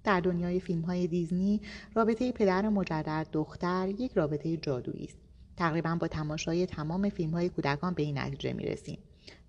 در 0.03 0.19
دنیای 0.19 0.59
فیلم 0.59 0.81
های 0.81 1.07
دیزنی 1.07 1.61
رابطه 1.93 2.31
پدر 2.31 2.69
مجدد 2.69 3.27
دختر 3.31 3.89
یک 3.89 4.11
رابطه 4.11 4.57
جادویی 4.57 5.05
است 5.05 5.17
تقریبا 5.57 5.95
با 5.95 6.07
تماشای 6.07 6.65
تمام 6.65 7.09
فیلم 7.09 7.31
های 7.31 7.49
کودکان 7.49 7.93
به 7.93 8.03
این 8.03 8.17
نتیجه 8.17 8.53
می 8.53 8.63
رسیم. 8.63 8.99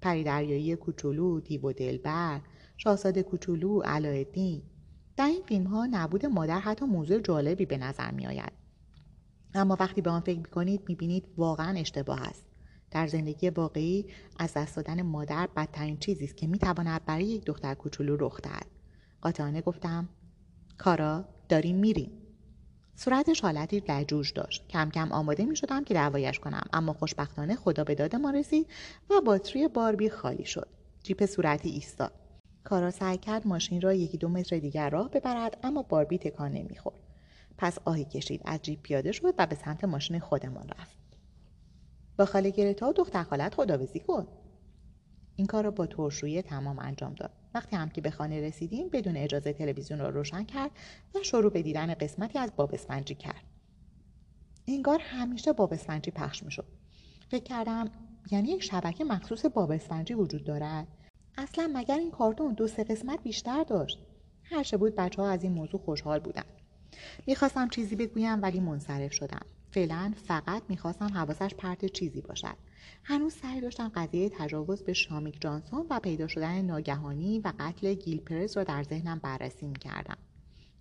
پری 0.01 0.25
دریایی 0.25 0.77
کوچولو، 0.77 1.41
دیو 1.41 1.69
و 1.69 1.73
دلبر، 1.73 2.41
شاهزاده 2.77 3.23
کوچولو، 3.23 3.81
علایالدین. 3.81 4.63
در 5.17 5.27
این 5.27 5.43
فیلم 5.43 5.65
ها 5.65 5.87
نبود 5.87 6.27
مادر 6.27 6.61
حتی 6.61 6.85
موضوع 6.85 7.19
جالبی 7.19 7.67
به 7.67 7.79
نظر 7.79 8.11
می 8.11 8.27
آید. 8.27 8.53
اما 9.55 9.77
وقتی 9.81 10.01
به 10.01 10.11
آن 10.11 10.21
فکر 10.21 10.39
می 10.39 10.45
کنید 10.45 10.81
می 10.89 11.23
واقعا 11.37 11.79
اشتباه 11.79 12.23
است. 12.23 12.50
در 12.91 13.07
زندگی 13.07 13.51
واقعی 13.51 14.07
از 14.39 14.55
دست 14.55 14.77
دادن 14.77 15.03
مادر 15.03 15.49
بدترین 15.57 15.97
چیزی 15.97 16.25
است 16.25 16.37
که 16.37 16.47
می 16.47 16.59
تواند 16.59 17.05
برای 17.05 17.25
یک 17.25 17.45
دختر 17.45 17.75
کوچولو 17.75 18.17
رخ 18.17 18.41
دهد. 18.41 18.67
قاطعانه 19.21 19.61
گفتم 19.61 20.09
کارا 20.79 21.25
داریم 21.49 21.77
میریم. 21.77 22.11
صورتش 22.95 23.41
حالتی 23.41 23.83
لجوج 23.89 24.33
داشت. 24.35 24.69
کم 24.69 24.91
کم 24.91 25.13
آماده 25.13 25.45
می 25.45 25.57
شدم 25.57 25.85
که 25.85 25.95
دعوایش 25.95 26.41
کنم 26.41 26.63
اما 26.73 26.93
خوشبختانه 26.93 27.57
خدا 27.57 27.85
به 27.85 27.95
داد 27.95 28.17
ما 28.17 28.31
رسید 28.31 28.67
و 29.11 29.21
باتری 29.21 29.69
باربی 29.69 30.11
خالی 30.11 30.45
شد. 30.45 30.69
جیپ 31.03 31.27
صورتی 31.27 31.69
ایستاد. 31.69 32.13
کارا 32.65 32.91
سعی 32.91 33.19
کرد 33.19 33.47
ماشین 33.47 33.81
را 33.81 33.93
یکی 33.93 34.19
دو 34.19 34.29
متر 34.29 34.59
دیگر 34.59 34.91
راه 34.91 35.11
ببرد 35.11 35.59
اما 35.63 35.83
باربی 35.83 36.19
تکان 36.19 36.53
نمی‌خورد. 36.53 37.01
پس 37.59 37.79
آهی 37.85 38.05
کشید 38.05 38.41
از 38.45 38.63
جیپ 38.63 38.83
پیاده 38.83 39.13
شد 39.13 39.35
و 39.39 39.47
به 39.47 39.55
سمت 39.55 39.85
ماشین 39.85 40.19
خودمان 40.19 40.69
رفت. 40.69 41.00
با 42.21 42.27
خاله 42.27 42.51
گرتا 42.51 42.89
و 42.89 42.93
دختر 42.93 43.23
خالت 43.23 43.55
خداوزی 43.55 44.01
کن. 44.01 44.27
این 45.37 45.47
کار 45.47 45.65
را 45.65 45.71
با 45.71 45.87
ترشویی 45.87 46.43
تمام 46.43 46.79
انجام 46.79 47.15
داد. 47.15 47.31
وقتی 47.55 47.77
هم 47.77 47.89
که 47.89 48.01
به 48.01 48.11
خانه 48.11 48.41
رسیدیم 48.41 48.89
بدون 48.89 49.17
اجازه 49.17 49.53
تلویزیون 49.53 50.01
را 50.01 50.09
روشن 50.09 50.45
کرد 50.45 50.71
و 51.15 51.23
شروع 51.23 51.53
به 51.53 51.63
دیدن 51.63 51.95
قسمتی 51.95 52.39
از 52.39 52.53
باب 52.57 52.75
اسفنجی 52.75 53.15
کرد. 53.15 53.45
انگار 54.69 54.99
همیشه 55.03 55.53
باب 55.53 55.73
اسفنجی 55.73 56.11
پخش 56.11 56.43
می‌شد. 56.43 56.65
فکر 57.31 57.43
کردم 57.45 57.91
یعنی 58.31 58.49
یک 58.49 58.63
شبکه 58.63 59.05
مخصوص 59.05 59.47
باب 59.47 59.71
اسفنجی 59.71 60.15
وجود 60.15 60.45
دارد. 60.45 60.87
اصلا 61.39 61.71
مگر 61.75 61.99
این 61.99 62.11
کارتون 62.11 62.55
دو 62.55 62.67
سه 62.69 62.85
قسمت 62.85 63.23
بیشتر 63.23 63.65
داشت؟ 63.65 63.99
هر 64.45 64.77
بود 64.77 64.95
بچه 64.95 65.23
ها 65.23 65.31
از 65.31 65.43
این 65.43 65.53
موضوع 65.53 65.81
خوشحال 65.81 66.19
بودن. 66.19 66.45
می‌خواستم 67.27 67.69
چیزی 67.69 67.97
بگویم 67.97 68.43
ولی 68.43 68.61
منصرف 68.61 69.13
شدم. 69.13 69.47
فعلا 69.71 70.13
فقط 70.17 70.63
می‌خواستم 70.69 71.07
حواسش 71.07 71.55
پرت 71.55 71.87
چیزی 71.87 72.21
باشد. 72.21 72.57
هنوز 73.05 73.33
سعی 73.35 73.61
داشتم 73.61 73.93
قضیه 73.95 74.29
تجاوز 74.29 74.83
به 74.83 74.93
شامیک 74.93 75.41
جانسون 75.41 75.87
و 75.91 76.01
پیدا 76.01 76.27
شدن 76.27 76.63
ناگهانی 76.63 77.39
و 77.39 77.53
قتل 77.59 77.95
گیل 77.95 78.21
پرز 78.21 78.57
را 78.57 78.65
در 78.65 78.83
ذهنم 78.83 79.19
بررسی 79.19 79.67
می‌کردم. 79.67 80.17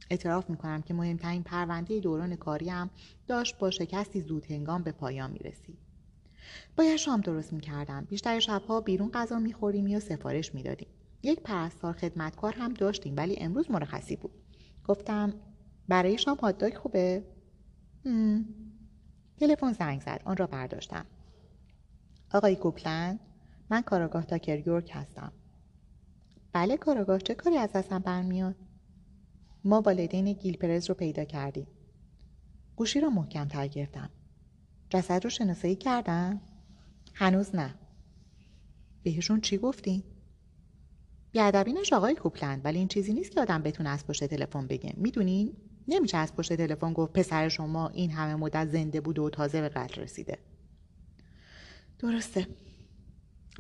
اعتراف 0.10 0.50
می‌کنم 0.50 0.82
که 0.82 0.94
مهمترین 0.94 1.44
پرونده 1.44 2.00
دوران 2.00 2.36
کاریم 2.36 2.90
داشت 3.28 3.58
با 3.58 3.72
شکستی 3.72 4.22
زود 4.22 4.46
هنگام 4.46 4.84
به 4.84 4.92
پایان 4.92 5.32
می‌رسید 5.32 5.78
باید 6.78 6.96
شام 6.98 7.22
درست 7.22 7.54
می‌کردم. 7.54 8.06
بیشتر 8.10 8.40
شبها 8.40 8.82
بیرون 8.82 9.12
غذا 9.12 9.40
می‌خوریم 9.40 9.88
یا 9.88 10.00
سفارش 10.00 10.56
می‌دادیم. 10.56 10.88
یک 11.24 11.40
پرستار 11.40 11.94
خدمتکار 11.94 12.54
هم 12.54 12.74
داشتیم 12.74 13.14
ولی 13.18 13.38
امروز 13.38 13.72
مرخصی 13.72 14.16
بود. 14.16 14.32
گفتم 14.88 15.34
برای 15.88 16.18
شام 16.18 16.38
هاتداگ 16.38 16.74
خوبه؟ 16.74 17.24
تلفن 19.40 19.74
زنگ 19.74 20.02
زد. 20.02 20.22
آن 20.26 20.38
را 20.38 20.48
برداشتم. 20.48 21.06
آقای 22.34 22.56
کوپلند 22.56 23.20
من 23.70 23.82
کاراگاه 23.82 24.26
تاکر 24.26 24.68
یورک 24.68 24.92
هستم. 24.94 25.32
بله 26.54 26.78
کاراگاه 26.78 27.20
چه 27.20 27.36
کاری 27.36 27.58
از 27.58 27.72
دستم 27.72 28.00
برمیاد؟ 28.00 28.56
ما 29.64 29.82
والدین 29.82 30.34
گیلپرز 30.34 30.90
رو 30.90 30.96
پیدا 30.96 31.24
کردیم. 31.24 31.68
گوشی 32.76 33.00
را 33.00 33.10
محکم 33.10 33.48
تر 33.48 33.68
گرفتم. 33.68 34.10
جسد 34.90 35.24
رو 35.24 35.30
شناسایی 35.30 35.76
کردن؟ 35.76 36.42
هنوز 37.14 37.56
نه. 37.56 37.76
بهشون 39.04 39.42
چی 39.42 39.58
گفتی؟ 39.58 40.04
بیادبی 41.32 41.74
نش 41.74 41.94
آقای 41.94 42.16
کوپلند 42.16 42.66
ولی 42.66 42.78
این 42.78 42.88
چیزی 42.88 43.14
نیست 43.14 43.32
که 43.32 43.42
آدم 43.42 43.62
بتونه 43.62 43.90
از 43.90 44.08
پشت 44.08 44.24
تلفن 44.24 44.68
بگه. 44.68 44.94
می‌دونین؟ 44.98 45.54
نمیشه 45.90 46.18
از 46.18 46.36
پشت 46.36 46.54
تلفن 46.54 46.94
گفت 46.94 47.14
پسر 47.14 47.50
شما 47.50 47.88
این 47.90 48.12
همه 48.12 48.36
مدت 48.36 48.68
زنده 48.68 49.02
بود 49.02 49.20
و 49.20 49.30
تازه 49.30 49.62
به 49.62 49.70
قتل 49.70 50.02
رسیده. 50.02 50.38
درسته. 52.00 52.48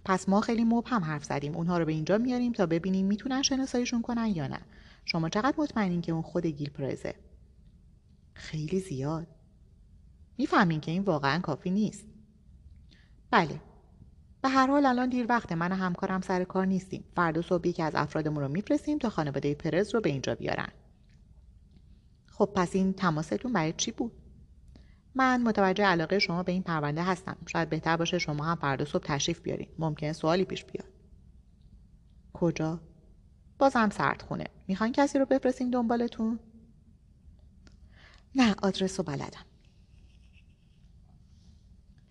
پس 0.05 0.29
ما 0.29 0.41
خیلی 0.41 0.63
مبهم 0.63 1.03
حرف 1.03 1.23
زدیم. 1.23 1.55
اونها 1.55 1.77
رو 1.77 1.85
به 1.85 1.91
اینجا 1.91 2.17
میاریم 2.17 2.51
تا 2.51 2.65
ببینیم 2.65 3.05
می‌تونن 3.05 3.41
شناساییشون 3.41 4.01
کنن 4.01 4.27
یا 4.27 4.47
نه. 4.47 4.59
شما 5.05 5.29
چقدر 5.29 5.53
مطمئنین 5.57 6.01
که 6.01 6.11
اون 6.11 6.21
خود 6.21 6.45
گیل 6.45 6.69
پرزه 6.69 7.15
خیلی 8.33 8.79
زیاد. 8.79 9.27
می‌فهمین 10.37 10.79
که 10.79 10.91
این 10.91 11.03
واقعا 11.03 11.39
کافی 11.39 11.71
نیست. 11.71 12.05
بله. 13.31 13.61
به 14.41 14.49
هر 14.49 14.67
حال 14.67 14.85
الان 14.85 15.09
دیر 15.09 15.25
وقته. 15.29 15.55
من 15.55 15.71
و 15.71 15.75
همکارم 15.75 16.21
سر 16.21 16.43
کار 16.43 16.65
نیستیم. 16.65 17.03
فردا 17.15 17.41
صبح 17.41 17.67
یکی 17.67 17.83
از 17.83 17.95
افرادمون 17.95 18.43
رو 18.43 18.49
میفرستیم 18.49 18.97
تا 18.97 19.09
خانواده 19.09 19.53
پرز 19.53 19.95
رو 19.95 20.01
به 20.01 20.09
اینجا 20.09 20.35
بیارن. 20.35 20.69
خب 22.39 22.51
پس 22.55 22.75
این 22.75 22.93
تماستون 22.93 23.53
برای 23.53 23.73
چی 23.73 23.91
بود؟ 23.91 24.11
من 25.15 25.43
متوجه 25.43 25.85
علاقه 25.85 26.19
شما 26.19 26.43
به 26.43 26.51
این 26.51 26.63
پرونده 26.63 27.03
هستم. 27.03 27.37
شاید 27.45 27.69
بهتر 27.69 27.97
باشه 27.97 28.19
شما 28.19 28.43
هم 28.43 28.55
فردا 28.55 28.85
صبح 28.85 29.03
تشریف 29.03 29.41
بیارین. 29.41 29.67
ممکنه 29.79 30.13
سوالی 30.13 30.45
پیش 30.45 30.65
بیاد. 30.65 30.87
کجا؟ 32.33 32.79
بازم 33.57 33.89
سرد 33.89 34.21
خونه 34.21 34.43
می‌خواین 34.67 34.93
کسی 34.93 35.19
رو 35.19 35.25
بفرستیم 35.25 35.71
دنبالتون؟ 35.71 36.39
نه 38.35 38.55
آدرس 38.63 38.99
رو 38.99 39.03
بلدم. 39.03 39.45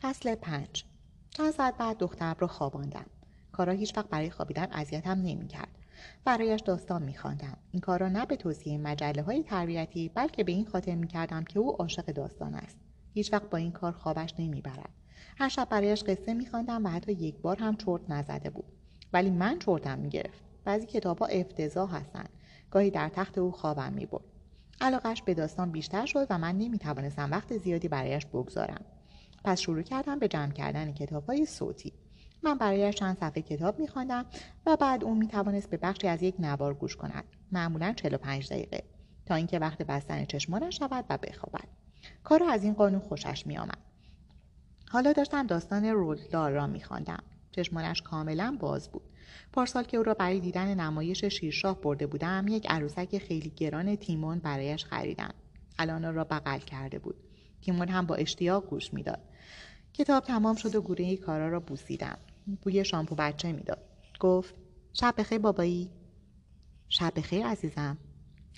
فصل 0.02 0.34
پنج. 0.34 0.84
چند 1.30 1.50
ساعت 1.50 1.76
بعد 1.76 1.98
دخترم 1.98 2.36
رو 2.38 2.46
خواباندم. 2.46 3.06
کارا 3.52 3.72
هیچ 3.72 3.96
وقت 3.96 4.08
برای 4.08 4.30
خوابیدن 4.30 4.72
اذیتم 4.72 5.18
نمی‌کرد. 5.18 5.77
برایش 6.24 6.60
داستان 6.60 7.02
میخواندم. 7.02 7.56
این 7.72 7.80
کار 7.80 8.00
را 8.00 8.08
نه 8.08 8.26
به 8.26 8.36
توصیه 8.36 8.78
مجله 8.78 9.22
های 9.22 9.42
تربیتی 9.42 10.08
بلکه 10.08 10.44
به 10.44 10.52
این 10.52 10.66
خاطر 10.66 10.94
می‌کردم 10.94 11.44
که 11.44 11.58
او 11.58 11.76
عاشق 11.76 12.04
داستان 12.04 12.54
است. 12.54 12.78
هیچ 13.14 13.32
وقت 13.32 13.50
با 13.50 13.58
این 13.58 13.72
کار 13.72 13.92
خوابش 13.92 14.34
نمی‌برد. 14.38 14.90
هر 15.38 15.48
شب 15.48 15.68
برایش 15.70 16.04
قصه 16.04 16.34
میخواندم 16.34 16.86
و 16.86 16.88
حتی 16.88 17.12
یک 17.12 17.38
بار 17.38 17.56
هم 17.56 17.76
چرت 17.76 18.10
نزده 18.10 18.50
بود. 18.50 18.64
ولی 19.12 19.30
من 19.30 19.58
چرتم 19.58 19.98
می‌گرفت. 19.98 20.42
بعضی 20.64 20.86
کتابها 20.86 21.26
افتضاح 21.26 21.96
هستند. 21.96 22.28
گاهی 22.70 22.90
در 22.90 23.08
تخت 23.08 23.38
او 23.38 23.52
خوابم 23.52 23.92
می‌برد. 23.92 24.24
علاقش 24.80 25.22
به 25.22 25.34
داستان 25.34 25.70
بیشتر 25.70 26.06
شد 26.06 26.26
و 26.30 26.38
من 26.38 26.58
نمی‌توانستم 26.58 27.30
وقت 27.30 27.56
زیادی 27.56 27.88
برایش 27.88 28.26
بگذارم. 28.26 28.84
پس 29.44 29.60
شروع 29.60 29.82
کردم 29.82 30.18
به 30.18 30.28
جمع 30.28 30.52
کردن 30.52 30.92
کتاب 30.92 31.26
های 31.26 31.46
صوتی. 31.46 31.92
من 32.42 32.58
برایش 32.58 32.94
چند 32.94 33.16
صفحه 33.16 33.42
کتاب 33.42 33.78
میخواندم 33.78 34.26
و 34.66 34.76
بعد 34.76 35.04
اون 35.04 35.18
می‌توانست 35.18 35.70
به 35.70 35.76
بخشی 35.76 36.08
از 36.08 36.22
یک 36.22 36.34
نوار 36.38 36.74
گوش 36.74 36.96
کند. 36.96 37.24
معمولا 37.52 37.92
45 37.96 38.48
دقیقه. 38.52 38.82
تا 39.26 39.34
اینکه 39.34 39.58
وقت 39.58 39.82
بستن 39.82 40.24
چشمانش 40.24 40.78
شود 40.78 41.04
و 41.10 41.18
بخوابد. 41.18 41.68
کار 42.24 42.42
از 42.42 42.64
این 42.64 42.74
قانون 42.74 43.00
خوشش 43.00 43.46
میآمد. 43.46 43.78
حالا 44.90 45.12
داشتم 45.12 45.46
داستان 45.46 45.84
رولدار 45.84 46.52
را 46.52 46.66
میخواندم. 46.66 47.22
چشمانش 47.52 48.02
کاملا 48.02 48.56
باز 48.60 48.88
بود. 48.88 49.02
پارسال 49.52 49.84
که 49.84 49.96
او 49.96 50.02
را 50.02 50.14
برای 50.14 50.40
دیدن 50.40 50.80
نمایش 50.80 51.24
شیرشاه 51.24 51.80
برده 51.80 52.06
بودم 52.06 52.46
یک 52.48 52.66
عروسک 52.70 53.18
خیلی 53.18 53.50
گران 53.50 53.96
تیمون 53.96 54.38
برایش 54.38 54.84
خریدم. 54.84 55.34
الان 55.78 56.14
را 56.14 56.24
بغل 56.24 56.58
کرده 56.58 56.98
بود. 56.98 57.14
تیمون 57.62 57.88
هم 57.88 58.06
با 58.06 58.14
اشتیاق 58.14 58.66
گوش 58.66 58.94
می‌داد. 58.94 59.20
کتاب 59.98 60.24
تمام 60.24 60.56
شد 60.56 60.74
و 60.74 60.80
گوره 60.82 61.16
کارا 61.16 61.48
را 61.48 61.60
بوسیدم 61.60 62.18
بوی 62.62 62.84
شامپو 62.84 63.14
بچه 63.14 63.52
می‌داد. 63.52 63.78
گفت 64.20 64.54
شب 64.92 65.14
بخیر 65.18 65.38
بابایی. 65.38 65.90
شب 66.88 67.12
بخیر 67.16 67.46
عزیزم. 67.46 67.98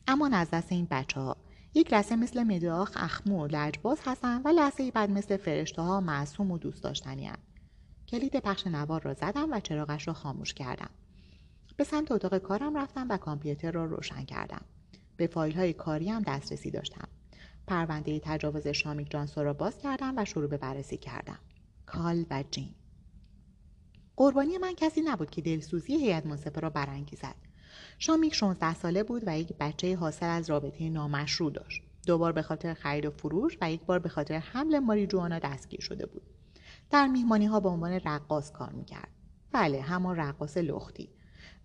اما 0.06 0.30
از 0.32 0.50
دست 0.50 0.72
این 0.72 0.88
بچه 0.90 1.20
ها 1.20 1.36
یک 1.74 1.92
لحظه 1.92 2.16
مثل 2.16 2.42
مداخ 2.42 2.92
اخمو 2.96 3.44
و 3.44 3.48
لجباز 3.50 4.00
هستن 4.04 4.42
و 4.42 4.48
لحظه 4.48 4.90
بعد 4.90 5.10
مثل 5.10 5.36
فرشته 5.36 5.82
ها 5.82 6.00
معصوم 6.00 6.50
و 6.50 6.58
دوست 6.58 6.82
داشتنی 6.82 7.26
هن. 7.26 7.38
کلید 8.08 8.36
پخش 8.36 8.66
نوار 8.66 9.02
را 9.02 9.14
زدم 9.14 9.52
و 9.52 9.60
چراغش 9.60 10.08
را 10.08 10.14
خاموش 10.14 10.54
کردم 10.54 10.90
به 11.76 11.84
سمت 11.84 12.12
اتاق 12.12 12.38
کارم 12.38 12.78
رفتم 12.78 13.06
و 13.10 13.16
کامپیوتر 13.16 13.70
را 13.70 13.84
روشن 13.84 14.24
کردم. 14.24 14.62
به 15.16 15.26
فایل 15.26 15.56
های 15.56 15.72
کاری 15.72 16.08
هم 16.08 16.22
دسترسی 16.22 16.70
داشتم. 16.70 17.08
پرونده 17.70 18.20
تجاوز 18.24 18.66
شامیک 18.68 19.10
جانسو 19.10 19.42
را 19.42 19.52
باز 19.52 19.78
کردم 19.78 20.14
و 20.16 20.24
شروع 20.24 20.46
به 20.46 20.56
بررسی 20.56 20.96
کردم. 20.96 21.38
کال 21.86 22.26
و 22.30 22.44
جین. 22.50 22.74
قربانی 24.16 24.58
من 24.58 24.74
کسی 24.76 25.00
نبود 25.00 25.30
که 25.30 25.42
دلسوزی 25.42 25.94
هیئت 25.94 26.26
منصفه 26.26 26.60
را 26.60 26.70
برانگیزد. 26.70 27.34
شامیک 27.98 28.34
16 28.34 28.74
ساله 28.74 29.02
بود 29.02 29.22
و 29.26 29.38
یک 29.38 29.52
بچه 29.60 29.96
حاصل 29.96 30.26
از 30.26 30.50
رابطه 30.50 30.88
نامشروع 30.88 31.52
داشت. 31.52 31.82
دو 32.06 32.18
بار 32.18 32.32
به 32.32 32.42
خاطر 32.42 32.74
خرید 32.74 33.06
و 33.06 33.10
فروش 33.10 33.58
و 33.60 33.72
یک 33.72 33.82
بار 33.82 33.98
به 33.98 34.08
خاطر 34.08 34.34
حمل 34.34 34.78
ماریجوانا 34.78 35.38
دستگیر 35.38 35.80
شده 35.80 36.06
بود. 36.06 36.22
در 36.90 37.06
میهمانی 37.06 37.46
ها 37.46 37.60
به 37.60 37.68
عنوان 37.68 37.92
رقاص 37.92 38.52
کار 38.52 38.72
می‌کرد. 38.72 39.10
بله 39.52 39.80
همان 39.80 40.16
رقاص 40.16 40.56
لختی. 40.56 41.10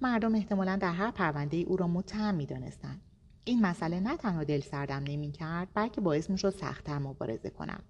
مردم 0.01 0.35
احتمالا 0.35 0.75
در 0.75 0.91
هر 0.91 1.11
پرونده 1.11 1.57
ای 1.57 1.63
او 1.63 1.77
را 1.77 1.87
متهم 1.87 2.35
می‌دانستند. 2.35 3.01
این 3.47 3.61
مسئله 3.61 3.99
نه 3.99 4.17
تنها 4.17 4.43
دل 4.43 4.61
سردم 4.61 5.03
نمی 5.07 5.31
کرد 5.31 5.67
بلکه 5.73 6.01
باعث 6.01 6.29
می 6.29 6.37
شد 6.37 6.49
سختتر 6.49 6.97
مبارزه 6.97 7.49
کنم. 7.49 7.83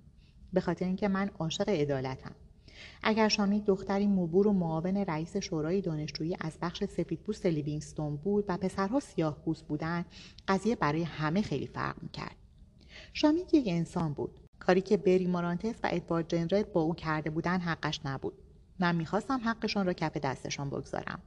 به 0.54 0.62
خاطر 0.62 0.86
اینکه 0.86 1.08
من 1.08 1.32
عاشق 1.40 1.70
عدالتم. 1.70 2.36
اگر 3.04 3.28
شامیک 3.28 3.66
دختری 3.66 4.08
مبور 4.08 4.48
و 4.48 4.54
معاون 4.54 4.98
رئیس 4.98 5.38
شورای 5.38 5.82
دانشجویی 5.82 6.38
از 6.40 6.58
بخش 6.62 6.84
سفیدپوست 6.84 7.46
لیوینگستون 7.46 8.16
بود 8.16 8.46
و 8.48 8.58
پسرها 8.58 9.00
سیاه 9.00 9.38
پوست 9.46 9.68
بودند 9.68 10.06
قضیه 10.48 10.76
برای 10.76 11.04
همه 11.04 11.42
خیلی 11.42 11.68
فرق 11.68 11.96
می‌کرد. 12.02 12.36
شامیک 13.14 13.54
یک 13.54 13.68
انسان 13.68 14.14
بود. 14.14 14.40
کاری 14.60 14.82
که 14.82 14.98
بری 14.98 15.28
مارانتس 15.28 15.76
و 15.84 15.90
ادوارد 15.92 16.28
جنرت 16.28 16.74
با 16.74 16.82
او 16.82 16.94
کرده 16.94 17.30
بودند 17.30 17.62
حقش 17.62 18.00
نبود. 18.06 18.34
من 18.80 18.96
می‌خواستم 18.96 19.42
حقشان 19.46 19.86
را 19.86 19.94
کف 19.94 20.18
دستشان 20.18 20.70
بگذارم. 20.70 21.22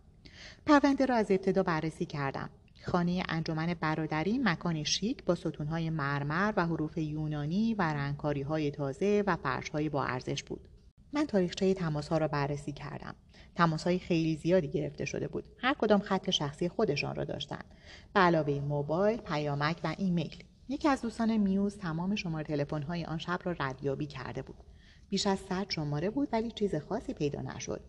پرونده 0.67 1.07
را 1.07 1.15
از 1.15 1.31
ابتدا 1.31 1.63
بررسی 1.63 2.07
کردم. 2.07 2.51
خانه 2.87 3.23
انجمن 3.29 3.75
برادری 3.81 4.39
مکانی 4.39 4.85
شیک 4.85 5.25
با 5.25 5.35
ستونهای 5.35 5.91
مرمر 5.91 6.53
و 6.57 6.67
حروف 6.67 6.99
یونانی 6.99 7.75
و 7.75 7.83
رنگکاری 7.83 8.43
های 8.43 8.71
تازه 8.71 9.25
و 9.27 9.37
فرش 9.37 9.69
های 9.69 9.89
با 9.89 10.05
ارزش 10.05 10.43
بود. 10.43 10.69
من 11.13 11.27
تاریخچه 11.27 11.75
تماس 11.75 12.09
ها 12.09 12.19
را 12.19 12.29
بررسی 12.29 12.73
کردم. 12.73 13.15
تماس 13.55 13.85
های 13.85 13.99
خیلی 13.99 14.37
زیادی 14.37 14.69
گرفته 14.69 15.05
شده 15.05 15.29
بود. 15.29 15.45
هر 15.59 15.75
کدام 15.75 16.01
خط 16.01 16.31
شخصی 16.31 16.69
خودشان 16.69 17.15
را 17.15 17.25
داشتند. 17.25 17.65
به 18.15 18.21
علاوه 18.21 18.61
موبایل، 18.61 19.17
پیامک 19.17 19.81
و 19.85 19.95
ایمیل. 19.99 20.45
یکی 20.69 20.89
از 20.89 21.03
دوستان 21.03 21.37
میوز 21.37 21.79
تمام 21.79 22.15
شماره 22.15 22.45
تلفن 22.45 22.83
های 22.83 23.05
آن 23.05 23.19
شب 23.19 23.39
را 23.45 23.57
ردیابی 23.61 24.07
کرده 24.07 24.43
بود. 24.43 24.57
بیش 25.09 25.27
از 25.27 25.39
صد 25.39 25.67
شماره 25.71 26.11
بود 26.11 26.29
ولی 26.33 26.51
چیز 26.51 26.75
خاصی 26.75 27.15
پیدا 27.15 27.43
نشد. 27.43 27.81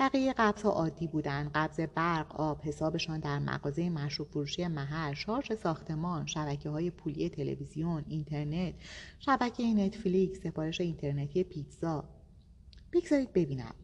بقیه 0.00 0.32
قبض 0.32 0.62
ها 0.62 0.70
عادی 0.70 1.06
بودند 1.06 1.50
قبض 1.54 1.80
برق 1.80 2.40
آب 2.40 2.60
حسابشان 2.60 3.20
در 3.20 3.38
مغازه 3.38 3.90
مشروب 3.90 4.28
فروشی 4.28 4.66
محل 4.66 5.14
شارژ 5.14 5.52
ساختمان 5.52 6.26
شبکه 6.26 6.70
های 6.70 6.90
پولی 6.90 7.28
تلویزیون 7.28 8.04
اینترنت 8.08 8.74
شبکه 9.18 9.74
نتفلیکس 9.74 10.42
سفارش 10.42 10.80
اینترنتی 10.80 11.44
پیتزا. 11.44 12.04
بگذارید 12.92 13.32
ببینم. 13.32 13.74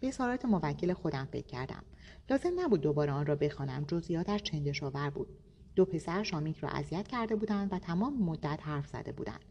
به 0.00 0.08
اظهارات 0.08 0.44
موکل 0.44 0.92
خودم 0.92 1.28
فکر 1.32 1.46
کردم. 1.46 1.82
لازم 2.30 2.60
نبود 2.60 2.80
دوباره 2.80 3.12
آن 3.12 3.26
را 3.26 3.36
بخوانم. 3.36 3.84
جزئیاتش 3.88 4.42
چندشاور 4.42 5.10
بود. 5.10 5.28
دو 5.76 5.84
پسر 5.84 6.22
شامیک 6.22 6.58
را 6.58 6.68
اذیت 6.68 7.08
کرده 7.08 7.36
بودند 7.36 7.72
و 7.72 7.78
تمام 7.78 8.22
مدت 8.22 8.58
حرف 8.62 8.86
زده 8.86 9.12
بودند. 9.12 9.44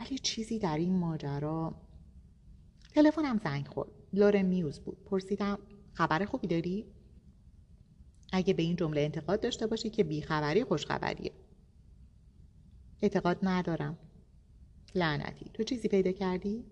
ولی 0.00 0.18
چیزی 0.18 0.58
در 0.58 0.78
این 0.78 0.98
ماجرا؟ 0.98 1.74
تلفنم 2.94 3.38
زنگ 3.38 3.66
خورد. 3.66 3.99
لورن 4.12 4.42
میوز 4.42 4.80
بود. 4.80 5.04
پرسیدم 5.04 5.58
خبر 5.92 6.24
خوبی 6.24 6.46
داری؟ 6.46 6.86
اگه 8.32 8.54
به 8.54 8.62
این 8.62 8.76
جمله 8.76 9.00
انتقاد 9.00 9.40
داشته 9.40 9.66
باشی 9.66 9.90
که 9.90 10.04
بیخبری 10.04 10.64
خوشخبریه. 10.64 11.32
اعتقاد 13.02 13.38
ندارم. 13.42 13.98
لعنتی. 14.94 15.50
تو 15.54 15.62
چیزی 15.62 15.88
پیدا 15.88 16.12
کردی؟ 16.12 16.64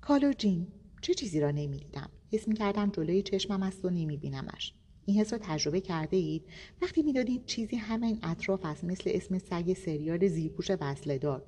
کالو 0.00 0.32
جین 0.32 0.66
چه 1.02 1.14
چیزی 1.14 1.40
را 1.40 1.50
نمی‌دیدم؟ 1.50 2.10
حس 2.32 2.48
می‌کردم 2.48 2.90
جلوی 2.90 3.22
چشمم 3.22 3.62
است 3.62 3.84
و 3.84 3.90
نمیبینمش. 3.90 4.74
این 5.04 5.20
حس 5.20 5.32
را 5.32 5.38
تجربه 5.42 5.80
کرده 5.80 6.16
اید؟ 6.16 6.44
وقتی 6.82 7.02
می‌دادید 7.02 7.46
چیزی 7.46 7.76
همین 7.76 8.18
اطراف 8.22 8.64
است 8.64 8.84
مثل 8.84 9.10
اسم 9.14 9.38
سگ 9.38 9.72
سریال 9.72 10.28
زیرپوش 10.28 10.70
وصله 10.80 11.18
دار 11.18 11.44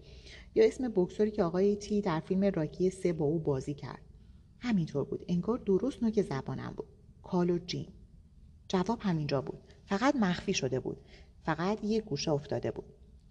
یا 0.55 0.65
اسم 0.65 0.89
بکسوری 0.89 1.31
که 1.31 1.43
آقای 1.43 1.77
تی 1.77 2.01
در 2.01 2.21
فیلم 2.21 2.45
راکی 2.45 2.91
سه 2.91 3.13
با 3.13 3.25
او 3.25 3.39
بازی 3.39 3.75
کرد. 3.75 4.10
همینطور 4.61 5.05
بود. 5.05 5.25
انگار 5.29 5.59
درست 5.59 6.03
نوک 6.03 6.23
زبانم 6.23 6.75
بود. 6.77 6.89
کالو 7.23 7.59
جین. 7.59 7.89
جواب 8.69 8.99
همینجا 9.03 9.41
بود. 9.41 9.59
فقط 9.85 10.17
مخفی 10.17 10.55
شده 10.55 10.81
بود. 10.81 11.01
فقط 11.43 11.85
یه 11.85 12.01
گوشه 12.01 12.31
افتاده 12.31 12.71
بود. 12.71 12.85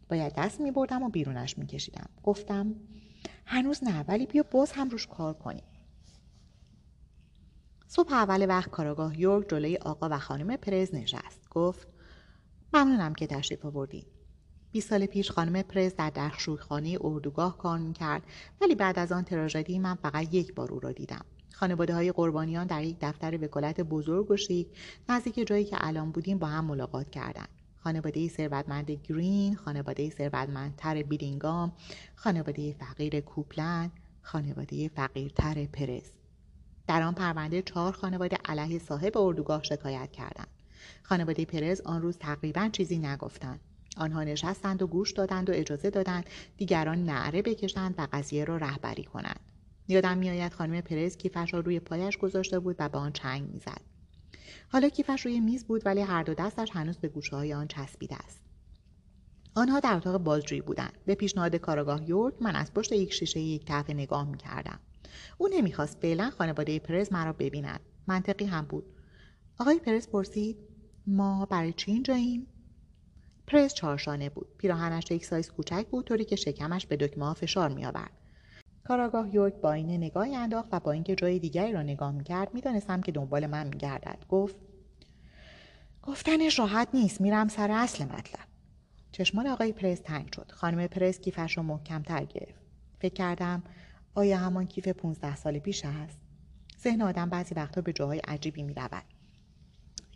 باید 0.10 0.34
دست 0.38 0.62
می 0.62 0.72
بردم 0.72 1.04
و 1.04 1.10
بیرونش 1.10 1.58
می 1.58 1.68
کشیدم 1.68 2.10
گفتم 2.24 2.76
هنوز 3.46 3.84
نه 3.84 4.06
ولی 4.08 4.26
بیا 4.26 4.44
باز 4.52 4.72
هم 4.72 4.90
روش 4.90 5.08
کار 5.08 5.34
کنیم. 5.34 5.64
صبح 7.88 8.14
اول 8.14 8.50
وقت 8.50 8.70
کاراگاه 8.70 9.20
یورک 9.20 9.50
جلوی 9.50 9.78
آقا 9.78 10.10
و 10.12 10.20
خانم 10.20 10.56
پرز 10.58 10.96
نشست. 10.96 11.50
گفت 11.50 11.88
ممنونم 12.74 13.14
که 13.14 13.28
تشریف 13.28 13.66
آوردید 13.66 14.19
20 14.72 14.90
سال 14.90 15.06
پیش 15.06 15.32
خانم 15.32 15.62
پرز 15.62 15.96
در 15.96 16.30
خانه 16.60 16.98
اردوگاه 17.02 17.58
کار 17.58 17.80
می‌کرد 17.80 18.24
ولی 18.62 18.76
بعد 18.76 19.00
از 19.00 19.12
آن 19.12 19.24
تراژدی 19.24 19.80
من 19.80 19.96
فقط 19.96 20.34
یک 20.34 20.54
بار 20.54 20.72
او 20.72 20.80
را 20.80 20.92
دیدم. 20.92 21.26
خانواده 21.54 21.96
های 21.96 22.12
قربانیان 22.12 22.68
در 22.68 22.84
یک 22.84 22.98
دفتر 23.02 23.44
وکالت 23.44 23.82
بزرگ 23.82 24.32
و 24.32 24.38
شیک 24.38 24.68
نزدیک 25.10 25.48
جایی 25.48 25.66
که 25.66 25.78
الان 25.80 26.12
بودیم 26.12 26.38
با 26.38 26.48
هم 26.48 26.66
ملاقات 26.66 27.10
کردند. 27.10 27.50
خانواده 27.84 28.28
ثروتمند 28.28 28.92
گرین 28.92 29.56
خانواده 29.56 30.10
ثروتمندتر 30.10 31.04
بیلینگام 31.04 31.72
خانواده 32.16 32.74
فقیر 32.74 33.20
کوپلند 33.20 33.92
خانواده 34.22 34.88
فقیرتر 34.88 35.66
پرز 35.66 36.12
در 36.88 37.02
آن 37.02 37.14
پرونده 37.14 37.62
چهار 37.62 37.92
خانواده 37.92 38.38
علیه 38.46 38.80
صاحب 38.80 39.18
اردوگاه 39.18 39.64
شکایت 39.64 40.12
کردند. 40.12 40.48
خانواده 41.04 41.46
پرز 41.46 41.82
آن 41.82 42.02
روز 42.02 42.18
تقریبا 42.18 42.70
چیزی 42.72 42.98
نگفتند. 42.98 43.60
آنها 44.00 44.24
نشستند 44.24 44.82
و 44.82 44.88
گوش 44.88 45.12
دادند 45.12 45.50
و 45.50 45.54
اجازه 45.56 45.90
دادند 45.90 46.26
دیگران 46.58 47.06
نعره 47.06 47.42
بکشند 47.42 47.96
و 47.98 48.08
قضیه 48.12 48.46
را 48.46 48.58
رهبری 48.58 49.04
کنند. 49.04 49.40
یادم 49.88 50.18
میآید 50.18 50.54
خانم 50.54 50.82
پرز 50.82 51.18
کیفش 51.18 51.54
را 51.54 51.60
روی 51.60 51.80
پایش 51.80 52.18
گذاشته 52.18 52.60
بود 52.60 52.76
و 52.80 52.90
به 52.90 52.98
آن 52.98 53.12
چنگ 53.12 53.50
می‌زد. 53.54 53.82
حالا 54.72 54.90
کیفش 54.90 55.26
روی 55.26 55.40
میز 55.40 55.66
بود 55.66 55.82
ولی 55.86 56.02
هر 56.02 56.24
دو 56.24 56.34
دستش 56.34 56.70
هنوز 56.72 56.98
به 56.98 57.08
گوشه 57.08 57.36
های 57.36 57.54
آن 57.54 57.68
چسبیده 57.68 58.16
است. 58.16 58.40
آنها 59.56 59.80
در 59.80 59.96
اتاق 59.96 60.18
بازجویی 60.18 60.62
بودند. 60.62 60.98
به 61.06 61.16
پیشنهاد 61.16 61.56
کارآگاه 61.56 62.10
یورک 62.10 62.42
من 62.42 62.56
از 62.56 62.74
پشت 62.74 62.92
یک 62.92 63.14
شیشه 63.14 63.40
یک 63.40 63.66
طرف 63.66 63.90
نگاه 63.90 64.30
می‌کردم. 64.30 64.80
او 65.38 65.48
نمی‌خواست 65.52 65.98
فعلا 66.02 66.30
خانواده 66.30 66.80
پرز 66.80 67.14
مرا 67.14 67.34
ببیند. 67.34 67.80
منطقی 68.08 68.46
هم 68.46 68.66
بود. 68.66 68.86
آقای 69.60 69.80
پرز 69.80 70.08
پرسید 70.08 70.58
ما 71.08 71.46
برای 71.46 71.74
چی 71.74 71.92
اینجاییم؟ 71.92 72.48
پرز 73.50 73.74
چهارشانه 73.74 74.30
بود. 74.30 74.48
پیراهنش 74.58 75.12
یک 75.12 75.26
سایز 75.26 75.52
کوچک 75.52 75.86
بود 75.88 76.06
طوری 76.06 76.26
که 76.26 76.36
شکمش 76.36 76.86
به 76.86 76.96
دکمه 76.96 77.26
ها 77.26 77.34
فشار 77.34 77.70
میآورد. 77.70 78.12
کاراگاه 78.84 79.36
یورک 79.36 79.54
با 79.54 79.72
اینه 79.74 79.98
نگاهی 79.98 80.36
انداخت 80.36 80.70
و 80.72 80.80
با 80.80 80.92
اینکه 80.92 81.16
جای 81.16 81.40
دیگری 81.40 81.72
را 81.72 81.82
نگاه 81.82 82.12
می‌کرد 82.12 82.54
می‌دانستم 82.54 83.02
که 83.02 83.12
دنبال 83.12 83.48
من 83.48 83.68
میگردد. 83.68 84.26
گفت 84.30 84.56
گفتنش 86.04 86.60
راحت 86.60 86.88
نیست 86.94 87.22
میرم 87.22 87.48
سر 87.48 87.72
اصل 87.72 88.06
مطلب. 88.06 88.48
چشمان 89.12 89.48
آقای 89.48 89.72
پرس 89.72 90.00
تنگ 90.00 90.34
شد. 90.36 90.52
خانم 90.52 90.88
پرس 90.88 91.20
کیفش 91.20 91.58
را 91.58 91.64
محکمتر 91.64 92.26
گرفت. 92.26 92.62
فکر 93.00 93.14
کردم 93.14 93.64
آیا 94.16 94.38
همان 94.38 94.68
کیف 94.68 94.88
پونزده 94.88 95.36
سال 95.36 95.60
پیش 95.60 95.86
است 95.86 96.20
ذهن 96.84 97.02
آدم 97.02 97.30
بعضی 97.30 97.56
وقتها 97.56 97.82
به 97.82 97.94
جاهای 97.94 98.20
عجیبی 98.20 98.64
می 98.64 98.74
رود. 98.74 99.04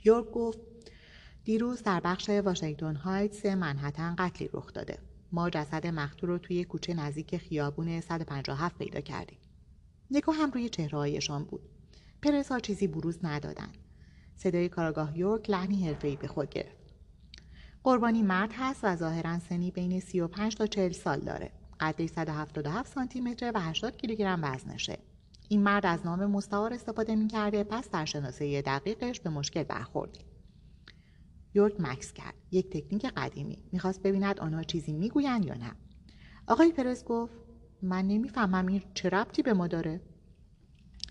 یورک 0.04 0.32
گفت 0.32 0.60
دیروز 1.46 1.84
در 1.84 2.00
بخش 2.00 2.30
واشنگتن 2.30 2.96
هایتس 2.96 3.46
منحتن 3.46 4.16
قتلی 4.18 4.50
رخ 4.54 4.74
داده. 4.74 4.98
ما 5.32 5.50
جسد 5.50 5.88
مقتول 5.88 6.30
رو 6.30 6.38
توی 6.38 6.64
کوچه 6.64 6.94
نزدیک 6.94 7.38
خیابون 7.38 8.02
157 8.02 8.78
پیدا 8.78 9.00
کردیم. 9.00 9.38
نگاه 10.12 10.36
هم 10.36 10.52
روی 10.52 10.70
چهرههایشان 10.70 11.44
بود. 11.44 11.62
پرسا 12.22 12.60
چیزی 12.60 12.88
بروز 12.88 13.20
ندادن. 13.24 13.70
صدای 14.36 14.70
کاراگاه 14.70 15.18
یورک 15.18 15.50
لحنی 15.50 15.88
حرفهای 15.88 16.16
به 16.16 16.28
خود 16.28 16.50
گرفت. 16.50 16.84
قربانی 17.84 18.22
مرد 18.22 18.52
هست 18.54 18.80
و 18.84 18.96
ظاهرا 18.96 19.40
سنی 19.40 19.72
بین 19.72 20.00
35 20.00 20.56
تا 20.56 20.68
40 20.68 20.92
سال 20.92 21.20
داره. 21.20 21.52
قدش 21.80 22.10
177 22.10 22.94
سانتی 22.94 23.22
متر 23.22 23.52
و 23.56 23.60
80 23.60 23.98
کیلوگرم 23.98 24.44
وزنشه 24.44 24.98
این 25.50 25.64
مرد 25.64 25.86
از 25.86 26.06
نام 26.06 26.26
مستعار 26.26 26.74
استفاده 26.74 27.16
می‌کرده 27.16 27.64
پس 27.64 27.90
در 27.90 28.06
شناسه 28.06 28.62
دقیقش 28.62 29.20
به 29.20 29.30
مشکل 29.30 29.64
برخوردیم. 29.64 30.26
یورک 31.54 31.76
مکس 31.80 32.14
کرد. 32.14 32.34
یک 32.52 32.70
تکنیک 32.70 33.06
قدیمی. 33.06 33.64
می‌خواست 33.72 34.02
ببیند 34.04 34.40
آنها 34.40 34.64
چیزی 34.64 34.94
می‌گویند 34.94 35.46
یا 35.46 35.54
نه. 35.54 35.72
آقای 36.48 36.72
پرس 36.72 37.04
گفت 37.04 37.34
من 37.82 38.08
نمی‌فهمم 38.08 38.68
این 38.68 38.84
چه 38.94 39.10
ربطی 39.10 39.42
به 39.42 39.54
ما 39.54 39.68
داره. 39.68 40.02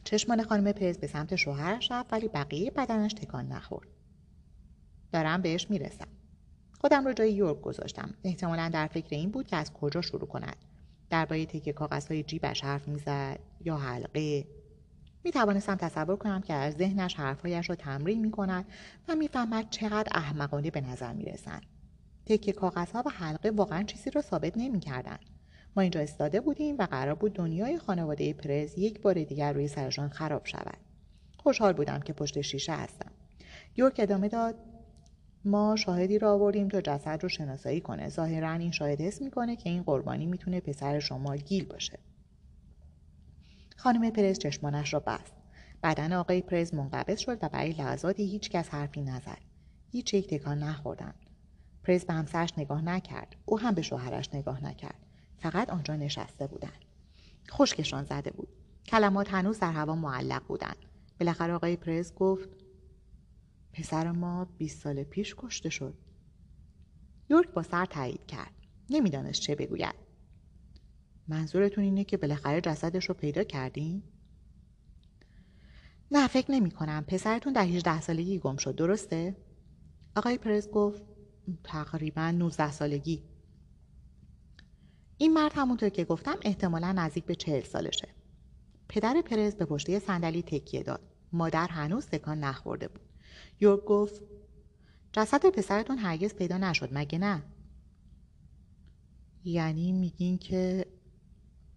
چشمان 0.04 0.42
خانم 0.42 0.72
پرز 0.72 0.98
به 0.98 1.06
سمت 1.06 1.36
شوهرش 1.36 1.90
رفت 1.90 2.12
ولی 2.12 2.28
بقیه 2.28 2.70
بدنش 2.70 3.12
تکان 3.12 3.46
نخورد. 3.46 3.88
دارم 5.12 5.42
بهش 5.42 5.70
می‌رسم. 5.70 6.08
خودم 6.80 7.04
رو 7.04 7.12
جای 7.12 7.32
یورک 7.32 7.60
گذاشتم. 7.60 8.14
احتمالا 8.24 8.70
در 8.72 8.86
فکر 8.86 9.16
این 9.16 9.30
بود 9.30 9.46
که 9.46 9.56
از 9.56 9.72
کجا 9.72 10.00
شروع 10.00 10.26
کند. 10.28 10.56
درباره 11.10 11.46
تکه 11.46 11.72
کاغذهای 11.72 12.22
جیبش 12.22 12.64
حرف 12.64 12.88
می‌زد 12.88 13.38
یا 13.64 13.76
حلقه. 13.76 14.46
می 15.24 15.30
توانستم 15.30 15.74
تصور 15.74 16.16
کنم 16.16 16.40
که 16.40 16.54
از 16.54 16.74
ذهنش 16.74 17.14
حرفهایش 17.14 17.70
را 17.70 17.76
تمرین 17.76 18.20
می 18.20 18.30
کند 18.30 18.64
و 19.08 19.14
می‌فهمد 19.14 19.70
چقدر 19.70 20.08
احمقانه 20.14 20.70
به 20.70 20.80
نظر 20.80 21.12
می 21.12 21.24
رسند. 21.24 21.62
تکه 22.26 22.52
کاغذها 22.52 23.02
و 23.06 23.10
حلقه 23.10 23.50
واقعا 23.50 23.82
چیزی 23.82 24.10
را 24.10 24.22
ثابت 24.22 24.52
نمی 24.56 24.80
کردن. 24.80 25.18
ما 25.76 25.82
اینجا 25.82 26.00
استاده 26.00 26.40
بودیم 26.40 26.76
و 26.78 26.86
قرار 26.86 27.14
بود 27.14 27.32
دنیای 27.32 27.78
خانواده 27.78 28.32
پرز 28.32 28.78
یک 28.78 29.00
بار 29.00 29.14
دیگر 29.14 29.52
روی 29.52 29.68
سرشان 29.68 30.08
خراب 30.08 30.46
شود. 30.46 30.78
خوشحال 31.38 31.72
بودم 31.72 32.00
که 32.00 32.12
پشت 32.12 32.40
شیشه 32.40 32.72
هستم. 32.72 33.10
یورک 33.76 33.96
ادامه 33.98 34.28
داد 34.28 34.54
ما 35.44 35.76
شاهدی 35.76 36.18
را 36.18 36.32
آوردیم 36.32 36.68
تا 36.68 36.80
جسد 36.80 37.18
رو 37.22 37.28
شناسایی 37.28 37.80
کنه 37.80 38.08
ظاهرا 38.08 38.52
این 38.52 38.70
شاهد 38.70 39.00
حس 39.00 39.22
می‌کنه 39.22 39.56
که 39.56 39.70
این 39.70 39.82
قربانی 39.82 40.26
می‌تونه 40.26 40.60
پسر 40.60 40.98
شما 40.98 41.36
گیل 41.36 41.64
باشه 41.64 41.98
خانم 43.82 44.10
پرز 44.10 44.38
چشمانش 44.38 44.94
را 44.94 45.00
بست. 45.00 45.34
بدن 45.82 46.12
آقای 46.12 46.42
پرز 46.42 46.74
منقبض 46.74 47.18
شد 47.18 47.38
و 47.42 47.48
برای 47.48 47.72
لحظاتی 47.72 48.22
هیچ 48.22 48.50
کس 48.50 48.68
حرفی 48.68 49.02
نزد. 49.02 49.38
هیچ 49.90 50.14
یک 50.14 50.28
تکان 50.28 50.58
نخوردند 50.58 51.14
پرز 51.84 52.04
به 52.04 52.12
همسرش 52.12 52.52
نگاه 52.58 52.82
نکرد. 52.82 53.36
او 53.44 53.58
هم 53.58 53.74
به 53.74 53.82
شوهرش 53.82 54.34
نگاه 54.34 54.64
نکرد. 54.64 55.06
فقط 55.38 55.70
آنجا 55.70 55.96
نشسته 55.96 56.46
بودند 56.46 56.84
خشکشان 57.50 58.04
زده 58.04 58.30
بود. 58.30 58.48
کلمات 58.86 59.34
هنوز 59.34 59.58
در 59.58 59.72
هوا 59.72 59.94
معلق 59.94 60.46
بودند 60.46 60.76
بالاخره 61.20 61.52
آقای 61.52 61.76
پرز 61.76 62.14
گفت 62.14 62.48
پسر 63.72 64.10
ما 64.10 64.44
20 64.44 64.82
سال 64.82 65.02
پیش 65.02 65.34
کشته 65.38 65.70
شد. 65.70 65.94
یورک 67.30 67.50
با 67.50 67.62
سر 67.62 67.86
تایید 67.86 68.26
کرد. 68.26 68.52
نمی‌دانست 68.90 69.40
چه 69.40 69.54
بگوید. 69.54 69.94
منظورتون 71.28 71.84
اینه 71.84 72.04
که 72.04 72.16
بالاخره 72.16 72.60
جسدش 72.60 73.04
رو 73.04 73.14
پیدا 73.14 73.44
کردین؟ 73.44 74.02
نه 76.10 76.28
فکر 76.28 76.50
نمی 76.50 76.70
کنم 76.70 77.04
پسرتون 77.08 77.52
در 77.52 77.62
18 77.62 78.00
سالگی 78.00 78.38
گم 78.38 78.56
شد 78.56 78.74
درسته؟ 78.74 79.36
آقای 80.16 80.38
پرز 80.38 80.68
گفت 80.68 81.02
تقریبا 81.64 82.30
19 82.30 82.70
سالگی. 82.70 83.22
این 85.18 85.32
مرد 85.34 85.52
همونطور 85.54 85.88
که 85.88 86.04
گفتم 86.04 86.36
احتمالا 86.42 86.92
نزدیک 86.92 87.24
به 87.24 87.34
چهل 87.34 87.62
سالشه. 87.62 88.08
پدر 88.88 89.22
پرز 89.24 89.54
به 89.54 89.64
پشته 89.64 89.98
صندلی 89.98 90.42
تکیه 90.42 90.82
داد. 90.82 91.00
مادر 91.32 91.68
هنوز 91.68 92.06
تکان 92.06 92.40
نخورده 92.40 92.88
بود. 92.88 93.00
یورک 93.60 93.84
گفت 93.84 94.22
جسد 95.12 95.46
پسرتون 95.46 95.98
هرگز 95.98 96.34
پیدا 96.34 96.58
نشد 96.58 96.88
مگه 96.92 97.18
نه؟ 97.18 97.42
یعنی 99.44 99.92
میگین 99.92 100.38
که 100.38 100.86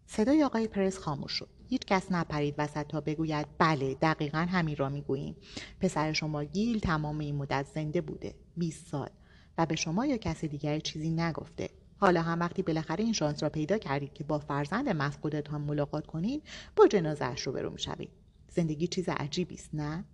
صدای 0.07 0.43
آقای 0.43 0.67
پرس 0.67 0.97
خاموش 0.97 1.31
شد. 1.31 1.49
هیچ 1.69 1.81
کس 1.81 2.11
نپرید 2.11 2.55
وسط 2.57 2.87
تا 2.87 3.01
بگوید 3.01 3.47
بله 3.57 3.95
دقیقا 3.95 4.37
همین 4.37 4.75
را 4.75 4.89
می‌گوییم. 4.89 5.35
پسر 5.79 6.13
شما 6.13 6.43
گیل 6.43 6.79
تمام 6.79 7.19
این 7.19 7.35
مدت 7.35 7.65
زنده 7.75 8.01
بوده 8.01 8.35
20 8.57 8.87
سال 8.87 9.09
و 9.57 9.65
به 9.65 9.75
شما 9.75 10.05
یا 10.05 10.17
کسی 10.17 10.47
دیگر 10.47 10.79
چیزی 10.79 11.09
نگفته. 11.09 11.69
حالا 11.97 12.21
هم 12.21 12.39
وقتی 12.39 12.61
بالاخره 12.61 13.03
این 13.03 13.13
شانس 13.13 13.43
را 13.43 13.49
پیدا 13.49 13.77
کردید 13.77 14.13
که 14.13 14.23
با 14.23 14.39
فرزند 14.39 14.89
مفقودتان 14.89 15.61
ملاقات 15.61 16.07
کنید 16.07 16.43
با 16.75 16.87
جنازهاش 16.87 17.41
رو 17.41 17.53
برو 17.53 17.69
می‌شوید. 17.69 18.09
زندگی 18.49 18.87
چیز 18.87 19.09
عجیبی 19.09 19.55
است 19.55 19.69
نه؟ 19.75 20.05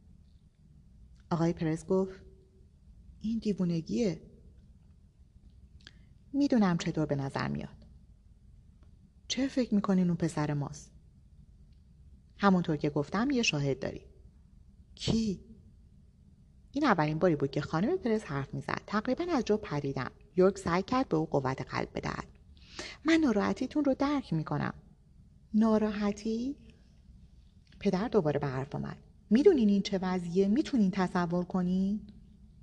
آقای 1.31 1.53
پرس 1.53 1.85
گفت 1.85 2.21
این 3.21 3.39
دیوونگیه. 3.39 4.21
می‌دونم 6.33 6.77
چطور 6.77 7.05
به 7.05 7.15
نظر 7.15 7.47
میاد. 7.47 7.80
چه 9.31 9.47
فکر 9.47 9.75
می‌کنین 9.75 10.07
اون 10.07 10.17
پسر 10.17 10.53
ماست؟ 10.53 10.91
همونطور 12.37 12.77
که 12.77 12.89
گفتم 12.89 13.29
یه 13.31 13.43
شاهد 13.43 13.79
داری. 13.79 14.01
کی؟ 14.95 15.39
این 16.71 16.83
اولین 16.83 17.19
باری 17.19 17.35
بود 17.35 17.51
که 17.51 17.61
خانم 17.61 17.97
پرس 17.97 18.23
حرف 18.23 18.53
می‌زد. 18.53 18.81
تقریبا 18.87 19.25
از 19.33 19.45
جا 19.45 19.57
پریدم. 19.57 20.11
یورک 20.35 20.57
سعی 20.57 20.83
کرد 20.83 21.09
به 21.09 21.17
او 21.17 21.25
قوت 21.25 21.61
قلب 21.61 21.89
بدهد. 21.95 22.27
من 23.05 23.13
ناراحتیتون 23.13 23.85
رو 23.85 23.93
درک 23.93 24.33
می‌کنم. 24.33 24.73
ناراحتی؟ 25.53 26.55
پدر 27.79 28.07
دوباره 28.07 28.39
به 28.39 28.47
حرف 28.47 28.75
آمد. 28.75 28.97
می‌دونین 29.29 29.69
این 29.69 29.81
چه 29.81 29.99
وضعیه؟ 30.01 30.47
می‌تونین 30.47 30.91
تصور 30.91 31.45
کنین؟ 31.45 32.01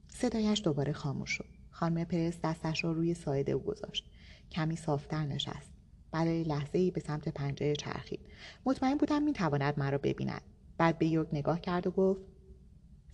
صدایش 0.08 0.62
دوباره 0.64 0.92
خاموش 0.92 1.30
شد. 1.30 1.48
خانم 1.70 2.04
پرس 2.04 2.38
دستش 2.44 2.84
را 2.84 2.92
روی 2.92 3.14
ساعد 3.14 3.50
او 3.50 3.62
گذاشت. 3.62 4.10
کمی 4.50 4.76
صافتر 4.76 5.26
نشست. 5.26 5.77
برای 6.10 6.44
لحظه 6.44 6.78
ای 6.78 6.90
به 6.90 7.00
سمت 7.00 7.28
پنجره 7.28 7.76
چرخید. 7.76 8.20
مطمئن 8.66 8.94
بودم 8.94 9.22
می‌تواند 9.22 9.78
مرا 9.78 9.98
ببیند. 9.98 10.42
بعد 10.78 10.98
به 10.98 11.06
یورک 11.06 11.28
نگاه 11.32 11.60
کرد 11.60 11.86
و 11.86 11.90
گفت 11.90 12.20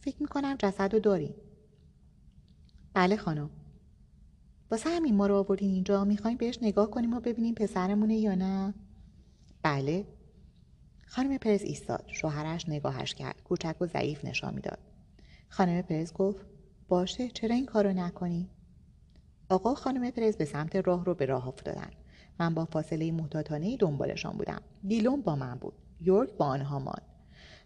فکر 0.00 0.16
می‌کنم 0.20 0.56
جسد 0.58 0.92
رو 0.92 1.00
داریم 1.00 1.34
بله 2.94 3.16
خانم. 3.16 3.50
واسه 4.70 4.90
همین 4.90 5.14
ما 5.14 5.26
رو 5.26 5.34
آوردین 5.34 5.70
اینجا 5.70 6.04
می‌خوایم 6.04 6.36
بهش 6.36 6.58
نگاه 6.62 6.90
کنیم 6.90 7.14
و 7.14 7.20
ببینیم 7.20 7.54
پسرمونه 7.54 8.16
یا 8.16 8.34
نه؟ 8.34 8.74
بله. 9.62 10.06
خانم 11.06 11.38
پرز 11.38 11.62
ایستاد. 11.62 12.04
شوهرش 12.08 12.68
نگاهش 12.68 13.14
کرد. 13.14 13.42
کوچک 13.42 13.76
و 13.80 13.86
ضعیف 13.86 14.24
نشان 14.24 14.54
می‌داد. 14.54 14.78
خانم 15.48 15.82
پرز 15.82 16.12
گفت 16.12 16.46
باشه 16.88 17.28
چرا 17.28 17.54
این 17.54 17.66
کارو 17.66 17.92
نکنی؟ 17.92 18.50
آقا 19.48 19.74
خانم 19.74 20.10
پرز 20.10 20.36
به 20.36 20.44
سمت 20.44 20.76
راه 20.76 21.04
رو 21.04 21.14
به 21.14 21.26
راه 21.26 21.48
افتادن 21.48 21.90
من 22.40 22.54
با 22.54 22.64
فاصله 22.64 23.12
محتاطانه 23.12 23.76
دنبالشان 23.76 24.36
بودم. 24.36 24.60
دیلون 24.86 25.22
با 25.22 25.36
من 25.36 25.54
بود. 25.54 25.74
یورک 26.00 26.30
با 26.32 26.46
آنها 26.46 26.78
ماند. 26.78 27.02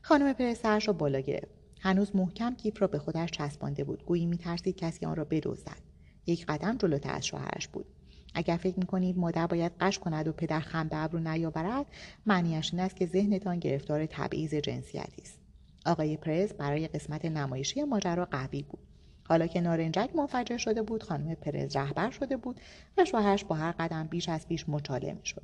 خانم 0.02 0.32
پرز 0.32 0.58
سرش 0.58 0.88
را 0.88 0.94
بالا 0.94 1.20
گرفت. 1.20 1.54
هنوز 1.80 2.16
محکم 2.16 2.54
کیف 2.54 2.82
را 2.82 2.88
به 2.88 2.98
خودش 2.98 3.30
چسبانده 3.30 3.84
بود. 3.84 4.04
گویی 4.04 4.26
میترسید 4.26 4.76
کسی 4.76 5.06
آن 5.06 5.16
را 5.16 5.24
بدزدد 5.24 5.82
یک 6.26 6.46
قدم 6.46 6.76
جلوتر 6.76 7.14
از 7.14 7.26
شوهرش 7.26 7.68
بود. 7.68 7.86
اگر 8.34 8.56
فکر 8.56 8.78
می‌کنید 8.78 9.18
مادر 9.18 9.46
باید 9.46 9.72
قش 9.80 9.98
کند 9.98 10.28
و 10.28 10.32
پدر 10.32 10.60
خم 10.60 10.88
به 10.88 10.96
ابرو 10.96 11.18
نیاورد 11.18 11.86
معنیش 12.26 12.74
این 12.74 12.82
است 12.82 12.96
که 12.96 13.06
ذهنتان 13.06 13.58
گرفتار 13.58 14.06
تبعیض 14.06 14.54
جنسیتی 14.54 15.22
است. 15.22 15.38
آقای 15.86 16.16
پرز 16.16 16.52
برای 16.52 16.88
قسمت 16.88 17.24
نمایشی 17.24 17.82
ماجرا 17.82 18.24
قوی 18.24 18.62
بود. 18.62 18.87
حالا 19.28 19.46
که 19.46 19.60
نارنجک 19.60 20.10
منفجر 20.16 20.56
شده 20.56 20.82
بود 20.82 21.02
خانم 21.02 21.34
پرز 21.34 21.76
رهبر 21.76 22.10
شده 22.10 22.36
بود 22.36 22.60
و 22.98 23.04
شوهرش 23.04 23.44
با 23.44 23.54
هر 23.54 23.72
قدم 23.78 24.06
بیش 24.06 24.28
از 24.28 24.48
پیش 24.48 24.68
مچاله 24.68 25.12
می‌شد. 25.12 25.42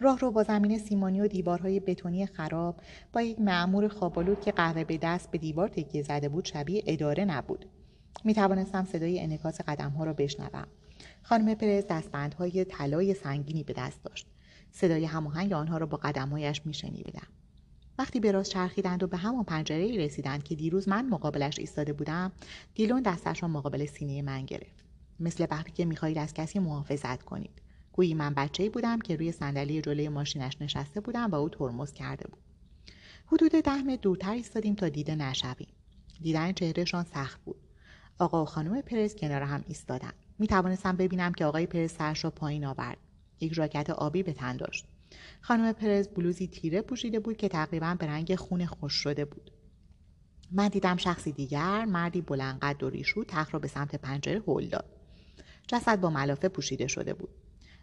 راه 0.00 0.18
رو 0.18 0.30
با 0.30 0.42
زمین 0.42 0.78
سیمانی 0.78 1.20
و 1.20 1.28
دیوارهای 1.28 1.80
بتونی 1.80 2.26
خراب 2.26 2.80
با 3.12 3.22
یک 3.22 3.40
معمور 3.40 3.88
خوابالود 3.88 4.40
که 4.40 4.52
قهوه 4.52 4.84
به 4.84 4.98
دست 4.98 5.30
به 5.30 5.38
دیوار 5.38 5.68
تکیه 5.68 6.02
زده 6.02 6.28
بود 6.28 6.44
شبیه 6.44 6.82
اداره 6.86 7.24
نبود. 7.24 7.66
می 8.24 8.34
توانستم 8.34 8.84
صدای 8.84 9.20
انکاس 9.20 9.60
قدم 9.60 9.90
ها 9.90 10.04
را 10.04 10.12
بشنوم. 10.12 10.66
خانم 11.22 11.54
پرز 11.54 11.84
دستبندهای 11.90 12.64
طلای 12.64 13.14
سنگینی 13.14 13.64
به 13.64 13.72
دست 13.72 14.04
داشت. 14.04 14.26
صدای 14.72 15.04
هماهنگ 15.04 15.52
آنها 15.52 15.78
را 15.78 15.86
با 15.86 15.96
قدمهایش 15.96 16.66
میشنیدم. 16.66 17.28
وقتی 17.98 18.20
به 18.20 18.32
راست 18.32 18.50
چرخیدند 18.50 19.02
و 19.02 19.06
به 19.06 19.16
همان 19.16 19.44
پنجره 19.44 19.82
ای 19.82 19.98
رسیدند 19.98 20.42
که 20.42 20.54
دیروز 20.54 20.88
من 20.88 21.08
مقابلش 21.08 21.58
ایستاده 21.58 21.92
بودم 21.92 22.32
دیلون 22.74 23.02
دستش 23.02 23.42
را 23.42 23.48
مقابل 23.48 23.86
سینه 23.86 24.22
من 24.22 24.44
گرفت. 24.44 24.84
مثل 25.20 25.46
وقتی 25.50 25.72
که 25.72 25.84
می‌خواهید 25.84 26.18
از 26.18 26.34
کسی 26.34 26.58
محافظت 26.58 27.22
کنید. 27.22 27.62
گویی 27.92 28.14
من 28.14 28.34
بچه 28.34 28.70
بودم 28.70 28.98
که 28.98 29.16
روی 29.16 29.32
صندلی 29.32 29.80
جلوی 29.80 30.08
ماشینش 30.08 30.56
نشسته 30.60 31.00
بودم 31.00 31.30
و 31.30 31.34
او 31.34 31.48
ترمز 31.48 31.92
کرده 31.92 32.26
بود. 32.28 32.42
حدود 33.26 33.50
ده 33.52 33.82
متر 33.82 34.02
دورتر 34.02 34.32
ایستادیم 34.32 34.74
تا 34.74 34.88
دیده 34.88 35.14
نشویم. 35.14 35.68
دیدن 36.22 36.52
چهرهشان 36.52 37.04
سخت 37.04 37.40
بود. 37.44 37.56
آقا 38.18 38.42
و 38.42 38.46
خانم 38.46 38.80
پرز 38.80 39.14
کنار 39.14 39.42
هم 39.42 39.64
ایستادن. 39.68 40.12
می 40.38 40.46
توانستم 40.46 40.96
ببینم 40.96 41.32
که 41.32 41.44
آقای 41.44 41.66
پرز 41.66 41.92
سرش 41.92 42.24
را 42.24 42.30
پایین 42.30 42.64
آورد. 42.64 42.98
یک 43.40 43.52
راکت 43.52 43.90
آبی 43.90 44.22
به 44.22 44.32
تن 44.32 44.56
داشت. 44.56 44.86
خانم 45.40 45.72
پرز 45.72 46.08
بلوزی 46.08 46.46
تیره 46.46 46.82
پوشیده 46.82 47.20
بود 47.20 47.36
که 47.36 47.48
تقریبا 47.48 47.96
به 47.98 48.06
رنگ 48.06 48.34
خون 48.34 48.66
خوش 48.66 48.92
شده 48.92 49.24
بود. 49.24 49.50
من 50.52 50.68
دیدم 50.68 50.96
شخصی 50.96 51.32
دیگر 51.32 51.84
مردی 51.84 52.20
بلند 52.20 52.60
قد 52.60 52.82
و 52.82 52.90
ریشو 52.90 53.24
تخت 53.24 53.54
را 53.54 53.60
به 53.60 53.68
سمت 53.68 53.96
پنجره 53.96 54.42
هل 54.48 54.68
داد. 54.68 54.84
جسد 55.66 56.00
با 56.00 56.10
ملافه 56.10 56.48
پوشیده 56.48 56.86
شده 56.86 57.14
بود. 57.14 57.30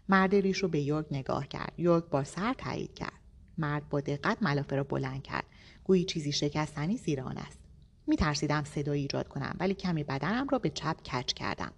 مرد 0.08 0.34
ریشو 0.34 0.68
به 0.68 0.80
یورگ 0.80 1.06
نگاه 1.10 1.48
کرد. 1.48 1.72
یورگ 1.78 2.08
با 2.08 2.24
سر 2.24 2.54
تایید 2.54 2.94
کرد. 2.94 3.20
مرد 3.58 3.88
با 3.88 4.00
دقت 4.00 4.42
ملافه 4.42 4.76
را 4.76 4.84
بلند 4.84 5.22
کرد. 5.22 5.44
گویی 5.84 6.04
چیزی 6.04 6.32
شکستنی 6.32 6.96
زیر 6.96 7.20
آن 7.20 7.38
است. 7.38 7.58
می 8.06 8.16
ترسیدم 8.16 8.64
صدایی 8.64 9.02
ایجاد 9.02 9.28
کنم 9.28 9.56
ولی 9.60 9.74
کمی 9.74 10.04
بدنم 10.04 10.48
را 10.48 10.58
به 10.58 10.70
چپ 10.70 11.02
کچ 11.02 11.32
کردم. 11.32 11.72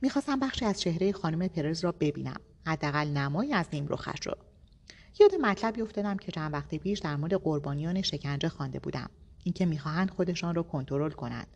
می‌خواستم 0.00 0.40
بخشی 0.40 0.64
از 0.64 0.80
چهره 0.80 1.12
خانم 1.12 1.48
پرز 1.48 1.84
را 1.84 1.92
ببینم. 1.92 2.40
حداقل 2.66 3.08
نمایی 3.08 3.52
از 3.52 3.66
نیم 3.72 3.86
رخش 3.88 4.26
را 4.26 4.36
یاد 5.20 5.34
مطلبی 5.34 5.82
افتادم 5.82 6.16
که 6.16 6.32
چند 6.32 6.52
وقت 6.52 6.74
پیش 6.74 6.98
در 6.98 7.16
مورد 7.16 7.34
قربانیان 7.34 8.02
شکنجه 8.02 8.48
خوانده 8.48 8.78
بودم. 8.78 9.10
اینکه 9.44 9.66
می‌خواهند 9.66 10.10
خودشان 10.10 10.54
را 10.54 10.62
کنترل 10.62 11.10
کنند. 11.10 11.46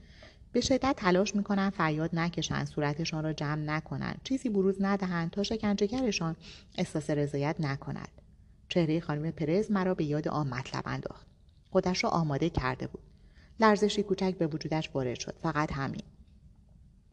به 0.53 0.61
شدت 0.61 0.95
تلاش 0.97 1.37
می‌کنند 1.37 1.73
فریاد 1.73 2.11
نکشند 2.13 2.67
صورتشان 2.67 3.25
را 3.25 3.33
جمع 3.33 3.63
نکنند. 3.63 4.21
چیزی 4.25 4.49
بروز 4.49 4.77
ندهند 4.81 5.31
تا 5.31 5.43
شکنجهگرشان 5.43 6.37
احساس 6.79 7.11
رضایت 7.11 7.57
نکند. 7.61 8.09
چهره 8.69 9.01
خانم 9.01 9.31
پرز 9.31 9.71
مرا 9.71 9.95
به 9.95 10.05
یاد 10.05 10.29
آن 10.29 10.49
مطلب 10.49 10.83
انداخت. 10.87 11.27
خودش 11.71 12.05
را 12.05 12.11
آماده 12.11 12.51
کرده 12.51 12.87
بود. 12.87 13.03
لرزشی 13.61 14.03
کوچک 14.03 14.35
به 14.39 14.47
وجودش 14.47 14.91
وارد 14.95 15.21
شد. 15.21 15.35
فقط 15.43 15.73
همین. 15.73 16.03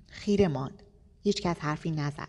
خیره 0.08 0.48
ماند. 0.48 0.84
هیچکس 1.24 1.60
حرفی 1.60 1.92
نزد. 1.92 2.28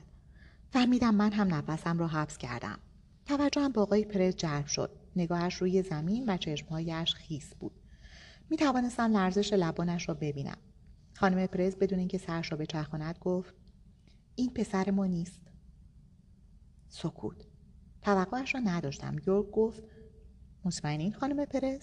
فهمیدم 0.71 1.15
من 1.15 1.33
هم 1.33 1.55
نفسم 1.55 1.99
را 1.99 2.09
حبس 2.09 2.39
کردم. 2.39 2.79
توجهم 3.27 3.73
به 3.73 3.81
آقای 3.81 4.05
پرز 4.05 4.37
جلب 4.37 4.67
شد. 4.67 4.91
نگاهش 5.17 5.55
روی 5.55 5.83
زمین 5.83 6.25
و 6.29 6.37
چشمهایش 6.37 7.15
خیس 7.15 7.55
بود. 7.55 7.73
می 8.51 8.57
توانستم 8.57 9.17
لرزش 9.17 9.53
لبانش 9.53 10.09
را 10.09 10.15
ببینم. 10.15 10.59
خانم 11.15 11.47
پرز 11.47 11.77
بدون 11.77 11.99
اینکه 11.99 12.19
سرش 12.19 12.53
را 12.53 12.59
بچرخاند 12.59 13.19
گفت 13.21 13.55
این 14.35 14.51
پسر 14.51 14.91
ما 14.91 15.07
نیست. 15.07 15.43
سکوت. 16.89 17.47
توقعش 18.03 18.55
را 18.55 18.61
نداشتم. 18.61 19.17
یورک 19.27 19.51
گفت 19.51 19.83
مطمئنین 20.65 21.13
خانم 21.13 21.45
پرز 21.45 21.83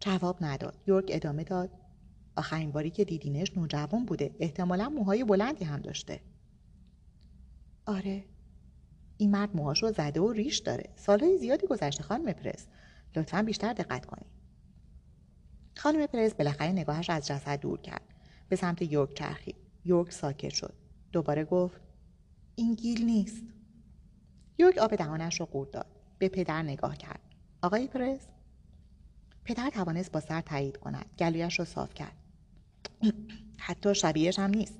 جواب 0.00 0.36
نداد. 0.40 0.82
یورک 0.86 1.06
ادامه 1.08 1.44
داد 1.44 1.70
آخرین 2.36 2.72
باری 2.72 2.90
که 2.90 3.04
دیدینش 3.04 3.56
نوجوان 3.56 4.04
بوده. 4.04 4.36
احتمالا 4.40 4.88
موهای 4.88 5.24
بلندی 5.24 5.64
هم 5.64 5.80
داشته. 5.80 6.20
آره. 7.86 8.24
این 9.18 9.30
مرد 9.30 9.56
موهاش 9.56 9.84
زده 9.84 10.20
و 10.20 10.32
ریش 10.32 10.58
داره. 10.58 10.90
سالهای 10.96 11.38
زیادی 11.38 11.66
گذشته 11.66 12.02
خانم 12.02 12.32
پرز 12.32 12.66
لطفا 13.16 13.42
بیشتر 13.42 13.72
دقت 13.72 14.06
کنید. 14.06 14.26
خانم 15.76 16.06
پرز 16.06 16.34
بالاخره 16.34 16.72
نگاهش 16.72 17.10
از 17.10 17.26
جسد 17.26 17.60
دور 17.60 17.80
کرد. 17.80 18.14
به 18.48 18.56
سمت 18.56 18.82
یورک 18.82 19.14
چرخید. 19.14 19.56
یورک 19.84 20.12
ساکت 20.12 20.54
شد. 20.54 20.74
دوباره 21.12 21.44
گفت 21.44 21.80
این 22.54 22.74
گیل 22.74 23.04
نیست. 23.04 23.44
یورک 24.58 24.78
آب 24.78 24.96
دهانش 24.96 25.40
رو 25.40 25.46
قورت 25.46 25.70
داد. 25.70 25.86
به 26.18 26.28
پدر 26.28 26.62
نگاه 26.62 26.96
کرد. 26.96 27.20
آقای 27.62 27.86
پرز 27.86 28.20
پدر 29.44 29.70
توانست 29.70 30.12
با 30.12 30.20
سر 30.20 30.40
تایید 30.40 30.76
کند. 30.76 31.06
گلویش 31.18 31.58
را 31.58 31.64
صاف 31.64 31.94
کرد. 31.94 32.16
حتی 33.66 33.94
شبیهش 33.94 34.38
هم 34.38 34.50
نیست. 34.50 34.78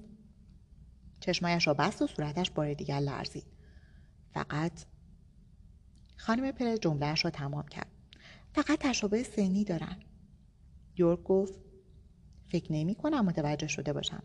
چشمایش 1.21 1.67
را 1.67 1.75
بست 1.75 2.03
و 2.03 2.07
صورتش 2.07 2.51
بار 2.51 2.75
دیگر 2.75 3.01
لرزید. 3.01 3.58
فقط 4.39 4.73
خانم 6.17 6.53
پرز 6.53 6.81
جملهش 6.81 7.25
را 7.25 7.31
تمام 7.31 7.69
کرد. 7.69 7.91
فقط 8.55 8.79
تشابه 8.79 9.23
سنی 9.23 9.65
دارن. 9.65 9.97
یورک 10.97 11.23
گفت 11.23 11.61
فکر 12.47 12.73
نمی 12.73 12.95
کنم 12.95 13.25
متوجه 13.25 13.67
شده 13.67 13.93
باشم. 13.93 14.23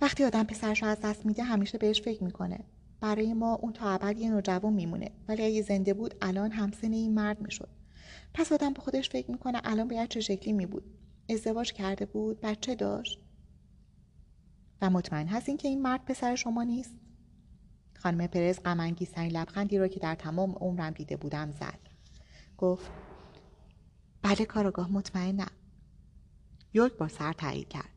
وقتی 0.00 0.24
آدم 0.24 0.44
پسرش 0.44 0.82
رو 0.82 0.88
از 0.88 1.00
دست 1.00 1.26
میده 1.26 1.42
همیشه 1.42 1.78
بهش 1.78 2.02
فکر 2.02 2.24
می‌کنه. 2.24 2.64
برای 3.00 3.34
ما 3.34 3.54
اون 3.54 3.72
تا 3.72 3.90
ابد 3.90 4.18
یه 4.18 4.30
نوجوان 4.30 4.72
میمونه. 4.72 5.10
ولی 5.28 5.42
اگه 5.42 5.62
زنده 5.62 5.94
بود 5.94 6.14
الان 6.22 6.52
همسن 6.52 6.92
این 6.92 7.14
مرد 7.14 7.40
می‌شد. 7.40 7.70
پس 8.34 8.52
آدم 8.52 8.72
به 8.72 8.80
خودش 8.80 9.10
فکر 9.10 9.30
می‌کنه 9.30 9.60
الان 9.64 9.88
باید 9.88 10.08
چه 10.08 10.20
شکلی 10.20 10.52
میبود. 10.52 10.84
ازدواج 11.30 11.72
کرده 11.72 12.06
بود 12.06 12.40
بچه 12.40 12.74
داشت. 12.74 13.24
و 14.82 14.90
مطمئن 14.90 15.26
هست 15.26 15.58
که 15.58 15.68
این 15.68 15.82
مرد 15.82 16.04
پسر 16.04 16.34
شما 16.34 16.62
نیست. 16.62 16.94
خانم 18.02 18.26
پرز 18.26 18.60
غمانگیزترین 18.64 19.30
لبخندی 19.30 19.78
را 19.78 19.88
که 19.88 20.00
در 20.00 20.14
تمام 20.14 20.52
عمرم 20.52 20.90
دیده 20.90 21.16
بودم 21.16 21.50
زد. 21.50 21.78
گفت 22.58 22.90
بله 24.22 24.44
کارگاه 24.44 24.92
مطمئنم. 24.92 25.50
یورک 26.74 26.92
با 26.92 27.08
سر 27.08 27.32
تایید 27.32 27.68
کرد. 27.68 27.90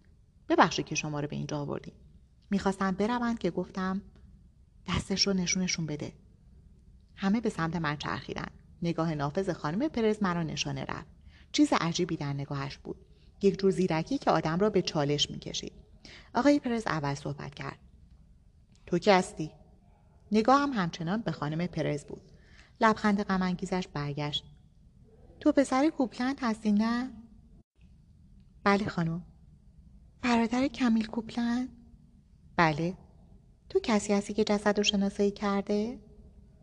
ببخشید 0.49 0.86
که 0.86 0.95
شما 0.95 1.20
رو 1.20 1.28
به 1.28 1.36
اینجا 1.36 1.60
آوردیم. 1.60 1.93
می‌خواستم 2.49 2.91
بروند 2.91 3.39
که 3.39 3.52
گفتم 3.52 4.02
دستش 4.88 5.28
رو 5.28 5.34
نشونشون 5.34 5.86
بده. 5.86 6.14
همه 7.16 7.41
به 7.41 7.49
سمت 7.49 7.76
من 7.76 7.97
چرخیدن. 7.97 8.47
نگاه 8.82 9.16
نافذ 9.16 9.54
خانم 9.54 9.88
پرز 9.88 10.24
مرا 10.24 10.43
نشانه 10.43 10.86
رفت. 10.86 11.08
چیز 11.52 11.74
عجیبی 11.74 12.18
در 12.18 12.34
نگاهش 12.34 12.78
بود. 12.78 13.06
یک 13.41 13.60
جور 13.60 13.72
زیرکی 13.72 14.18
که 14.18 14.32
آدم 14.32 14.60
را 14.60 14.70
به 14.70 14.82
چالش 14.82 15.32
می‌کشید. 15.32 15.74
آقای 16.36 16.60
پرز 16.60 16.88
اول 16.88 17.16
صحبت 17.16 17.56
کرد. 17.56 17.80
تو 18.86 18.99
کی 18.99 19.12
هستی؟ 19.12 19.52
نگاه 20.32 20.62
هم 20.62 20.74
همچنان 20.74 21.22
به 21.22 21.32
خانم 21.32 21.68
پرز 21.68 22.06
بود. 22.06 22.22
لبخند 22.82 23.24
غمانگیزش 23.24 23.88
برگشت. 23.94 24.46
تو 25.40 25.52
پسر 25.52 25.90
کوپلند 25.90 26.38
هستی 26.42 26.72
نه؟ 26.72 27.12
بله 28.64 28.88
خانم. 28.88 29.26
برادر 30.22 30.68
کمیل 30.68 31.08
کوپلند؟ 31.08 31.70
بله. 32.56 32.98
تو 33.70 33.80
کسی 33.84 34.14
هستی 34.14 34.34
که 34.34 34.44
جسد 34.44 34.78
رو 34.78 34.84
شناسایی 34.84 35.32
کرده؟ 35.32 36.00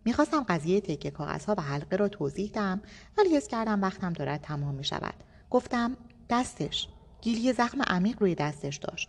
می‌خواستم 0.04 0.42
قضیه 0.48 0.80
تکه 0.80 1.10
کاغذها 1.10 1.54
و 1.58 1.60
حلقه 1.60 1.96
را 1.96 2.08
توضیح 2.08 2.50
دم 2.50 2.82
ولی 3.18 3.36
حس 3.36 3.48
کردم 3.48 3.82
وقتم 3.82 4.12
دارد 4.12 4.40
تمام 4.40 4.74
می‌شود. 4.74 5.14
گفتم 5.50 5.96
دستش. 6.30 6.88
گیلی 7.20 7.52
زخم 7.52 7.82
عمیق 7.82 8.20
روی 8.20 8.34
دستش 8.34 8.76
داشت. 8.76 9.08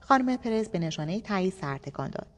خانم 0.00 0.36
پرز 0.36 0.68
به 0.68 0.78
نشانه 0.78 1.20
تایید 1.20 1.52
سر 1.52 1.78
تکان 1.78 2.10
داد. 2.10 2.37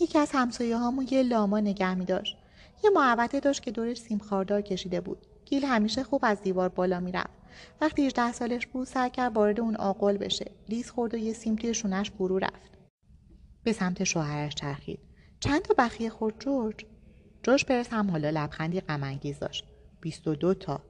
یکی 0.00 0.18
از 0.18 0.30
همسایه 0.32 0.76
هامون 0.76 1.08
یه 1.10 1.22
لاما 1.22 1.60
نگه 1.60 1.94
می 1.94 2.04
داشت 2.04 2.36
یه 2.84 2.90
محوطه 2.90 3.40
داشت 3.40 3.62
که 3.62 3.70
دورش 3.70 3.96
سیم 3.96 4.18
خاردار 4.18 4.60
کشیده 4.60 5.00
بود. 5.00 5.26
گیل 5.44 5.64
همیشه 5.64 6.02
خوب 6.02 6.20
از 6.24 6.40
دیوار 6.42 6.68
بالا 6.68 7.00
می‌رفت. 7.00 7.40
وقتی 7.80 8.06
18 8.06 8.32
سالش 8.32 8.66
بود 8.66 8.86
سعی 8.86 9.10
کرد 9.10 9.36
وارد 9.36 9.60
اون 9.60 9.76
آقل 9.76 10.16
بشه. 10.16 10.50
لیز 10.68 10.90
خورد 10.90 11.14
و 11.14 11.16
یه 11.16 11.32
سیم 11.32 11.56
توی 11.56 11.74
شونش 11.74 12.10
فرو 12.10 12.38
رفت. 12.38 12.70
به 13.64 13.72
سمت 13.72 14.04
شوهرش 14.04 14.54
چرخید. 14.54 15.00
چند 15.40 15.62
تا 15.62 15.74
بخیه 15.78 16.10
خورد 16.10 16.38
جورج؟ 16.38 16.86
جورج 17.42 17.64
پرس 17.64 17.88
هم 17.92 18.10
حالا 18.10 18.30
لبخندی 18.30 18.80
غمانگیز 18.80 19.38
داشت. 19.38 19.64
22 20.00 20.54
تا. 20.54 20.80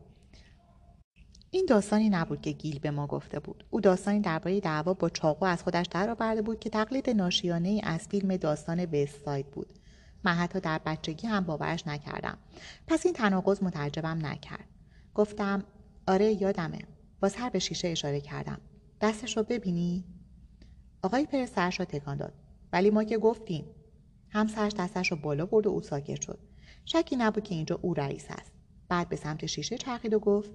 این 1.52 1.66
داستانی 1.66 2.10
نبود 2.10 2.40
که 2.40 2.52
گیل 2.52 2.78
به 2.78 2.90
ما 2.90 3.06
گفته 3.06 3.40
بود. 3.40 3.64
او 3.70 3.80
داستانی 3.80 4.20
درباره 4.20 4.60
دعوا 4.60 4.94
با 4.94 5.08
چاقو 5.08 5.44
از 5.44 5.62
خودش 5.62 5.86
درآورده 5.86 6.42
بود 6.42 6.60
که 6.60 6.70
تقلید 6.70 7.10
ناشیانه 7.10 7.68
ای 7.68 7.80
از 7.84 8.08
فیلم 8.08 8.36
داستان 8.36 8.84
وستساید 8.84 9.50
بود. 9.50 9.78
من 10.24 10.32
حتی 10.32 10.60
در 10.60 10.80
بچگی 10.86 11.26
هم 11.26 11.44
باورش 11.44 11.86
نکردم. 11.86 12.38
پس 12.86 13.06
این 13.06 13.14
تناقض 13.14 13.62
متعجبم 13.62 14.26
نکرد. 14.26 14.64
گفتم 15.14 15.64
آره 16.08 16.42
یادمه. 16.42 16.78
با 17.20 17.28
سر 17.28 17.48
به 17.48 17.58
شیشه 17.58 17.88
اشاره 17.88 18.20
کردم. 18.20 18.60
دستش 19.00 19.36
رو 19.36 19.42
ببینی؟ 19.42 20.04
آقای 21.02 21.26
پر 21.26 21.46
سرش 21.46 21.80
را 21.80 21.86
تکان 21.86 22.16
داد. 22.16 22.32
ولی 22.72 22.90
ما 22.90 23.04
که 23.04 23.18
گفتیم. 23.18 23.64
هم 24.28 24.46
سرش 24.46 24.72
دستش 24.72 25.10
رو 25.10 25.16
بالا 25.16 25.46
برد 25.46 25.66
و 25.66 25.70
او 25.70 25.82
ساکت 25.82 26.20
شد. 26.20 26.38
شکی 26.84 27.16
نبود 27.16 27.44
که 27.44 27.54
اینجا 27.54 27.78
او 27.82 27.94
رئیس 27.94 28.26
است. 28.28 28.52
بعد 28.88 29.08
به 29.08 29.16
سمت 29.16 29.46
شیشه 29.46 29.78
چرخید 29.78 30.14
و 30.14 30.18
گفت 30.18 30.50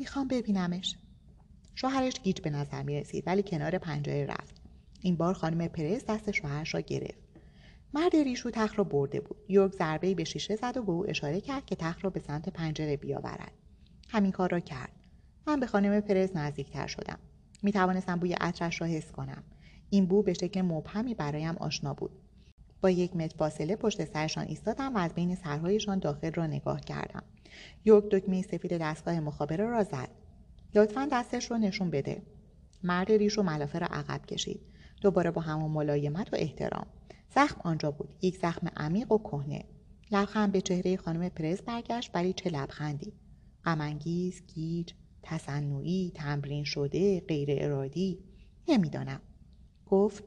می‌خوام 0.00 0.28
ببینمش. 0.28 0.96
شوهرش 1.74 2.20
گیج 2.20 2.40
به 2.40 2.50
نظر 2.50 2.82
می 2.82 3.00
رسید 3.00 3.24
ولی 3.26 3.42
کنار 3.42 3.78
پنجره 3.78 4.26
رفت. 4.26 4.54
این 5.00 5.16
بار 5.16 5.34
خانم 5.34 5.68
پرز 5.68 6.04
دست 6.08 6.30
شوهرش 6.30 6.74
را 6.74 6.80
گرفت. 6.80 7.18
مرد 7.94 8.16
ریشو 8.16 8.50
تخت 8.50 8.78
را 8.78 8.84
برده 8.84 9.20
بود. 9.20 9.36
یورک 9.48 9.72
ضربهای 9.72 10.14
به 10.14 10.24
شیشه 10.24 10.56
زد 10.56 10.76
و 10.76 10.82
به 10.82 10.92
او 10.92 11.10
اشاره 11.10 11.40
کرد 11.40 11.66
که 11.66 11.76
تخت 11.76 12.04
را 12.04 12.10
به 12.10 12.20
سمت 12.20 12.48
پنجره 12.48 12.96
بیاورد. 12.96 13.52
همین 14.08 14.32
کار 14.32 14.50
را 14.50 14.60
کرد. 14.60 14.92
من 15.46 15.60
به 15.60 15.66
خانم 15.66 16.00
پرز 16.00 16.36
نزدیکتر 16.36 16.86
شدم. 16.86 17.18
می 17.62 17.72
توانستم 17.72 18.16
بوی 18.16 18.32
عطرش 18.32 18.80
را 18.80 18.86
حس 18.86 19.12
کنم. 19.12 19.42
این 19.90 20.06
بو 20.06 20.22
به 20.22 20.32
شکل 20.32 20.62
مبهمی 20.62 21.14
برایم 21.14 21.56
آشنا 21.56 21.94
بود. 21.94 22.10
با 22.80 22.90
یک 22.90 23.16
متر 23.16 23.36
فاصله 23.36 23.76
پشت 23.76 24.04
سرشان 24.04 24.44
ایستادم 24.44 24.94
و 24.94 24.98
از 24.98 25.14
بین 25.14 25.34
سرهایشان 25.34 25.98
داخل 25.98 26.32
را 26.32 26.46
نگاه 26.46 26.80
کردم. 26.80 27.22
یک 27.84 28.04
دکمه 28.10 28.42
سفید 28.42 28.78
دستگاه 28.78 29.20
مخابره 29.20 29.64
را 29.64 29.84
زد. 29.84 30.08
لطفا 30.74 31.08
دستش 31.12 31.50
رو 31.50 31.58
نشون 31.58 31.90
بده. 31.90 32.22
مرد 32.82 33.12
ریش 33.12 33.38
و 33.38 33.42
ملافه 33.42 33.78
را 33.78 33.86
عقب 33.86 34.26
کشید. 34.26 34.60
دوباره 35.00 35.30
با 35.30 35.40
همون 35.40 35.70
ملایمت 35.70 36.32
و 36.32 36.36
احترام. 36.36 36.86
زخم 37.34 37.60
آنجا 37.64 37.90
بود. 37.90 38.08
یک 38.22 38.36
زخم 38.36 38.68
عمیق 38.76 39.12
و 39.12 39.18
کهنه. 39.18 39.64
لبخند 40.10 40.52
به 40.52 40.60
چهره 40.60 40.96
خانم 40.96 41.28
پرز 41.28 41.60
برگشت 41.60 42.10
ولی 42.14 42.32
چه 42.32 42.50
لبخندی. 42.50 43.12
غمانگیز 43.64 44.42
گیج 44.46 44.92
تصنعی 45.22 46.12
تمرین 46.14 46.64
شده 46.64 47.20
غیر 47.20 47.48
ارادی. 47.64 48.18
نمی‌دانم. 48.68 49.20
گفت 49.86 50.24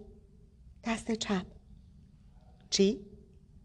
دست 0.83 1.11
چپ. 1.11 1.45
چی؟ 2.69 2.99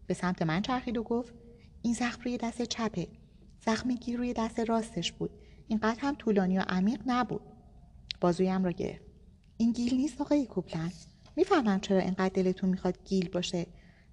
به 0.07 0.13
سمت 0.13 0.41
من 0.41 0.61
چرخید 0.61 0.97
و 0.97 1.03
گفت 1.03 1.33
این 1.81 1.93
زخم 1.93 2.21
روی 2.21 2.37
دست 2.37 2.61
چپه. 2.61 3.07
زخم 3.67 3.95
گیر 3.95 4.17
روی 4.17 4.33
دست 4.33 4.59
راستش 4.59 5.11
بود. 5.11 5.29
اینقدر 5.67 5.99
هم 6.01 6.15
طولانی 6.15 6.57
و 6.57 6.61
عمیق 6.61 6.99
نبود. 7.05 7.41
بازویم 8.21 8.63
را 8.63 8.71
گرفت. 8.71 9.05
این 9.57 9.71
گیل 9.71 9.95
نیست 9.95 10.21
آقای 10.21 10.45
کوپلن. 10.45 10.91
می‌فهمم 11.35 11.79
چرا 11.79 11.99
اینقدر 11.99 12.29
دلتون 12.29 12.69
می‌خواد 12.69 12.99
گیل 13.05 13.29
باشه 13.29 13.67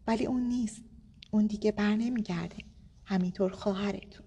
ولی 0.06 0.26
اون 0.26 0.42
نیست. 0.42 0.82
اون 1.30 1.46
دیگه 1.46 1.72
بر 1.72 1.96
نمیگرده. 1.96 2.56
همینطور 3.04 3.50
خواهرتون. 3.52 4.23